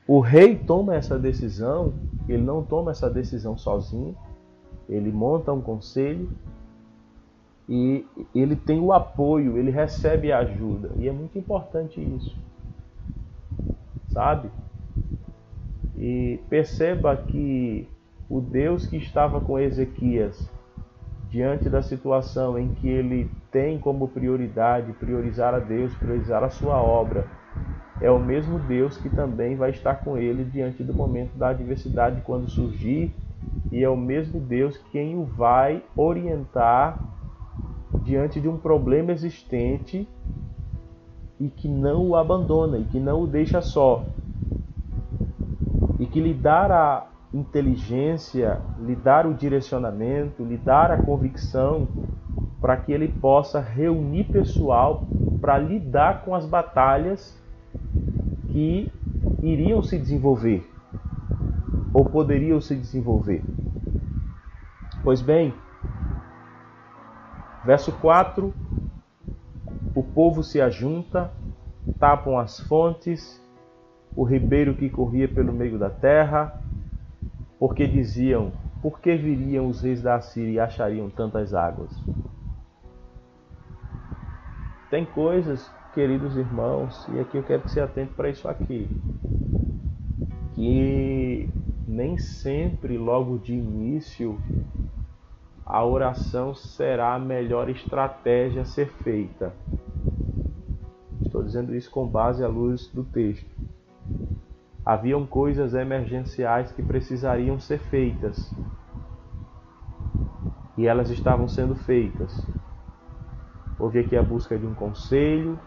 o 0.06 0.20
rei 0.20 0.56
toma 0.56 0.94
essa 0.94 1.18
decisão, 1.18 1.92
ele 2.28 2.42
não 2.42 2.62
toma 2.62 2.92
essa 2.92 3.10
decisão 3.10 3.58
sozinho, 3.58 4.16
ele 4.88 5.10
monta 5.10 5.52
um 5.52 5.60
conselho 5.60 6.30
e 7.68 8.06
ele 8.34 8.54
tem 8.54 8.80
o 8.80 8.92
apoio, 8.92 9.58
ele 9.58 9.70
recebe 9.70 10.30
a 10.30 10.38
ajuda. 10.38 10.90
E 10.96 11.08
é 11.08 11.12
muito 11.12 11.38
importante 11.38 12.00
isso. 12.00 12.36
Sabe? 14.08 14.50
E 15.96 16.38
perceba 16.48 17.16
que 17.16 17.88
o 18.28 18.40
Deus 18.40 18.86
que 18.86 18.96
estava 18.96 19.40
com 19.40 19.58
Ezequias 19.58 20.48
diante 21.28 21.68
da 21.68 21.82
situação 21.82 22.58
em 22.58 22.68
que 22.68 22.88
ele 22.88 23.30
tem 23.50 23.78
como 23.78 24.08
prioridade 24.08 24.92
priorizar 24.92 25.54
a 25.54 25.58
Deus, 25.58 25.94
priorizar 25.94 26.44
a 26.44 26.50
sua 26.50 26.80
obra, 26.80 27.26
é 28.00 28.10
o 28.10 28.18
mesmo 28.18 28.58
Deus 28.58 28.96
que 28.96 29.08
também 29.08 29.56
vai 29.56 29.70
estar 29.70 29.96
com 29.96 30.16
ele 30.16 30.44
diante 30.44 30.84
do 30.84 30.92
momento 30.92 31.36
da 31.36 31.48
adversidade 31.48 32.20
quando 32.22 32.48
surgir, 32.48 33.12
e 33.72 33.82
é 33.82 33.88
o 33.88 33.96
mesmo 33.96 34.38
Deus 34.38 34.76
quem 34.92 35.16
o 35.16 35.24
vai 35.24 35.82
orientar 35.96 37.15
diante 38.06 38.40
de 38.40 38.48
um 38.48 38.56
problema 38.56 39.10
existente 39.10 40.08
e 41.40 41.48
que 41.48 41.68
não 41.68 42.06
o 42.06 42.16
abandona 42.16 42.78
e 42.78 42.84
que 42.84 43.00
não 43.00 43.22
o 43.22 43.26
deixa 43.26 43.60
só. 43.60 44.04
E 45.98 46.06
que 46.06 46.20
lhe 46.20 46.32
dará 46.32 47.08
inteligência, 47.34 48.60
lhe 48.80 48.94
dar 48.94 49.26
o 49.26 49.34
direcionamento, 49.34 50.44
lhe 50.44 50.56
dar 50.56 50.92
a 50.92 51.02
convicção 51.02 51.88
para 52.60 52.76
que 52.76 52.92
ele 52.92 53.08
possa 53.08 53.60
reunir 53.60 54.24
pessoal 54.24 55.04
para 55.40 55.58
lidar 55.58 56.24
com 56.24 56.34
as 56.34 56.46
batalhas 56.46 57.36
que 58.48 58.90
iriam 59.42 59.82
se 59.82 59.98
desenvolver 59.98 60.64
ou 61.92 62.04
poderiam 62.04 62.60
se 62.60 62.74
desenvolver. 62.74 63.42
Pois 65.02 65.20
bem, 65.20 65.52
verso 67.66 67.90
4: 68.00 68.54
o 69.92 70.02
povo 70.02 70.42
se 70.42 70.60
ajunta, 70.60 71.32
tapam 71.98 72.38
as 72.38 72.60
fontes, 72.60 73.42
o 74.14 74.22
ribeiro 74.22 74.74
que 74.74 74.88
corria 74.88 75.28
pelo 75.28 75.52
meio 75.52 75.76
da 75.76 75.90
terra, 75.90 76.62
porque 77.58 77.86
diziam: 77.88 78.52
Por 78.80 79.00
que 79.00 79.16
viriam 79.16 79.66
os 79.66 79.82
reis 79.82 80.00
da 80.00 80.20
Síria 80.20 80.52
e 80.52 80.60
achariam 80.60 81.10
tantas 81.10 81.52
águas? 81.52 81.92
Tem 84.88 85.04
coisas, 85.04 85.68
queridos 85.92 86.36
irmãos, 86.36 87.04
e 87.12 87.18
aqui 87.18 87.36
eu 87.36 87.42
quero 87.42 87.62
que 87.62 87.72
você 87.72 87.80
atente 87.80 88.12
para 88.14 88.30
isso 88.30 88.48
aqui, 88.48 88.88
que 90.54 91.50
nem 91.88 92.16
sempre, 92.16 92.96
logo 92.96 93.38
de 93.38 93.52
início, 93.52 94.38
a 95.66 95.84
oração 95.84 96.54
será 96.54 97.14
a 97.14 97.18
melhor 97.18 97.68
estratégia 97.68 98.62
a 98.62 98.64
ser 98.64 98.88
feita. 99.02 99.52
Estou 101.20 101.42
dizendo 101.42 101.74
isso 101.74 101.90
com 101.90 102.06
base 102.06 102.44
à 102.44 102.46
luz 102.46 102.86
do 102.86 103.02
texto. 103.02 103.50
Haviam 104.84 105.26
coisas 105.26 105.74
emergenciais 105.74 106.70
que 106.70 106.80
precisariam 106.80 107.58
ser 107.58 107.80
feitas. 107.80 108.54
E 110.78 110.86
elas 110.86 111.10
estavam 111.10 111.48
sendo 111.48 111.74
feitas. 111.74 112.46
Houve 113.76 113.98
aqui 113.98 114.16
a 114.16 114.22
busca 114.22 114.56
de 114.56 114.64
um 114.64 114.72
conselho, 114.72 115.58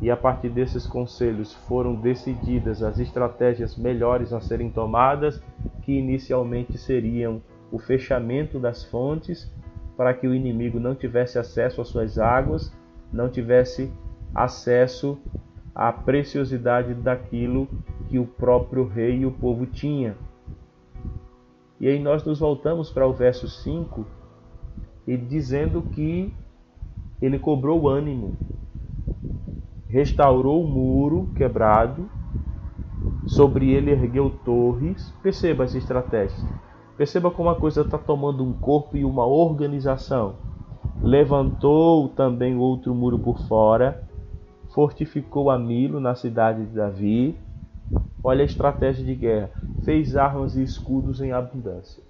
e 0.00 0.10
a 0.10 0.16
partir 0.16 0.48
desses 0.48 0.86
conselhos 0.86 1.52
foram 1.68 1.94
decididas 1.94 2.82
as 2.82 2.98
estratégias 2.98 3.76
melhores 3.76 4.32
a 4.32 4.40
serem 4.40 4.70
tomadas, 4.70 5.42
que 5.82 5.92
inicialmente 5.92 6.78
seriam 6.78 7.42
o 7.70 7.78
fechamento 7.78 8.58
das 8.58 8.84
fontes, 8.84 9.50
para 9.96 10.14
que 10.14 10.26
o 10.26 10.34
inimigo 10.34 10.80
não 10.80 10.94
tivesse 10.94 11.38
acesso 11.38 11.80
às 11.80 11.88
suas 11.88 12.18
águas, 12.18 12.72
não 13.12 13.28
tivesse 13.28 13.92
acesso 14.34 15.18
à 15.74 15.92
preciosidade 15.92 16.94
daquilo 16.94 17.68
que 18.08 18.18
o 18.18 18.26
próprio 18.26 18.86
rei 18.86 19.20
e 19.20 19.26
o 19.26 19.32
povo 19.32 19.66
tinha. 19.66 20.16
E 21.78 21.88
aí 21.88 21.98
nós 21.98 22.24
nos 22.24 22.38
voltamos 22.38 22.90
para 22.90 23.06
o 23.06 23.12
verso 23.12 23.48
5 23.48 24.06
e 25.06 25.16
dizendo 25.16 25.82
que 25.82 26.32
ele 27.20 27.38
cobrou 27.38 27.88
ânimo, 27.88 28.36
restaurou 29.88 30.62
o 30.62 30.68
muro 30.68 31.28
quebrado, 31.34 32.08
sobre 33.26 33.70
ele 33.72 33.90
ergueu 33.90 34.30
torres. 34.44 35.10
Perceba 35.22 35.64
as 35.64 35.74
estratégias. 35.74 36.44
Perceba 37.00 37.30
como 37.30 37.48
a 37.48 37.56
coisa 37.56 37.80
está 37.80 37.96
tomando 37.96 38.44
um 38.44 38.52
corpo 38.52 38.94
e 38.94 39.06
uma 39.06 39.24
organização. 39.24 40.34
Levantou 41.02 42.10
também 42.10 42.58
outro 42.58 42.94
muro 42.94 43.18
por 43.18 43.38
fora, 43.48 44.04
fortificou 44.74 45.48
a 45.48 45.58
Milo 45.58 45.98
na 45.98 46.14
cidade 46.14 46.66
de 46.66 46.74
Davi. 46.74 47.38
Olha 48.22 48.42
a 48.42 48.44
estratégia 48.44 49.02
de 49.02 49.14
guerra. 49.14 49.50
Fez 49.82 50.14
armas 50.14 50.56
e 50.56 50.62
escudos 50.62 51.22
em 51.22 51.32
abundância. 51.32 52.02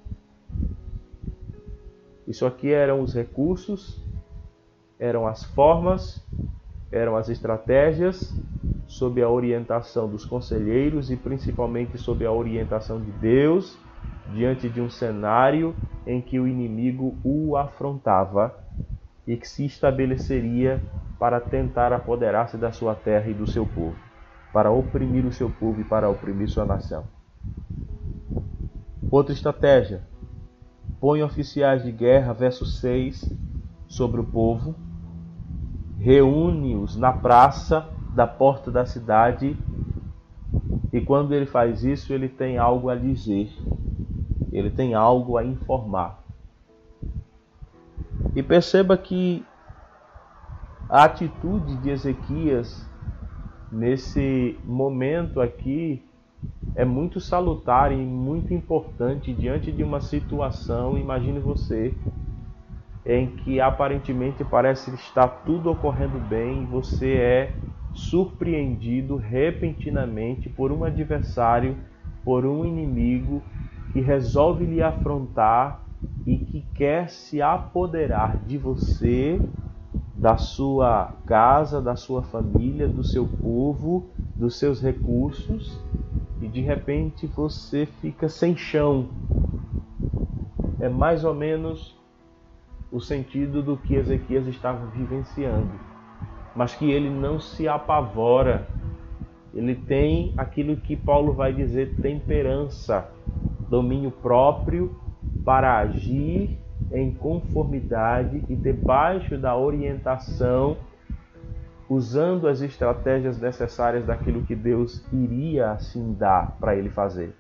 Isso 2.27 2.45
aqui 2.45 2.73
eram 2.73 3.01
os 3.01 3.15
recursos, 3.15 3.97
eram 4.99 5.25
as 5.25 5.45
formas, 5.45 6.21
eram 6.91 7.15
as 7.15 7.29
estratégias 7.29 8.37
sob 8.89 9.23
a 9.23 9.31
orientação 9.31 10.09
dos 10.09 10.25
conselheiros 10.25 11.13
e 11.13 11.17
principalmente 11.17 11.97
sob 11.97 12.27
a 12.27 12.33
orientação 12.33 13.01
de 13.01 13.13
Deus, 13.13 13.79
diante 14.33 14.69
de 14.69 14.81
um 14.81 14.89
cenário 14.89 15.75
em 16.07 16.21
que 16.21 16.39
o 16.39 16.47
inimigo 16.47 17.17
o 17.25 17.57
afrontava 17.57 18.55
e 19.27 19.37
que 19.37 19.49
se 19.49 19.65
estabeleceria 19.65 20.83
para 21.19 21.41
tentar 21.41 21.93
apoderar-se 21.93 22.57
da 22.57 22.73
sua 22.73 22.95
terra 22.95 23.29
e 23.29 23.35
do 23.35 23.47
seu 23.47 23.67
povo, 23.67 23.97
para 24.53 24.71
oprimir 24.71 25.27
o 25.27 25.33
seu 25.33 25.51
povo 25.51 25.81
e 25.81 25.85
para 25.85 26.09
oprimir 26.09 26.49
sua 26.49 26.65
nação. 26.65 27.05
Outra 29.11 29.35
estratégia: 29.35 30.03
põe 30.99 31.23
oficiais 31.23 31.83
de 31.83 31.93
guerra, 31.93 32.33
verso 32.33 32.65
6, 32.65 33.29
sobre 33.87 34.21
o 34.21 34.25
povo, 34.25 34.75
reúne-os 35.99 36.97
na 36.97 37.13
praça 37.13 37.87
da 38.15 38.27
porta 38.27 38.71
da 38.71 38.87
cidade, 38.87 39.57
e 40.93 41.01
quando 41.01 41.35
ele 41.35 41.47
faz 41.47 41.85
isso, 41.85 42.13
ele 42.13 42.29
tem 42.29 42.59
algo 42.59 42.89
a 42.89 42.97
dizer, 42.97 43.51
ele 44.53 44.71
tem 44.71 44.95
algo 44.95 45.37
a 45.37 45.45
informar. 45.45 46.21
E 48.35 48.43
perceba 48.43 48.97
que 48.97 49.45
a 50.89 51.05
atitude 51.05 51.77
de 51.77 51.91
Ezequias 51.91 52.89
nesse 53.71 54.59
momento 54.65 55.41
aqui 55.41 56.03
é 56.75 56.85
muito 56.85 57.21
salutar 57.21 57.93
e 57.93 57.97
muito 57.97 58.53
importante 58.53 59.33
diante 59.33 59.71
de 59.71 59.83
uma 59.83 60.01
situação, 60.01 60.99
imagine 60.99 61.39
você, 61.39 61.95
em 63.07 63.29
que 63.29 63.61
aparentemente 63.61 64.45
parece 64.45 64.93
estar 64.95 65.29
tudo 65.29 65.71
ocorrendo 65.71 66.19
bem 66.19 66.67
você 66.67 67.15
é 67.15 67.55
surpreendido 67.93 69.17
repentinamente 69.17 70.49
por 70.49 70.71
um 70.73 70.85
adversário, 70.85 71.77
por 72.25 72.47
um 72.47 72.65
inimigo 72.65 73.43
que 73.93 74.01
resolve 74.01 74.65
lhe 74.65 74.83
afrontar 74.83 75.85
e 76.27 76.37
que 76.37 76.63
quer 76.75 77.09
se 77.09 77.43
apoderar 77.43 78.45
de 78.47 78.57
você, 78.57 79.41
da 80.15 80.37
sua 80.37 81.15
casa, 81.27 81.81
da 81.81 81.97
sua 81.97 82.23
família, 82.23 82.87
do 82.87 83.03
seu 83.03 83.27
povo, 83.27 84.11
dos 84.37 84.59
seus 84.59 84.81
recursos, 84.81 85.79
e 86.41 86.47
de 86.47 86.61
repente 86.61 87.27
você 87.27 87.87
fica 87.87 88.29
sem 88.29 88.57
chão. 88.57 89.09
É 90.79 90.89
mais 90.89 91.25
ou 91.25 91.35
menos 91.35 91.97
o 92.91 93.01
sentido 93.01 93.63
do 93.63 93.77
que 93.77 93.95
Ezequias 93.95 94.47
estava 94.47 94.87
vivenciando, 94.87 95.90
mas 96.55 96.75
que 96.75 96.91
ele 96.91 97.11
não 97.11 97.39
se 97.39 97.69
apavora. 97.69 98.67
Ele 99.55 99.75
tem 99.75 100.33
aquilo 100.37 100.77
que 100.77 100.97
Paulo 100.97 101.33
vai 101.33 101.53
dizer 101.53 101.97
temperança, 102.01 103.09
domínio 103.69 104.11
próprio 104.11 104.97
para 105.45 105.79
agir 105.79 106.59
em 106.93 107.13
conformidade 107.13 108.43
e 108.49 108.55
debaixo 108.55 109.37
da 109.37 109.57
orientação, 109.57 110.77
usando 111.89 112.47
as 112.47 112.61
estratégias 112.61 113.39
necessárias 113.41 114.07
daquilo 114.07 114.43
que 114.43 114.55
Deus 114.55 115.05
iria 115.13 115.73
assim 115.73 116.15
dar 116.15 116.57
para 116.61 116.77
ele 116.77 116.89
fazer. 116.89 117.35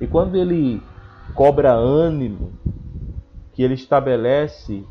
E 0.00 0.06
quando 0.06 0.36
ele 0.36 0.82
cobra 1.34 1.72
ânimo 1.72 2.52
que 3.52 3.62
ele 3.62 3.74
estabelece 3.74 4.84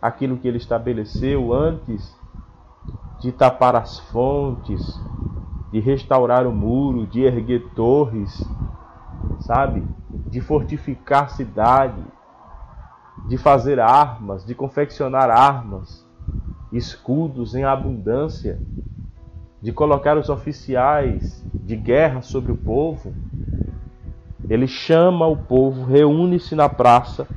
aquilo 0.00 0.36
que 0.36 0.46
ele 0.46 0.58
estabeleceu 0.58 1.52
antes 1.52 2.19
de 3.20 3.30
tapar 3.30 3.76
as 3.76 3.98
fontes, 3.98 4.98
de 5.70 5.78
restaurar 5.78 6.46
o 6.46 6.52
muro, 6.52 7.06
de 7.06 7.22
erguer 7.22 7.68
torres, 7.74 8.48
sabe? 9.40 9.84
De 10.26 10.40
fortificar 10.40 11.30
cidade, 11.30 12.02
de 13.28 13.36
fazer 13.36 13.78
armas, 13.78 14.44
de 14.44 14.54
confeccionar 14.54 15.30
armas, 15.30 16.04
escudos 16.72 17.54
em 17.54 17.64
abundância, 17.64 18.58
de 19.60 19.70
colocar 19.70 20.16
os 20.16 20.30
oficiais 20.30 21.44
de 21.52 21.76
guerra 21.76 22.22
sobre 22.22 22.50
o 22.50 22.56
povo, 22.56 23.12
ele 24.48 24.66
chama 24.66 25.26
o 25.26 25.36
povo, 25.36 25.84
reúne-se 25.84 26.54
na 26.54 26.68
praça 26.68 27.28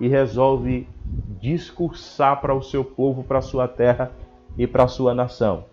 e 0.00 0.08
resolve 0.08 0.88
discursar 1.38 2.40
para 2.40 2.54
o 2.54 2.62
seu 2.62 2.84
povo, 2.84 3.22
para 3.22 3.38
a 3.38 3.42
sua 3.42 3.68
terra 3.68 4.10
e 4.56 4.66
para 4.66 4.88
sua 4.88 5.14
nação. 5.14 5.64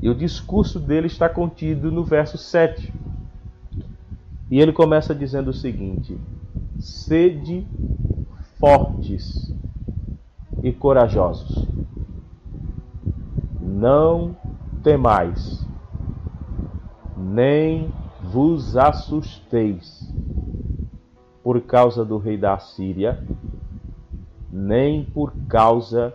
E 0.00 0.08
o 0.08 0.14
discurso 0.14 0.78
dele 0.78 1.06
está 1.06 1.28
contido 1.28 1.90
no 1.90 2.04
verso 2.04 2.38
7. 2.38 2.92
E 4.50 4.60
ele 4.60 4.72
começa 4.72 5.14
dizendo 5.14 5.50
o 5.50 5.54
seguinte: 5.54 6.16
Sede 6.78 7.66
fortes 8.58 9.52
e 10.62 10.72
corajosos. 10.72 11.66
Não 13.60 14.36
temais, 14.82 15.66
nem 17.16 17.92
vos 18.22 18.76
assusteis 18.76 20.12
por 21.42 21.60
causa 21.60 22.04
do 22.04 22.18
rei 22.18 22.36
da 22.36 22.58
Síria, 22.58 23.22
nem 24.52 25.04
por 25.04 25.32
causa 25.48 26.14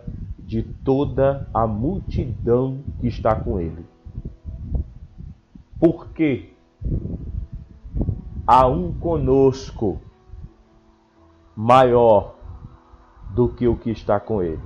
de 0.52 0.62
toda 0.62 1.48
a 1.54 1.66
multidão 1.66 2.84
que 3.00 3.06
está 3.06 3.34
com 3.34 3.58
ele. 3.58 3.86
Porque 5.80 6.52
há 8.46 8.66
um 8.66 8.92
conosco 8.92 9.98
maior 11.56 12.34
do 13.34 13.48
que 13.48 13.66
o 13.66 13.78
que 13.78 13.92
está 13.92 14.20
com 14.20 14.42
ele. 14.42 14.60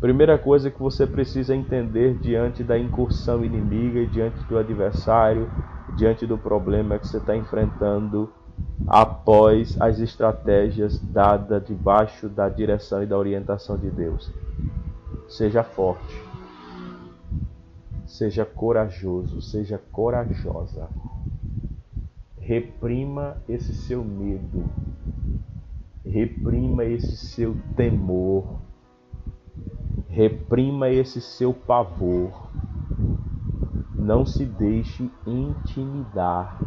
Primeira 0.00 0.38
coisa 0.38 0.70
que 0.70 0.80
você 0.80 1.06
precisa 1.06 1.54
entender 1.54 2.16
diante 2.16 2.64
da 2.64 2.78
incursão 2.78 3.44
inimiga 3.44 4.06
diante 4.06 4.42
do 4.44 4.56
adversário, 4.56 5.50
diante 5.98 6.26
do 6.26 6.38
problema 6.38 6.98
que 6.98 7.06
você 7.06 7.18
está 7.18 7.36
enfrentando 7.36 8.32
após 8.86 9.80
as 9.80 10.00
estratégias 10.00 10.98
dadas 10.98 11.64
debaixo 11.64 12.28
da 12.28 12.48
direção 12.48 13.02
e 13.02 13.06
da 13.06 13.16
orientação 13.16 13.76
de 13.76 13.88
Deus. 13.90 14.32
Seja 15.28 15.62
forte, 15.62 16.22
seja 18.04 18.44
corajoso, 18.44 19.40
seja 19.40 19.80
corajosa. 19.92 20.88
Reprima 22.36 23.36
esse 23.48 23.72
seu 23.72 24.02
medo, 24.02 24.64
reprima 26.04 26.84
esse 26.84 27.16
seu 27.16 27.56
temor, 27.76 28.58
reprima 30.08 30.88
esse 30.88 31.20
seu 31.20 31.54
pavor. 31.54 32.50
Não 33.94 34.26
se 34.26 34.44
deixe 34.44 35.08
intimidar 35.24 36.58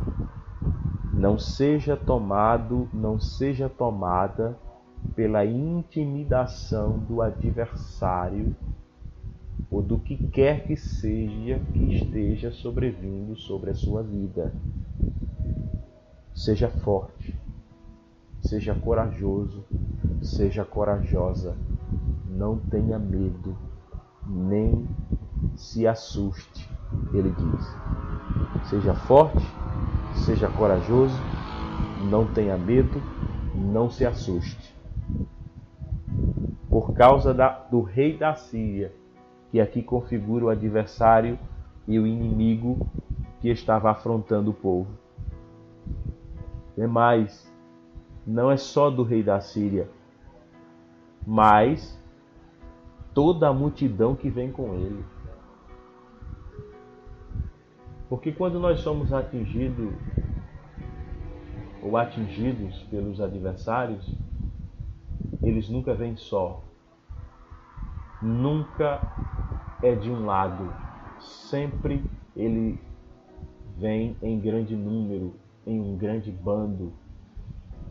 não 1.24 1.40
seja 1.40 1.95
tomado, 1.95 2.90
não 2.94 3.18
seja 3.18 3.70
tomada 3.70 4.58
pela 5.16 5.45
intimidação 5.45 7.00
do 7.00 7.22
adversário 7.22 8.54
ou 9.72 9.82
do 9.82 9.98
que 9.98 10.18
quer 10.18 10.68
que 10.68 10.76
seja 10.76 11.62
que 11.72 11.95
esteja 11.95 12.52
sobrevindo 12.52 13.38
sobre 13.38 13.70
a 13.70 13.74
sua 13.74 14.04
vida. 14.04 14.54
Seja 16.36 16.68
forte, 16.68 17.34
seja 18.41 18.76
corajoso, 18.76 19.64
seja 20.22 20.66
corajosa, 20.66 21.56
não 22.28 22.58
tenha 22.58 23.00
medo, 23.00 23.56
nem 24.28 24.86
se 25.56 25.88
assuste, 25.88 26.70
ele 27.14 27.32
diz. 27.32 28.70
Seja 28.70 28.94
forte, 28.94 29.45
Seja 30.14 30.48
corajoso, 30.48 31.20
não 32.11 32.26
tenha 32.26 32.57
medo, 32.57 33.02
não 33.53 33.90
se 33.90 34.06
assuste. 34.06 34.74
Por 36.70 36.94
causa 36.94 37.34
da, 37.34 37.49
do 37.49 37.82
rei 37.82 38.15
da 38.15 38.36
Síria, 38.36 38.94
que 39.52 39.60
aqui 39.60 39.82
configura 39.82 40.45
o 40.45 40.49
adversário 40.49 41.38
e 41.88 41.99
o 41.99 42.07
inimigo 42.07 42.88
que 43.41 43.49
estava 43.49 43.91
afrontando 43.91 44.52
o 44.52 44.53
povo. 44.53 44.88
É 46.78 46.88
mais, 46.88 47.52
não 48.26 48.49
é 48.49 48.56
só 48.56 48.90
do 48.90 49.03
rei 49.03 49.24
da 49.24 49.41
Síria, 49.41 49.90
mas 51.26 51.99
toda 53.14 53.49
a 53.49 53.53
multidão 53.53 54.15
que 54.15 54.30
vem 54.30 54.52
com 54.52 54.76
ele. 54.76 55.03
Porque 58.14 58.31
quando 58.31 58.60
nós 58.60 58.81
somos 58.81 59.11
atingidos 59.11 59.91
ou 61.81 61.98
atingidos 61.98 62.84
pelos 62.84 63.19
adversários, 63.19 64.07
eles 65.41 65.68
nunca 65.68 65.95
vêm 65.95 66.15
só. 66.15 66.64
Nunca 68.22 69.02
é 69.81 69.95
de 69.95 70.11
um 70.11 70.27
lado. 70.27 70.72
Sempre 71.19 72.06
ele 72.35 72.80
vem 73.80 74.15
em 74.22 74.40
grande 74.40 74.76
número, 74.76 75.34
em 75.65 75.81
um 75.81 75.98
grande 75.98 76.30
bando. 76.31 76.94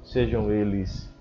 Sejam 0.04 0.52
eles 0.52 1.12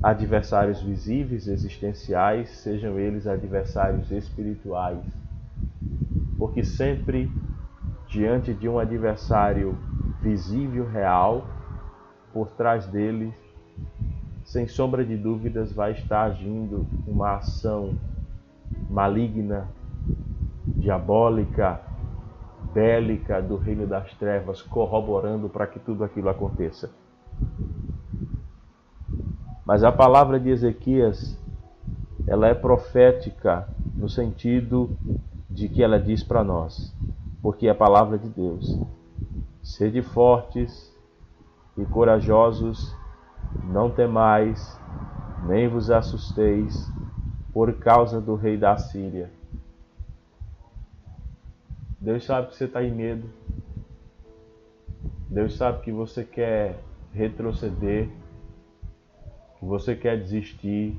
adversários 0.00 0.80
visíveis, 0.80 1.48
existenciais, 1.48 2.50
sejam 2.50 3.00
eles 3.00 3.26
adversários 3.26 4.12
espirituais. 4.12 5.04
Porque 6.38 6.62
sempre 6.62 7.28
diante 8.10 8.52
de 8.52 8.68
um 8.68 8.78
adversário 8.78 9.78
visível, 10.20 10.84
real, 10.84 11.46
por 12.32 12.48
trás 12.50 12.86
dele, 12.86 13.32
sem 14.44 14.66
sombra 14.66 15.04
de 15.04 15.16
dúvidas, 15.16 15.72
vai 15.72 15.92
estar 15.92 16.22
agindo 16.22 16.86
uma 17.06 17.36
ação 17.36 17.94
maligna, 18.88 19.68
diabólica, 20.66 21.80
bélica 22.74 23.40
do 23.40 23.56
reino 23.56 23.86
das 23.86 24.12
trevas, 24.14 24.60
corroborando 24.60 25.48
para 25.48 25.66
que 25.66 25.78
tudo 25.78 26.02
aquilo 26.02 26.28
aconteça. 26.28 26.90
Mas 29.64 29.84
a 29.84 29.92
palavra 29.92 30.40
de 30.40 30.50
Ezequias, 30.50 31.38
ela 32.26 32.48
é 32.48 32.54
profética 32.54 33.68
no 33.94 34.08
sentido 34.08 34.96
de 35.48 35.68
que 35.68 35.82
ela 35.82 36.00
diz 36.00 36.24
para 36.24 36.42
nós: 36.42 36.92
porque 37.42 37.66
é 37.66 37.70
a 37.70 37.74
palavra 37.74 38.18
de 38.18 38.28
Deus. 38.28 38.78
Sede 39.62 40.02
fortes 40.02 40.94
e 41.76 41.84
corajosos, 41.84 42.94
não 43.64 43.90
temais, 43.90 44.78
nem 45.46 45.68
vos 45.68 45.90
assusteis 45.90 46.90
por 47.52 47.72
causa 47.74 48.20
do 48.20 48.34
rei 48.34 48.56
da 48.56 48.76
Síria. 48.76 49.30
Deus 52.00 52.24
sabe 52.24 52.48
que 52.48 52.56
você 52.56 52.64
está 52.64 52.82
em 52.82 52.92
medo. 52.92 53.28
Deus 55.28 55.56
sabe 55.56 55.82
que 55.82 55.92
você 55.92 56.24
quer 56.24 56.80
retroceder, 57.12 58.08
que 59.58 59.64
você 59.64 59.94
quer 59.94 60.18
desistir, 60.18 60.96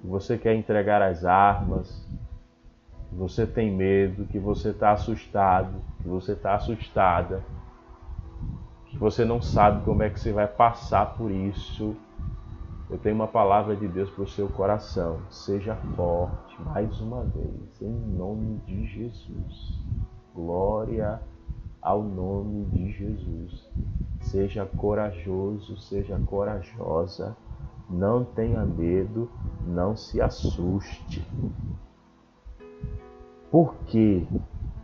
que 0.00 0.06
você 0.06 0.38
quer 0.38 0.54
entregar 0.54 1.02
as 1.02 1.24
armas, 1.24 2.06
você 3.12 3.46
tem 3.46 3.74
medo, 3.74 4.26
que 4.26 4.38
você 4.38 4.70
está 4.70 4.92
assustado, 4.92 5.80
que 6.02 6.08
você 6.08 6.32
está 6.32 6.54
assustada, 6.54 7.42
que 8.86 8.98
você 8.98 9.24
não 9.24 9.40
sabe 9.40 9.84
como 9.84 10.02
é 10.02 10.10
que 10.10 10.20
você 10.20 10.32
vai 10.32 10.46
passar 10.46 11.16
por 11.16 11.30
isso, 11.30 11.96
eu 12.88 12.98
tenho 12.98 13.16
uma 13.16 13.26
palavra 13.26 13.74
de 13.74 13.88
Deus 13.88 14.08
para 14.10 14.22
o 14.22 14.28
seu 14.28 14.48
coração. 14.48 15.18
Seja 15.28 15.74
forte, 15.96 16.56
mais 16.62 17.00
uma 17.00 17.24
vez, 17.24 17.82
em 17.82 17.90
nome 17.90 18.60
de 18.64 18.86
Jesus. 18.86 19.76
Glória 20.32 21.20
ao 21.82 22.02
nome 22.02 22.64
de 22.66 22.92
Jesus. 22.92 23.68
Seja 24.20 24.64
corajoso, 24.64 25.76
seja 25.78 26.16
corajosa. 26.26 27.36
Não 27.90 28.24
tenha 28.24 28.64
medo, 28.64 29.28
não 29.66 29.96
se 29.96 30.20
assuste. 30.20 31.26
Por 33.50 33.74
que 33.86 34.26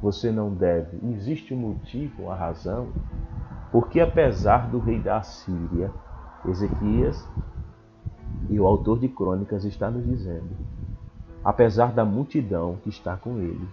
você 0.01 0.30
não 0.30 0.52
deve? 0.52 0.98
Existe 1.12 1.52
um 1.55 1.59
motivo, 1.59 2.24
uma 2.24 2.34
razão? 2.34 2.89
Porque 3.70 4.01
apesar 4.01 4.70
do 4.70 4.78
rei 4.78 5.01
da 5.01 5.22
Síria, 5.22 5.90
Ezequias 6.47 7.26
e 8.51 8.59
o 8.59 8.66
autor 8.66 8.98
de 8.98 9.09
Crônicas 9.09 9.64
está 9.64 9.90
nos 9.90 10.05
dizendo, 10.05 10.51
apesar 11.44 11.93
da 11.93 12.05
multidão 12.05 12.76
que 12.82 12.89
está 12.89 13.16
com 13.16 13.39
ele, 13.39 13.68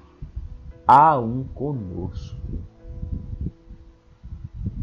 há 0.87 1.19
um 1.19 1.43
conosco. 1.43 2.39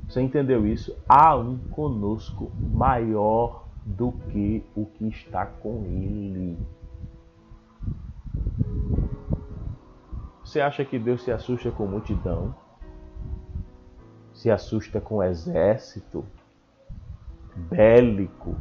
Você 0.08 0.20
entendeu 0.20 0.66
isso? 0.66 0.96
Há 1.08 1.36
um 1.36 1.58
conosco 1.70 2.50
maior 2.72 3.64
do 3.84 4.12
que 4.12 4.64
o 4.74 4.86
que 4.86 5.08
está 5.08 5.46
com 5.46 5.84
ele. 5.84 6.58
Você 10.56 10.62
acha 10.62 10.86
que 10.86 10.98
Deus 10.98 11.22
se 11.22 11.30
assusta 11.30 11.70
com 11.70 11.86
multidão? 11.86 12.54
Se 14.32 14.50
assusta 14.50 15.02
com 15.02 15.22
exército 15.22 16.24
bélico? 17.54 18.56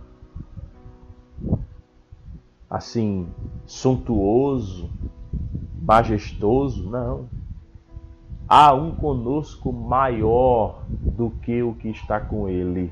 Assim, 2.70 3.30
suntuoso, 3.66 4.92
majestoso? 5.82 6.90
Não. 6.90 7.30
Há 8.46 8.74
um 8.74 8.94
conosco 8.94 9.72
maior 9.72 10.84
do 10.90 11.30
que 11.30 11.64
o 11.64 11.76
que 11.76 11.88
está 11.88 12.20
com 12.20 12.50
ele. 12.50 12.92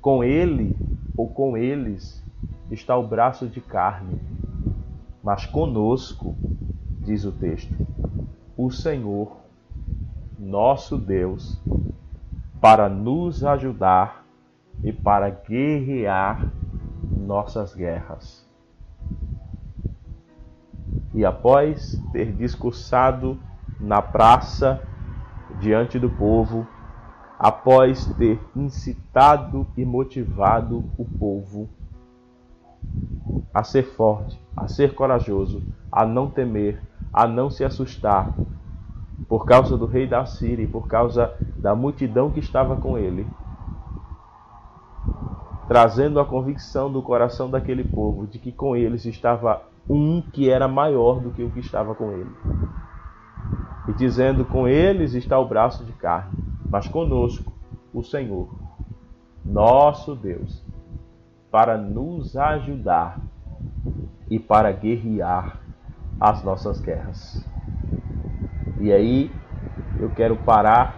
Com 0.00 0.24
ele 0.24 0.74
ou 1.14 1.28
com 1.28 1.58
eles 1.58 2.24
está 2.70 2.96
o 2.96 3.06
braço 3.06 3.46
de 3.46 3.60
carne, 3.60 4.18
mas 5.22 5.46
conosco, 5.46 6.34
diz 7.00 7.24
o 7.24 7.32
texto, 7.32 7.74
o 8.56 8.70
Senhor, 8.70 9.36
nosso 10.38 10.96
Deus, 10.96 11.60
para 12.60 12.88
nos 12.88 13.44
ajudar 13.44 14.24
e 14.82 14.92
para 14.92 15.30
guerrear 15.30 16.50
nossas 17.16 17.74
guerras. 17.74 18.46
E 21.12 21.24
após 21.24 22.00
ter 22.12 22.32
discursado 22.32 23.38
na 23.78 24.00
praça 24.00 24.82
diante 25.60 25.98
do 25.98 26.08
povo, 26.08 26.66
após 27.38 28.06
ter 28.14 28.40
incitado 28.54 29.66
e 29.76 29.84
motivado 29.84 30.84
o 30.96 31.04
povo 31.04 31.68
a 33.52 33.62
ser 33.64 33.82
forte, 33.82 34.40
a 34.56 34.68
ser 34.68 34.94
corajoso, 34.94 35.62
a 35.90 36.06
não 36.06 36.30
temer, 36.30 36.82
a 37.12 37.26
não 37.26 37.50
se 37.50 37.64
assustar, 37.64 38.32
por 39.28 39.44
causa 39.44 39.76
do 39.76 39.86
rei 39.86 40.06
da 40.06 40.24
Síria 40.24 40.64
e 40.64 40.68
por 40.68 40.86
causa 40.88 41.34
da 41.56 41.74
multidão 41.74 42.30
que 42.30 42.40
estava 42.40 42.76
com 42.76 42.96
ele, 42.96 43.26
trazendo 45.68 46.18
a 46.18 46.24
convicção 46.24 46.90
do 46.90 47.02
coração 47.02 47.50
daquele 47.50 47.84
povo 47.84 48.26
de 48.26 48.38
que 48.38 48.50
com 48.50 48.74
eles 48.74 49.04
estava 49.04 49.62
um 49.88 50.20
que 50.20 50.50
era 50.50 50.66
maior 50.68 51.20
do 51.20 51.30
que 51.30 51.42
o 51.42 51.50
que 51.50 51.60
estava 51.60 51.94
com 51.94 52.12
ele. 52.12 52.30
E 53.88 53.92
dizendo: 53.92 54.44
Com 54.44 54.68
eles 54.68 55.14
está 55.14 55.38
o 55.38 55.46
braço 55.46 55.84
de 55.84 55.92
carne, 55.92 56.32
mas 56.68 56.88
conosco 56.88 57.52
o 57.92 58.02
Senhor, 58.02 58.48
nosso 59.44 60.14
Deus, 60.14 60.62
para 61.50 61.76
nos 61.76 62.36
ajudar 62.36 63.20
e 64.30 64.38
para 64.38 64.70
guerrear 64.72 65.60
as 66.18 66.42
nossas 66.44 66.80
guerras. 66.80 67.46
E 68.78 68.92
aí 68.92 69.30
eu 69.98 70.10
quero 70.10 70.36
parar, 70.36 70.94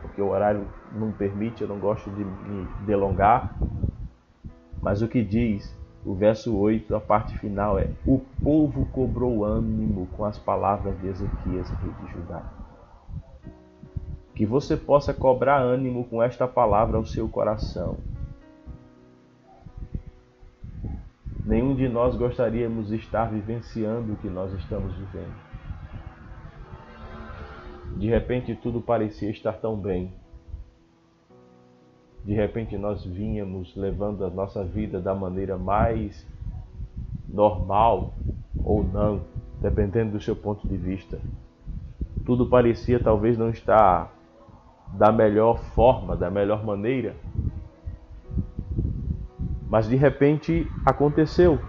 porque 0.00 0.22
o 0.22 0.28
horário 0.28 0.66
não 0.92 1.10
permite, 1.12 1.62
eu 1.62 1.68
não 1.68 1.78
gosto 1.78 2.08
de 2.10 2.24
me 2.24 2.66
delongar, 2.86 3.56
mas 4.80 5.02
o 5.02 5.08
que 5.08 5.22
diz 5.22 5.76
o 6.04 6.14
verso 6.14 6.56
8, 6.56 6.94
a 6.94 7.00
parte 7.00 7.36
final 7.38 7.78
é: 7.78 7.90
O 8.06 8.20
povo 8.42 8.86
cobrou 8.86 9.44
ânimo 9.44 10.06
com 10.16 10.24
as 10.24 10.38
palavras 10.38 10.98
de 11.00 11.08
Ezequias, 11.08 11.68
rei 11.68 11.92
de 12.00 12.12
Judá. 12.12 12.42
Que 14.34 14.46
você 14.46 14.76
possa 14.76 15.12
cobrar 15.12 15.58
ânimo 15.58 16.04
com 16.04 16.22
esta 16.22 16.46
palavra 16.46 16.96
ao 16.96 17.04
seu 17.04 17.28
coração. 17.28 17.96
Nenhum 21.48 21.74
de 21.74 21.88
nós 21.88 22.14
gostaríamos 22.14 22.88
de 22.88 22.96
estar 22.96 23.24
vivenciando 23.30 24.12
o 24.12 24.16
que 24.16 24.28
nós 24.28 24.52
estamos 24.52 24.94
vivendo. 24.94 25.34
De 27.96 28.06
repente 28.06 28.54
tudo 28.54 28.82
parecia 28.82 29.30
estar 29.30 29.54
tão 29.54 29.74
bem. 29.74 30.12
De 32.22 32.34
repente 32.34 32.76
nós 32.76 33.02
vínhamos 33.02 33.74
levando 33.74 34.26
a 34.26 34.30
nossa 34.30 34.62
vida 34.62 35.00
da 35.00 35.14
maneira 35.14 35.56
mais 35.56 36.28
normal 37.26 38.12
ou 38.62 38.84
não, 38.84 39.22
dependendo 39.58 40.18
do 40.18 40.20
seu 40.20 40.36
ponto 40.36 40.68
de 40.68 40.76
vista. 40.76 41.18
Tudo 42.26 42.46
parecia 42.50 43.02
talvez 43.02 43.38
não 43.38 43.48
estar 43.48 44.12
da 44.92 45.10
melhor 45.10 45.58
forma, 45.74 46.14
da 46.14 46.30
melhor 46.30 46.62
maneira. 46.62 47.16
Mas 49.68 49.88
de 49.88 49.96
repente 49.96 50.66
aconteceu. 50.84 51.60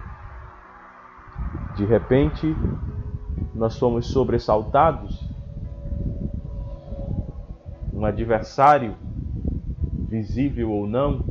De 1.75 1.85
repente 1.85 2.55
nós 3.53 3.77
fomos 3.77 4.07
sobressaltados. 4.07 5.27
Um 7.93 8.05
adversário, 8.05 8.95
visível 10.07 10.71
ou 10.71 10.87
não, 10.87 11.25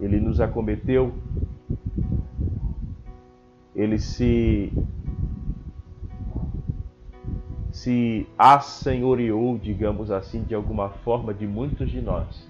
ele 0.00 0.18
nos 0.18 0.40
acometeu. 0.40 1.12
Ele 3.74 3.98
se 3.98 4.72
se 7.70 8.26
assenhoreou, 8.38 9.58
digamos 9.58 10.10
assim, 10.10 10.42
de 10.44 10.54
alguma 10.54 10.88
forma 10.88 11.34
de 11.34 11.46
muitos 11.46 11.90
de 11.90 12.00
nós, 12.00 12.48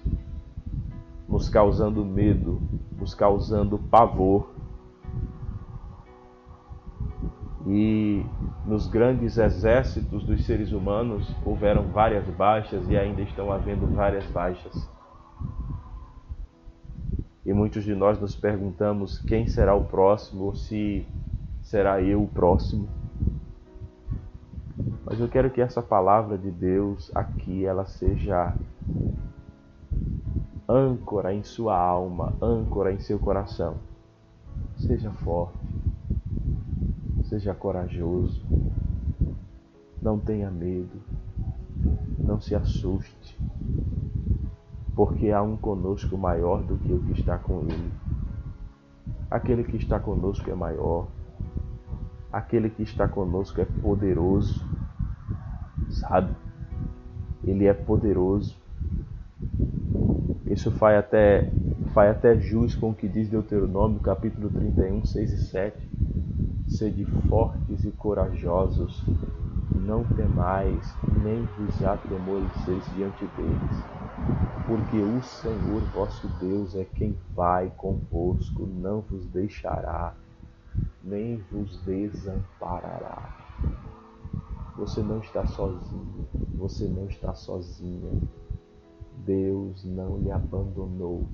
nos 1.27 1.49
causando 1.49 2.05
medo, 2.05 2.61
nos 2.97 3.13
causando 3.13 3.77
pavor. 3.77 4.53
E 7.67 8.23
nos 8.65 8.87
grandes 8.87 9.37
exércitos 9.37 10.23
dos 10.23 10.45
seres 10.45 10.71
humanos 10.71 11.35
houveram 11.43 11.83
várias 11.87 12.27
baixas 12.29 12.87
e 12.89 12.95
ainda 12.95 13.21
estão 13.21 13.51
havendo 13.51 13.87
várias 13.87 14.25
baixas. 14.27 14.87
E 17.43 17.53
muitos 17.53 17.83
de 17.83 17.93
nós 17.93 18.19
nos 18.19 18.35
perguntamos 18.35 19.19
quem 19.19 19.47
será 19.47 19.75
o 19.75 19.83
próximo 19.85 20.45
ou 20.45 20.55
se 20.55 21.07
será 21.61 22.01
eu 22.01 22.23
o 22.23 22.27
próximo. 22.27 22.87
Mas 25.05 25.19
eu 25.19 25.27
quero 25.27 25.51
que 25.51 25.61
essa 25.61 25.81
palavra 25.81 26.37
de 26.37 26.49
Deus 26.49 27.11
aqui 27.15 27.63
ela 27.63 27.85
seja 27.85 28.55
âncora 30.67 31.33
em 31.33 31.43
sua 31.43 31.77
alma, 31.77 32.33
âncora 32.41 32.91
em 32.91 32.99
seu 32.99 33.19
coração. 33.19 33.75
Seja 34.77 35.11
forte, 35.11 35.57
seja 37.25 37.53
corajoso, 37.53 38.45
não 40.01 40.19
tenha 40.19 40.49
medo, 40.49 41.01
não 42.19 42.39
se 42.39 42.55
assuste, 42.55 43.39
porque 44.95 45.31
há 45.31 45.41
um 45.41 45.57
conosco 45.57 46.17
maior 46.17 46.61
do 46.63 46.77
que 46.77 46.93
o 46.93 47.01
que 47.01 47.19
está 47.19 47.37
com 47.37 47.61
ele. 47.61 47.91
Aquele 49.29 49.63
que 49.63 49.77
está 49.77 49.99
conosco 49.99 50.49
é 50.49 50.55
maior, 50.55 51.07
aquele 52.31 52.69
que 52.69 52.83
está 52.83 53.07
conosco 53.07 53.59
é 53.59 53.65
poderoso 53.65 54.63
sabe? 55.89 56.33
Ele 57.43 57.65
é 57.65 57.73
poderoso. 57.73 58.55
Isso 60.47 60.71
faz 60.71 60.99
até, 60.99 61.51
faz 61.93 62.11
até 62.11 62.37
jus 62.39 62.75
com 62.75 62.91
o 62.91 62.95
que 62.95 63.07
diz 63.07 63.27
Deuteronômio, 63.29 63.99
capítulo 63.99 64.49
31, 64.49 65.05
6 65.05 65.31
e 65.31 65.37
7. 65.47 65.89
Sede 66.67 67.05
fortes 67.29 67.85
e 67.85 67.91
corajosos, 67.91 69.03
não 69.75 70.03
temais, 70.03 70.95
nem 71.23 71.43
vos 71.43 71.83
atemorizeis 71.83 72.85
diante 72.93 73.25
deles, 73.27 73.83
porque 74.65 75.01
o 75.01 75.21
Senhor 75.21 75.81
vosso 75.93 76.27
Deus 76.39 76.75
é 76.75 76.83
quem 76.83 77.15
vai 77.35 77.71
convosco, 77.77 78.65
não 78.65 79.01
vos 79.01 79.25
deixará, 79.27 80.15
nem 81.03 81.37
vos 81.51 81.77
desamparará. 81.85 83.29
Você 84.77 85.01
não 85.01 85.19
está 85.19 85.45
sozinho, 85.45 86.27
você 86.57 86.85
não 86.85 87.07
está 87.07 87.33
sozinha. 87.33 88.11
Deus 89.25 89.83
não 89.85 90.17
lhe 90.17 90.31
abandonou. 90.31 91.27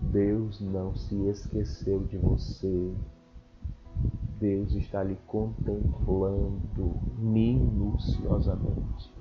Deus 0.00 0.60
não 0.60 0.94
se 0.94 1.14
esqueceu 1.28 2.04
de 2.04 2.16
você. 2.16 2.92
Deus 4.38 4.72
está 4.74 5.02
lhe 5.02 5.18
contemplando 5.26 6.96
minuciosamente. 7.18 9.12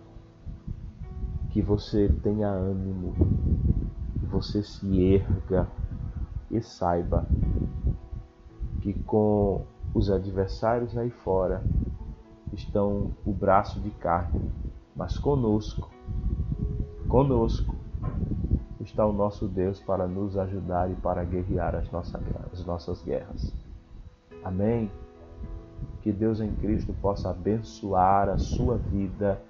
Que 1.50 1.62
você 1.62 2.08
tenha 2.24 2.48
ânimo, 2.50 3.14
que 4.20 4.26
você 4.28 4.64
se 4.64 5.04
erga 5.14 5.68
e 6.50 6.62
saiba 6.62 7.28
que 8.82 8.94
com 9.04 9.66
os 9.94 10.10
adversários 10.10 10.98
aí 10.98 11.10
fora 11.10 11.64
estão 12.54 13.12
o 13.26 13.34
braço 13.34 13.80
de 13.80 13.90
carne, 13.92 14.50
mas 14.96 15.18
conosco, 15.18 15.90
conosco 17.08 17.79
está 19.00 19.06
o 19.06 19.14
nosso 19.14 19.48
Deus 19.48 19.80
para 19.80 20.06
nos 20.06 20.38
ajudar 20.38 20.92
e 20.92 20.96
para 20.96 21.24
guerrear 21.24 21.74
as 21.74 21.90
nossas, 21.90 22.22
as 22.52 22.66
nossas 22.66 23.02
guerras. 23.02 23.56
Amém? 24.44 24.92
Que 26.02 26.12
Deus 26.12 26.42
em 26.42 26.54
Cristo 26.56 26.94
possa 27.02 27.30
abençoar 27.30 28.28
a 28.28 28.38
sua 28.38 28.76
vida 28.76 29.42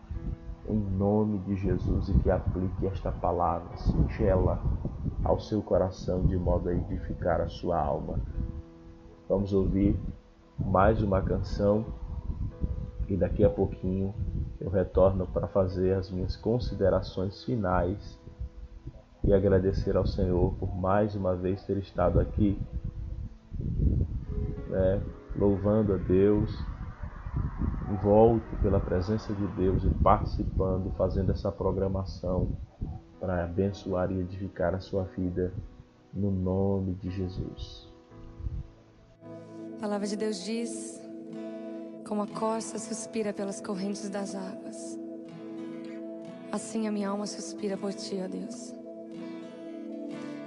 em 0.68 0.78
nome 0.78 1.40
de 1.40 1.56
Jesus 1.56 2.10
e 2.10 2.14
que 2.20 2.30
aplique 2.30 2.86
esta 2.86 3.12
palavra 3.12 3.76
singela 3.76 4.62
ao 5.24 5.40
seu 5.40 5.64
coração 5.64 6.22
de 6.28 6.38
modo 6.38 6.70
a 6.70 6.74
edificar 6.76 7.42
a 7.42 7.50
sua 7.50 7.82
alma. 7.82 8.20
Vamos 9.28 9.52
ouvir 9.52 10.00
mais 10.60 11.02
uma 11.02 11.24
canção 11.24 11.86
e 13.08 13.18
daqui 13.18 13.44
a 13.44 13.50
pouquinho 13.50 14.14
eu 14.62 14.70
retorno 14.70 15.26
para 15.26 15.48
fazer 15.48 15.94
as 15.94 16.12
minhas 16.12 16.36
considerações 16.36 17.44
finais 17.44 18.19
e 19.30 19.34
agradecer 19.34 19.96
ao 19.96 20.08
Senhor 20.08 20.56
por 20.56 20.76
mais 20.76 21.14
uma 21.14 21.36
vez 21.36 21.64
ter 21.64 21.78
estado 21.78 22.20
aqui, 22.20 22.60
né, 24.70 25.00
louvando 25.38 25.94
a 25.94 25.98
Deus, 25.98 26.52
envolto 27.92 28.56
pela 28.60 28.80
presença 28.80 29.32
de 29.32 29.46
Deus 29.50 29.84
e 29.84 29.90
participando, 30.02 30.92
fazendo 30.98 31.32
essa 31.32 31.52
programação 31.52 32.58
para 33.20 33.44
abençoar 33.44 34.12
e 34.12 34.20
edificar 34.20 34.74
a 34.74 34.80
sua 34.80 35.04
vida 35.04 35.54
no 36.12 36.32
nome 36.32 36.96
de 36.96 37.12
Jesus. 37.12 37.88
A 39.78 39.80
palavra 39.80 40.08
de 40.08 40.16
Deus 40.16 40.44
diz: 40.44 41.00
como 42.04 42.24
a 42.24 42.28
corça 42.28 42.80
suspira 42.80 43.32
pelas 43.32 43.62
correntes 43.62 44.10
das 44.10 44.34
águas, 44.34 45.00
assim 46.52 46.88
a 46.88 46.92
minha 46.92 47.10
alma 47.10 47.28
suspira 47.28 47.78
por 47.78 47.94
ti, 47.94 48.20
ó 48.26 48.28
Deus. 48.28 48.79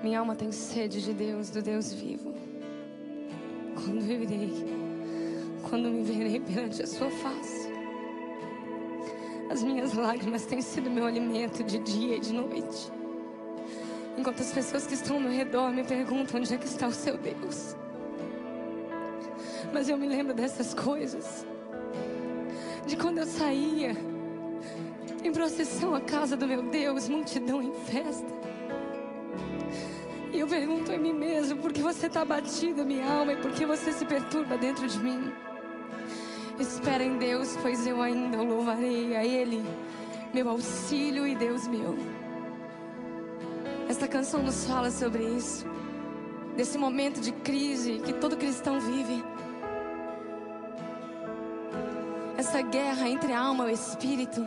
Minha 0.02 0.18
alma 0.18 0.34
tem 0.34 0.50
sede 0.50 1.00
de 1.00 1.14
Deus, 1.14 1.50
do 1.50 1.62
Deus 1.62 1.92
vivo. 1.92 2.34
Quando 3.74 4.10
eu 4.10 4.82
quando 5.62 5.88
me 5.88 6.02
verei 6.02 6.40
perante 6.40 6.82
a 6.82 6.86
sua 6.86 7.10
face. 7.10 7.72
As 9.48 9.62
minhas 9.62 9.94
lágrimas 9.94 10.44
têm 10.44 10.60
sido 10.60 10.90
meu 10.90 11.06
alimento 11.06 11.62
de 11.62 11.78
dia 11.78 12.16
e 12.16 12.20
de 12.20 12.32
noite. 12.32 12.90
Enquanto 14.18 14.40
as 14.40 14.52
pessoas 14.52 14.86
que 14.86 14.94
estão 14.94 15.16
ao 15.16 15.22
meu 15.22 15.30
redor 15.30 15.70
me 15.70 15.84
perguntam 15.84 16.40
onde 16.40 16.52
é 16.52 16.58
que 16.58 16.66
está 16.66 16.88
o 16.88 16.92
seu 16.92 17.16
Deus. 17.16 17.76
Mas 19.72 19.88
eu 19.88 19.96
me 19.96 20.06
lembro 20.06 20.34
dessas 20.34 20.74
coisas. 20.74 21.46
De 22.86 22.96
quando 22.96 23.18
eu 23.18 23.26
saía 23.26 23.96
em 25.22 25.32
procissão 25.32 25.94
à 25.94 26.00
casa 26.00 26.36
do 26.36 26.46
meu 26.46 26.62
Deus, 26.64 27.08
multidão 27.08 27.62
em 27.62 27.72
festa. 27.72 28.41
E 30.32 30.40
eu 30.40 30.46
pergunto 30.46 30.90
a 30.90 30.96
mim 30.96 31.12
mesmo, 31.12 31.60
por 31.60 31.72
que 31.74 31.82
você 31.82 32.06
está 32.06 32.24
batida, 32.24 32.82
minha 32.84 33.06
alma, 33.06 33.34
e 33.34 33.36
por 33.36 33.52
que 33.52 33.66
você 33.66 33.92
se 33.92 34.06
perturba 34.06 34.56
dentro 34.56 34.88
de 34.88 34.98
mim? 34.98 35.30
Espera 36.59 37.04
em 37.04 37.18
Deus, 37.18 37.54
pois 37.60 37.86
eu 37.86 38.00
ainda 38.00 38.38
o 38.38 38.44
louvarei 38.44 39.14
a 39.14 39.22
Ele, 39.22 39.62
meu 40.32 40.48
auxílio 40.48 41.26
e 41.26 41.36
Deus 41.36 41.68
meu. 41.68 41.98
Esta 43.90 44.09
canção 44.09 44.42
nos 44.42 44.64
fala 44.64 44.90
sobre 44.90 45.22
isso, 45.22 45.66
desse 46.56 46.78
momento 46.78 47.20
de 47.20 47.32
crise 47.32 48.00
que 48.02 48.14
todo 48.14 48.34
cristão 48.34 48.80
vive. 48.80 49.22
Essa 52.38 52.62
guerra 52.62 53.06
entre 53.06 53.34
a 53.34 53.40
alma 53.40 53.68
e 53.68 53.72
o 53.72 53.74
espírito, 53.74 54.46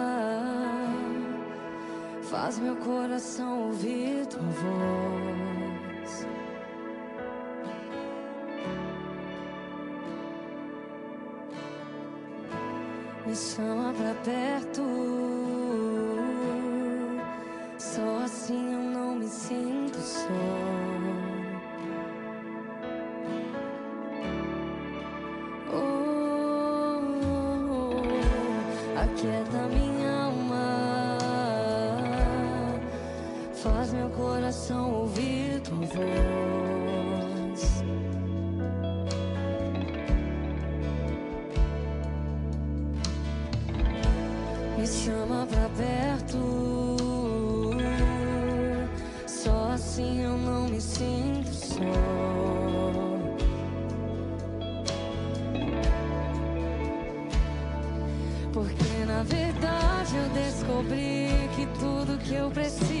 faz 2.31 2.57
meu 2.59 2.77
coração 2.77 3.63
ouvir 3.63 4.25
tua 4.27 4.39
voz. 4.41 6.27
me 13.25 13.35
chama 13.35 13.93
pra 13.93 14.13
perto. 14.23 15.40
Coração 34.51 34.91
ouvir 34.91 35.61
tua 35.61 35.77
voz. 35.77 36.01
me 44.77 44.87
chama 44.87 45.47
pra 45.47 45.69
perto. 45.77 46.37
Só 49.25 49.71
assim 49.71 50.21
eu 50.21 50.37
não 50.37 50.67
me 50.67 50.81
sinto 50.81 51.53
só. 51.53 51.79
Porque 58.51 59.05
na 59.07 59.23
verdade 59.23 60.17
eu 60.17 60.29
descobri 60.29 61.29
que 61.55 61.65
tudo 61.79 62.17
que 62.17 62.33
eu 62.35 62.51
preciso 62.51 63.00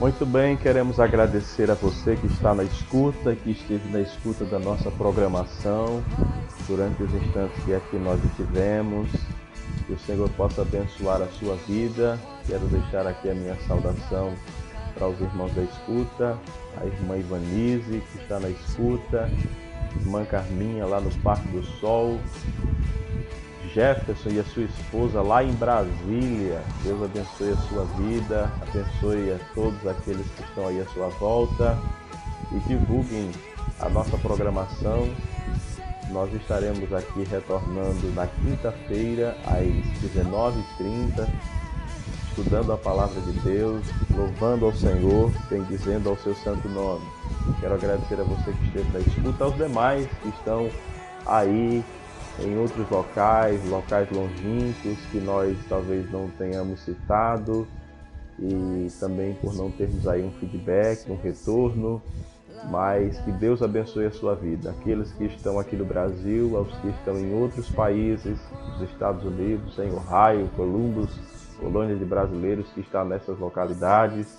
Muito 0.00 0.24
bem, 0.24 0.56
queremos 0.56 1.00
agradecer 1.00 1.70
a 1.70 1.74
você 1.74 2.14
que 2.14 2.28
está 2.28 2.54
na 2.54 2.62
escuta, 2.62 3.34
que 3.34 3.50
esteve 3.50 3.88
na 3.90 4.00
escuta 4.00 4.44
da 4.44 4.58
nossa 4.58 4.90
programação 4.92 6.02
durante 6.68 7.02
os 7.02 7.12
instantes 7.14 7.64
que 7.64 7.74
aqui 7.74 7.96
nós 7.96 8.22
estivemos. 8.24 9.10
Que 9.86 9.94
o 9.94 9.98
Senhor 9.98 10.28
possa 10.30 10.62
abençoar 10.62 11.20
a 11.20 11.26
sua 11.28 11.56
vida. 11.66 12.18
Quero 12.46 12.66
deixar 12.66 13.06
aqui 13.06 13.28
a 13.28 13.34
minha 13.34 13.56
saudação 13.66 14.32
para 14.94 15.08
os 15.08 15.20
irmãos 15.20 15.52
da 15.54 15.62
escuta, 15.62 16.38
a 16.80 16.86
irmã 16.86 17.16
Ivanise, 17.16 18.02
que 18.12 18.22
está 18.22 18.38
na 18.38 18.50
escuta, 18.50 19.30
irmã 20.00 20.24
Carminha 20.24 20.86
lá 20.86 21.00
no 21.00 21.10
Parque 21.22 21.48
do 21.48 21.62
Sol, 21.80 22.18
Jefferson 23.78 24.30
e 24.30 24.40
a 24.40 24.44
sua 24.44 24.64
esposa 24.64 25.22
lá 25.22 25.44
em 25.44 25.52
Brasília. 25.52 26.60
Deus 26.82 27.00
abençoe 27.00 27.52
a 27.52 27.56
sua 27.68 27.84
vida, 27.96 28.50
abençoe 28.60 29.30
a 29.30 29.38
todos 29.54 29.86
aqueles 29.86 30.26
que 30.32 30.42
estão 30.42 30.66
aí 30.66 30.80
à 30.80 30.86
sua 30.86 31.06
volta 31.10 31.78
e 32.50 32.58
divulguem 32.66 33.30
a 33.78 33.88
nossa 33.88 34.18
programação. 34.18 35.08
Nós 36.10 36.34
estaremos 36.34 36.92
aqui 36.92 37.22
retornando 37.22 38.12
na 38.16 38.26
quinta-feira 38.26 39.36
às 39.46 40.10
19h30, 40.10 41.28
estudando 42.30 42.72
a 42.72 42.76
palavra 42.76 43.20
de 43.20 43.32
Deus, 43.42 43.86
louvando 44.10 44.66
ao 44.66 44.74
Senhor, 44.74 45.30
bendizendo 45.48 46.08
ao 46.08 46.16
seu 46.16 46.34
santo 46.34 46.68
nome. 46.68 47.06
Quero 47.60 47.74
agradecer 47.74 48.20
a 48.20 48.24
você 48.24 48.50
que 48.50 48.64
esteve 48.64 48.90
na 48.92 48.98
escuta, 48.98 49.44
aos 49.44 49.54
demais 49.54 50.08
que 50.20 50.30
estão 50.30 50.68
aí 51.24 51.84
em 52.40 52.56
outros 52.58 52.88
locais, 52.88 53.62
locais 53.68 54.08
longínquos 54.10 54.98
que 55.10 55.18
nós 55.18 55.56
talvez 55.68 56.10
não 56.10 56.28
tenhamos 56.38 56.80
citado 56.80 57.66
e 58.38 58.88
também 59.00 59.34
por 59.34 59.54
não 59.54 59.70
termos 59.70 60.06
aí 60.06 60.24
um 60.24 60.30
feedback, 60.32 61.10
um 61.10 61.16
retorno, 61.16 62.00
mas 62.70 63.18
que 63.20 63.32
Deus 63.32 63.62
abençoe 63.62 64.06
a 64.06 64.12
sua 64.12 64.34
vida. 64.34 64.70
Aqueles 64.70 65.10
que 65.12 65.24
estão 65.24 65.58
aqui 65.58 65.74
no 65.74 65.84
Brasil, 65.84 66.56
aos 66.56 66.72
que 66.78 66.88
estão 66.88 67.18
em 67.18 67.34
outros 67.34 67.68
países, 67.70 68.38
nos 68.72 68.88
Estados 68.90 69.24
Unidos, 69.24 69.76
em 69.78 69.90
Ohio, 69.90 70.48
Columbus, 70.54 71.10
colônia 71.58 71.96
de 71.96 72.04
brasileiros 72.04 72.68
que 72.72 72.80
estão 72.80 73.04
nessas 73.04 73.38
localidades. 73.38 74.38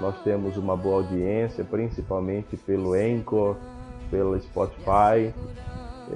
Nós 0.00 0.20
temos 0.22 0.56
uma 0.56 0.76
boa 0.76 1.02
audiência, 1.02 1.64
principalmente 1.64 2.56
pelo 2.56 2.94
Anchor, 2.94 3.56
pelo 4.10 4.40
Spotify 4.40 5.32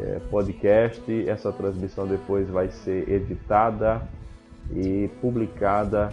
é, 0.00 0.20
podcast. 0.30 1.28
Essa 1.28 1.52
transmissão 1.52 2.06
depois 2.06 2.48
vai 2.48 2.68
ser 2.68 3.08
editada 3.08 4.02
e 4.74 5.10
publicada 5.20 6.10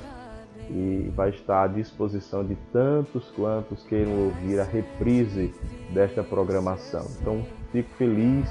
e 0.70 1.12
vai 1.16 1.30
estar 1.30 1.64
à 1.64 1.68
disposição 1.68 2.46
de 2.46 2.56
tantos 2.72 3.30
quantos 3.32 3.84
queiram 3.86 4.26
ouvir 4.26 4.60
a 4.60 4.64
reprise 4.64 5.54
desta 5.92 6.24
programação. 6.24 7.06
Então, 7.22 7.46
fico 7.72 7.90
feliz 7.96 8.48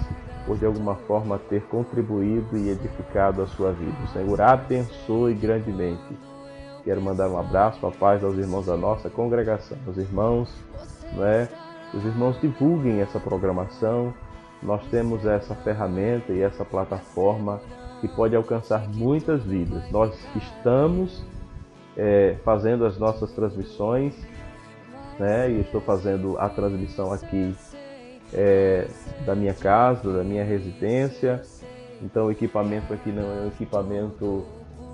por 0.47 0.57
de 0.57 0.67
alguma 0.67 0.97
forma 0.97 1.39
ter 1.39 1.63
contribuído 1.65 2.57
e 2.57 2.71
edificado 2.71 3.43
a 3.43 3.47
sua 3.47 3.73
vida. 3.73 3.97
O 4.05 4.09
Senhor 4.09 4.41
abençoe 4.41 5.35
grandemente. 5.35 6.17
Quero 6.85 7.03
mandar 7.03 7.29
um 7.29 7.39
abraço, 7.39 7.87
a 7.87 7.91
paz 7.91 8.25
aos 8.25 8.37
irmãos 8.39 8.67
da 8.67 8.77
nossa 8.77 9.11
congregação, 9.11 9.77
os 9.87 9.99
irmãos, 9.99 10.51
né? 11.15 11.49
Os 11.93 12.05
irmãos 12.05 12.41
divulguem 12.41 13.01
essa 13.01 13.19
programação, 13.19 14.13
nós 14.63 14.85
temos 14.91 15.25
essa 15.25 15.55
ferramenta 15.55 16.33
e 16.33 16.43
essa 16.43 16.65
plataforma 16.65 17.61
que 18.01 18.09
pode 18.09 18.35
alcançar 18.35 18.89
muitas 18.89 19.43
vidas. 19.43 19.91
Nós 19.91 20.19
estamos 20.37 21.25
é, 21.97 22.37
fazendo 22.45 22.85
as 22.85 22.99
nossas 22.99 23.33
transmissões, 23.33 24.15
né? 25.19 25.51
E 25.51 25.61
estou 25.61 25.81
fazendo 25.81 26.39
a 26.39 26.49
transmissão 26.49 27.13
aqui 27.13 27.55
é, 28.33 28.87
da 29.27 29.35
minha 29.35 29.55
casa, 29.55 30.13
da 30.13 30.23
minha 30.23 30.45
residência. 30.45 31.43
Então 32.01 32.27
o 32.27 32.31
equipamento 32.31 32.93
aqui 32.93 33.11
não 33.11 33.23
é 33.23 33.41
um 33.43 33.49
equipamento 33.49 34.47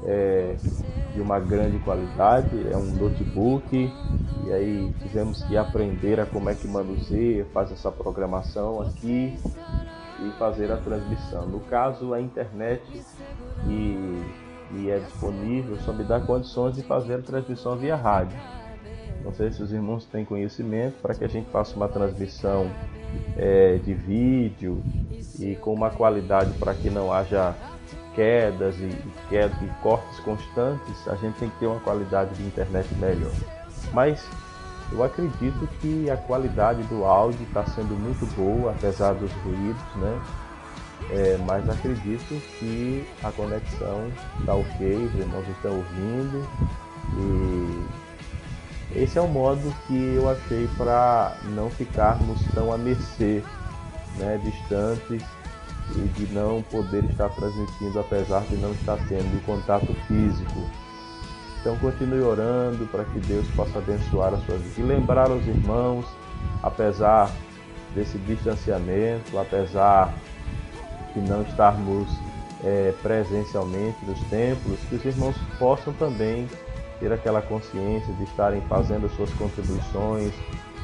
é, 0.05 0.57
de 1.15 1.21
uma 1.21 1.39
grande 1.39 1.79
qualidade, 1.79 2.51
é 2.71 2.77
um 2.77 2.95
notebook 2.95 3.93
e 4.47 4.53
aí 4.53 4.95
tivemos 5.03 5.43
que 5.45 5.57
aprender 5.57 6.21
a 6.21 6.27
como 6.27 6.51
é 6.51 6.55
que 6.55 6.69
manuseia, 6.69 7.47
faz 7.53 7.73
essa 7.73 7.91
programação 7.91 8.81
aqui 8.83 9.39
e 10.21 10.31
fazer 10.39 10.71
a 10.71 10.77
transmissão. 10.77 11.47
No 11.47 11.61
caso, 11.61 12.13
a 12.13 12.21
internet 12.21 12.83
e, 13.67 14.23
e 14.75 14.91
é 14.91 14.99
disponível 14.99 15.77
só 15.79 15.93
me 15.93 16.05
dá 16.05 16.21
condições 16.21 16.75
de 16.75 16.83
fazer 16.83 17.15
a 17.15 17.23
transmissão 17.23 17.77
via 17.77 17.97
rádio. 17.97 18.37
Não 19.25 19.33
sei 19.33 19.51
se 19.51 19.63
os 19.63 19.73
irmãos 19.73 20.05
têm 20.05 20.25
conhecimento 20.25 21.01
para 21.01 21.15
que 21.15 21.25
a 21.25 21.29
gente 21.29 21.49
faça 21.51 21.75
uma 21.75 21.89
transmissão 21.89 22.71
é, 23.39 23.77
de 23.79 23.95
vídeo 23.95 24.83
e 25.39 25.57
com 25.57 25.73
uma 25.73 25.91
qualidade 25.91 26.53
para 26.59 26.75
que 26.75 26.91
não 26.91 27.11
haja 27.11 27.55
quedas 28.15 28.77
e, 28.79 28.97
quedas 29.29 29.57
e 29.63 29.67
cortes 29.83 30.19
constantes, 30.21 31.09
a 31.09 31.15
gente 31.17 31.39
tem 31.39 31.51
que 31.51 31.59
ter 31.59 31.67
uma 31.67 31.81
qualidade 31.81 32.35
de 32.35 32.43
internet 32.43 32.93
melhor. 32.95 33.33
Mas 33.93 34.25
eu 34.93 35.03
acredito 35.03 35.69
que 35.81 36.11
a 36.11 36.17
qualidade 36.17 36.83
do 36.85 37.05
áudio 37.05 37.43
está 37.47 37.65
sendo 37.67 37.99
muito 37.99 38.27
boa, 38.35 38.73
apesar 38.73 39.15
dos 39.15 39.33
ruídos, 39.45 39.83
né? 39.97 40.21
É, 41.11 41.39
mas 41.47 41.69
acredito 41.69 42.41
que 42.59 43.07
a 43.23 43.31
conexão 43.31 44.11
está 44.41 44.55
ok, 44.55 44.97
os 44.97 45.15
irmãos 45.15 45.47
estão 45.49 45.77
ouvindo 45.77 46.49
e 47.19 49.03
esse 49.03 49.19
é 49.19 49.21
o 49.21 49.29
modo 49.29 49.75
que 49.87 50.15
eu 50.15 50.31
achei 50.31 50.69
para 50.79 51.37
não 51.55 51.69
ficarmos 51.69 52.41
tão 52.55 52.73
a 52.73 52.79
mercê, 52.79 53.43
né, 54.17 54.41
distantes 54.43 55.23
e 55.91 56.09
de 56.09 56.33
não 56.33 56.63
poder 56.63 57.05
estar 57.05 57.29
transmitindo 57.31 57.99
apesar 57.99 58.41
de 58.43 58.57
não 58.57 58.73
estar 58.73 58.97
tendo 59.09 59.45
contato 59.45 59.95
físico. 60.07 60.69
Então 61.61 61.77
continue 61.79 62.21
orando 62.21 62.87
para 62.87 63.05
que 63.05 63.19
Deus 63.21 63.47
possa 63.57 63.79
abençoar 63.79 64.35
a 64.35 64.39
sua 64.39 64.57
vida. 64.57 64.81
E 64.81 64.83
lembrar 64.83 65.31
aos 65.31 65.47
irmãos, 65.47 66.05
apesar 66.63 67.31
desse 67.95 68.19
distanciamento, 68.19 69.39
apesar 69.39 70.13
de 71.15 71.21
não 71.21 71.43
estarmos 71.43 72.09
é, 72.63 72.93
presencialmente 73.03 73.97
nos 74.05 74.21
templos, 74.25 74.79
que 74.89 74.97
os 74.97 75.05
irmãos 75.05 75.37
possam 75.59 75.93
também 75.95 76.49
ter 77.01 77.13
aquela 77.13 77.41
consciência 77.41 78.13
de 78.15 78.25
estarem 78.25 78.61
fazendo 78.63 79.07
as 79.07 79.13
suas 79.17 79.31
contribuições, 79.35 80.33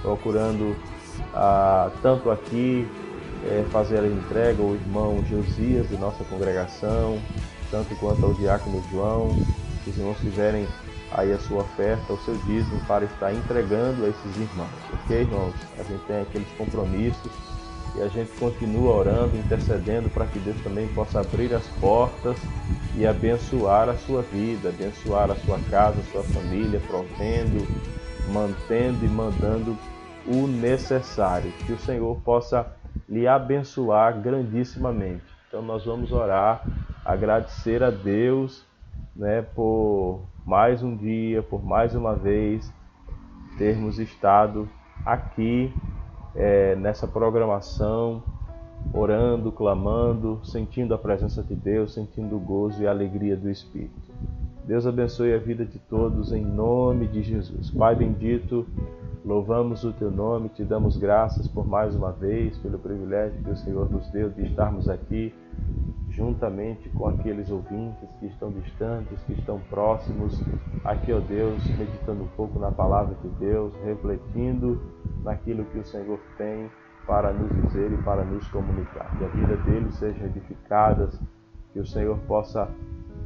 procurando 0.03 0.77
ah, 1.35 1.91
tanto 2.03 2.31
aqui 2.31 2.89
é, 3.47 3.65
fazer 3.71 4.01
a 4.01 4.07
entrega 4.07 4.63
ao 4.63 4.75
irmão 4.75 5.25
Josias 5.29 5.89
de 5.89 5.97
nossa 5.97 6.23
congregação, 6.25 7.19
tanto 7.71 7.95
quanto 7.97 8.25
ao 8.25 8.35
diácono 8.35 8.83
João, 8.91 9.31
que 9.85 9.91
os 9.91 9.97
irmãos 9.97 10.19
tiverem 10.19 10.67
aí 11.13 11.33
a 11.33 11.39
sua 11.39 11.63
oferta, 11.63 12.13
o 12.13 12.19
seu 12.19 12.37
dízimo 12.47 12.81
para 12.87 13.05
estar 13.05 13.33
entregando 13.33 14.05
a 14.05 14.09
esses 14.09 14.37
irmãos, 14.37 14.71
ok, 14.93 15.21
irmãos? 15.21 15.55
A 15.79 15.83
gente 15.83 16.05
tem 16.05 16.21
aqueles 16.21 16.49
compromissos 16.57 17.33
e 17.97 18.03
a 18.03 18.09
gente 18.09 18.31
continua 18.39 18.97
orando, 18.97 19.37
intercedendo 19.37 20.09
para 20.11 20.27
que 20.27 20.39
Deus 20.39 20.57
também 20.63 20.87
possa 20.89 21.21
abrir 21.21 21.53
as 21.55 21.67
portas 21.81 22.37
e 22.97 23.07
abençoar 23.07 23.89
a 23.89 23.97
sua 23.97 24.23
vida, 24.23 24.69
abençoar 24.69 25.31
a 25.31 25.35
sua 25.37 25.59
casa, 25.71 25.99
a 26.01 26.13
sua 26.13 26.23
família, 26.23 26.81
provendo, 26.87 27.67
mantendo 28.33 29.05
e 29.05 29.09
mandando 29.09 29.77
o 30.27 30.47
necessário. 30.47 31.51
Que 31.67 31.73
o 31.73 31.79
Senhor 31.79 32.17
possa 32.21 32.67
lhe 33.11 33.27
abençoar 33.27 34.21
grandissimamente. 34.21 35.25
Então 35.49 35.61
nós 35.61 35.85
vamos 35.85 36.13
orar, 36.13 36.65
agradecer 37.05 37.83
a 37.83 37.91
Deus, 37.91 38.65
né, 39.17 39.43
por 39.43 40.21
mais 40.47 40.81
um 40.83 40.97
dia, 40.97 41.43
por 41.43 41.65
mais 41.65 41.95
uma 41.95 42.15
vez 42.15 42.73
termos 43.59 43.99
estado 43.99 44.69
aqui 45.05 45.75
é, 46.37 46.77
nessa 46.77 47.07
programação, 47.09 48.23
orando, 48.95 49.51
clamando, 49.51 50.41
sentindo 50.45 50.95
a 50.95 50.99
presença 50.99 51.43
de 51.43 51.55
Deus, 51.55 51.93
sentindo 51.93 52.37
o 52.37 52.41
gozo 52.41 52.83
e 52.83 52.87
a 52.87 52.91
alegria 52.91 53.37
do 53.37 53.51
Espírito. 53.51 54.11
Deus 54.65 54.87
abençoe 54.87 55.35
a 55.35 55.39
vida 55.39 55.65
de 55.65 55.79
todos 55.79 56.33
em 56.33 56.45
nome 56.45 57.09
de 57.09 57.23
Jesus. 57.23 57.71
Pai 57.71 57.97
bendito, 57.97 58.67
Louvamos 59.23 59.85
o 59.85 59.93
teu 59.93 60.11
nome, 60.11 60.49
te 60.49 60.65
damos 60.65 60.97
graças 60.97 61.47
por 61.47 61.67
mais 61.67 61.95
uma 61.95 62.11
vez, 62.11 62.57
pelo 62.59 62.79
privilégio 62.79 63.43
que 63.43 63.51
o 63.51 63.57
Senhor 63.57 63.91
nos 63.91 64.09
deu 64.09 64.31
de 64.31 64.47
estarmos 64.47 64.89
aqui 64.89 65.35
juntamente 66.09 66.89
com 66.89 67.07
aqueles 67.07 67.51
ouvintes 67.51 68.09
que 68.19 68.27
estão 68.27 68.51
distantes, 68.51 69.23
que 69.25 69.35
estão 69.35 69.61
próximos, 69.69 70.43
aqui, 70.85 71.13
ó 71.13 71.21
Deus, 71.21 71.63
meditando 71.77 72.25
um 72.25 72.29
pouco 72.29 72.59
na 72.59 72.73
palavra 72.73 73.15
de 73.23 73.29
Deus, 73.39 73.75
refletindo 73.85 74.81
naquilo 75.23 75.67
que 75.67 75.79
o 75.79 75.85
Senhor 75.85 76.19
tem 76.39 76.71
para 77.07 77.31
nos 77.31 77.51
dizer 77.63 77.93
e 77.93 78.03
para 78.03 78.25
nos 78.25 78.49
comunicar. 78.49 79.17
Que 79.19 79.25
a 79.25 79.29
vida 79.29 79.57
deles 79.59 79.95
seja 79.97 80.25
edificada, 80.25 81.11
que 81.73 81.79
o 81.79 81.87
Senhor 81.87 82.19
possa 82.27 82.69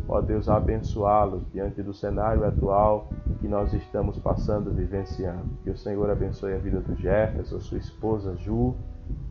ó 0.08 0.20
Deus, 0.20 0.48
abençoá-los 0.48 1.42
diante 1.52 1.82
do 1.82 1.94
cenário 1.94 2.44
atual 2.44 3.08
que 3.40 3.48
nós 3.48 3.72
estamos 3.72 4.18
passando, 4.18 4.70
vivenciando. 4.70 5.44
Que 5.62 5.70
o 5.70 5.76
Senhor 5.76 6.10
abençoe 6.10 6.54
a 6.54 6.58
vida 6.58 6.80
do 6.80 6.94
Jefferson, 6.96 7.60
sua 7.60 7.78
esposa 7.78 8.36
Ju. 8.36 8.74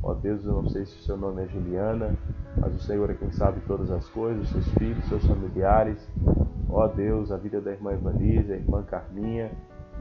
Ó 0.01 0.13
Deus, 0.13 0.45
eu 0.45 0.53
não 0.53 0.69
sei 0.69 0.85
se 0.85 0.97
o 0.97 1.01
seu 1.01 1.17
nome 1.17 1.43
é 1.43 1.47
Juliana, 1.47 2.15
mas 2.57 2.75
o 2.75 2.79
Senhor 2.79 3.09
é 3.09 3.13
quem 3.13 3.31
sabe 3.31 3.61
todas 3.61 3.89
as 3.89 4.07
coisas, 4.09 4.49
seus 4.49 4.67
filhos, 4.73 5.03
seus 5.05 5.25
familiares. 5.25 6.07
Ó 6.69 6.87
Deus, 6.87 7.31
a 7.31 7.37
vida 7.37 7.61
da 7.61 7.71
irmã 7.71 7.93
Evanise, 7.93 8.51
a 8.51 8.55
irmã 8.55 8.83
Carminha, 8.83 9.51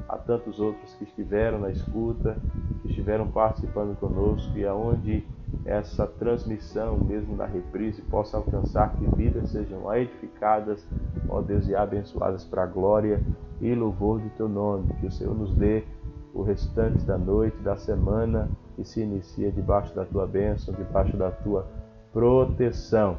a 0.09 0.17
tantos 0.17 0.59
outros 0.59 0.95
que 0.95 1.05
estiveram 1.05 1.59
na 1.59 1.71
escuta, 1.71 2.37
que 2.83 2.89
estiveram 2.89 3.29
participando 3.29 3.97
conosco 3.99 4.57
e 4.57 4.67
aonde 4.67 5.25
essa 5.65 6.07
transmissão, 6.07 6.99
mesmo 6.99 7.37
na 7.37 7.47
reprise, 7.47 8.03
possa 8.03 8.37
alcançar 8.37 8.95
que 8.97 9.07
vidas 9.17 9.51
sejam 9.51 9.93
edificadas, 9.95 10.87
ó 11.29 11.41
Deus, 11.41 11.69
e 11.69 11.75
abençoadas 11.75 12.45
para 12.45 12.65
a 12.65 12.67
glória 12.67 13.23
e 13.61 13.75
louvor 13.75 14.21
do 14.21 14.29
teu 14.31 14.49
nome. 14.49 14.93
Que 14.95 15.07
o 15.07 15.13
Senhor 15.13 15.35
nos 15.35 15.55
dê 15.55 15.85
o 16.35 16.43
restante 16.43 17.05
da 17.05 17.19
noite, 17.19 17.57
da 17.59 17.77
semana 17.77 18.51
que 18.75 18.85
se 18.85 19.01
inicia 19.03 19.53
debaixo 19.53 19.95
da 19.95 20.05
tua 20.05 20.27
bênção, 20.27 20.75
debaixo 20.75 21.17
da 21.17 21.31
tua 21.31 21.67
proteção. 22.13 23.19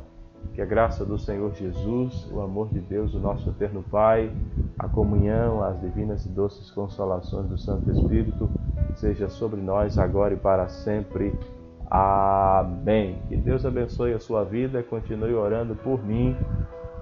Que 0.54 0.62
a 0.62 0.66
graça 0.66 1.06
do 1.06 1.18
Senhor 1.18 1.54
Jesus, 1.54 2.30
o 2.32 2.42
amor 2.42 2.68
de 2.70 2.80
Deus, 2.80 3.14
o 3.14 3.20
nosso 3.20 3.50
eterno 3.50 3.84
Pai, 3.90 4.30
a 4.78 4.90
comunhão, 4.90 5.64
as 5.64 5.80
divinas 5.80 6.26
e 6.26 6.30
doces 6.30 6.70
consolações 6.70 7.48
do 7.48 7.58
Santo 7.58 7.90
Espírito, 7.90 8.50
seja 8.96 9.30
sobre 9.30 9.62
nós 9.62 9.98
agora 9.98 10.34
e 10.34 10.38
para 10.38 10.68
sempre. 10.68 11.34
Amém. 11.94 13.22
Que 13.30 13.38
Deus 13.38 13.64
abençoe 13.64 14.14
a 14.14 14.20
sua 14.20 14.44
vida. 14.44 14.82
Continue 14.82 15.36
orando 15.36 15.76
por 15.76 16.04
mim. 16.04 16.36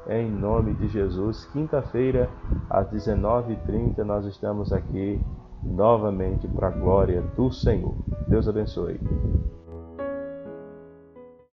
Em 0.09 0.29
nome 0.29 0.73
de 0.73 0.89
Jesus. 0.89 1.45
Quinta-feira, 1.53 2.29
às 2.69 2.89
19h30, 2.91 3.99
nós 3.99 4.25
estamos 4.25 4.73
aqui 4.73 5.17
novamente 5.63 6.45
para 6.49 6.67
a 6.67 6.71
glória 6.71 7.21
do 7.37 7.49
Senhor. 7.49 7.95
Deus 8.27 8.49
abençoe. 8.49 8.99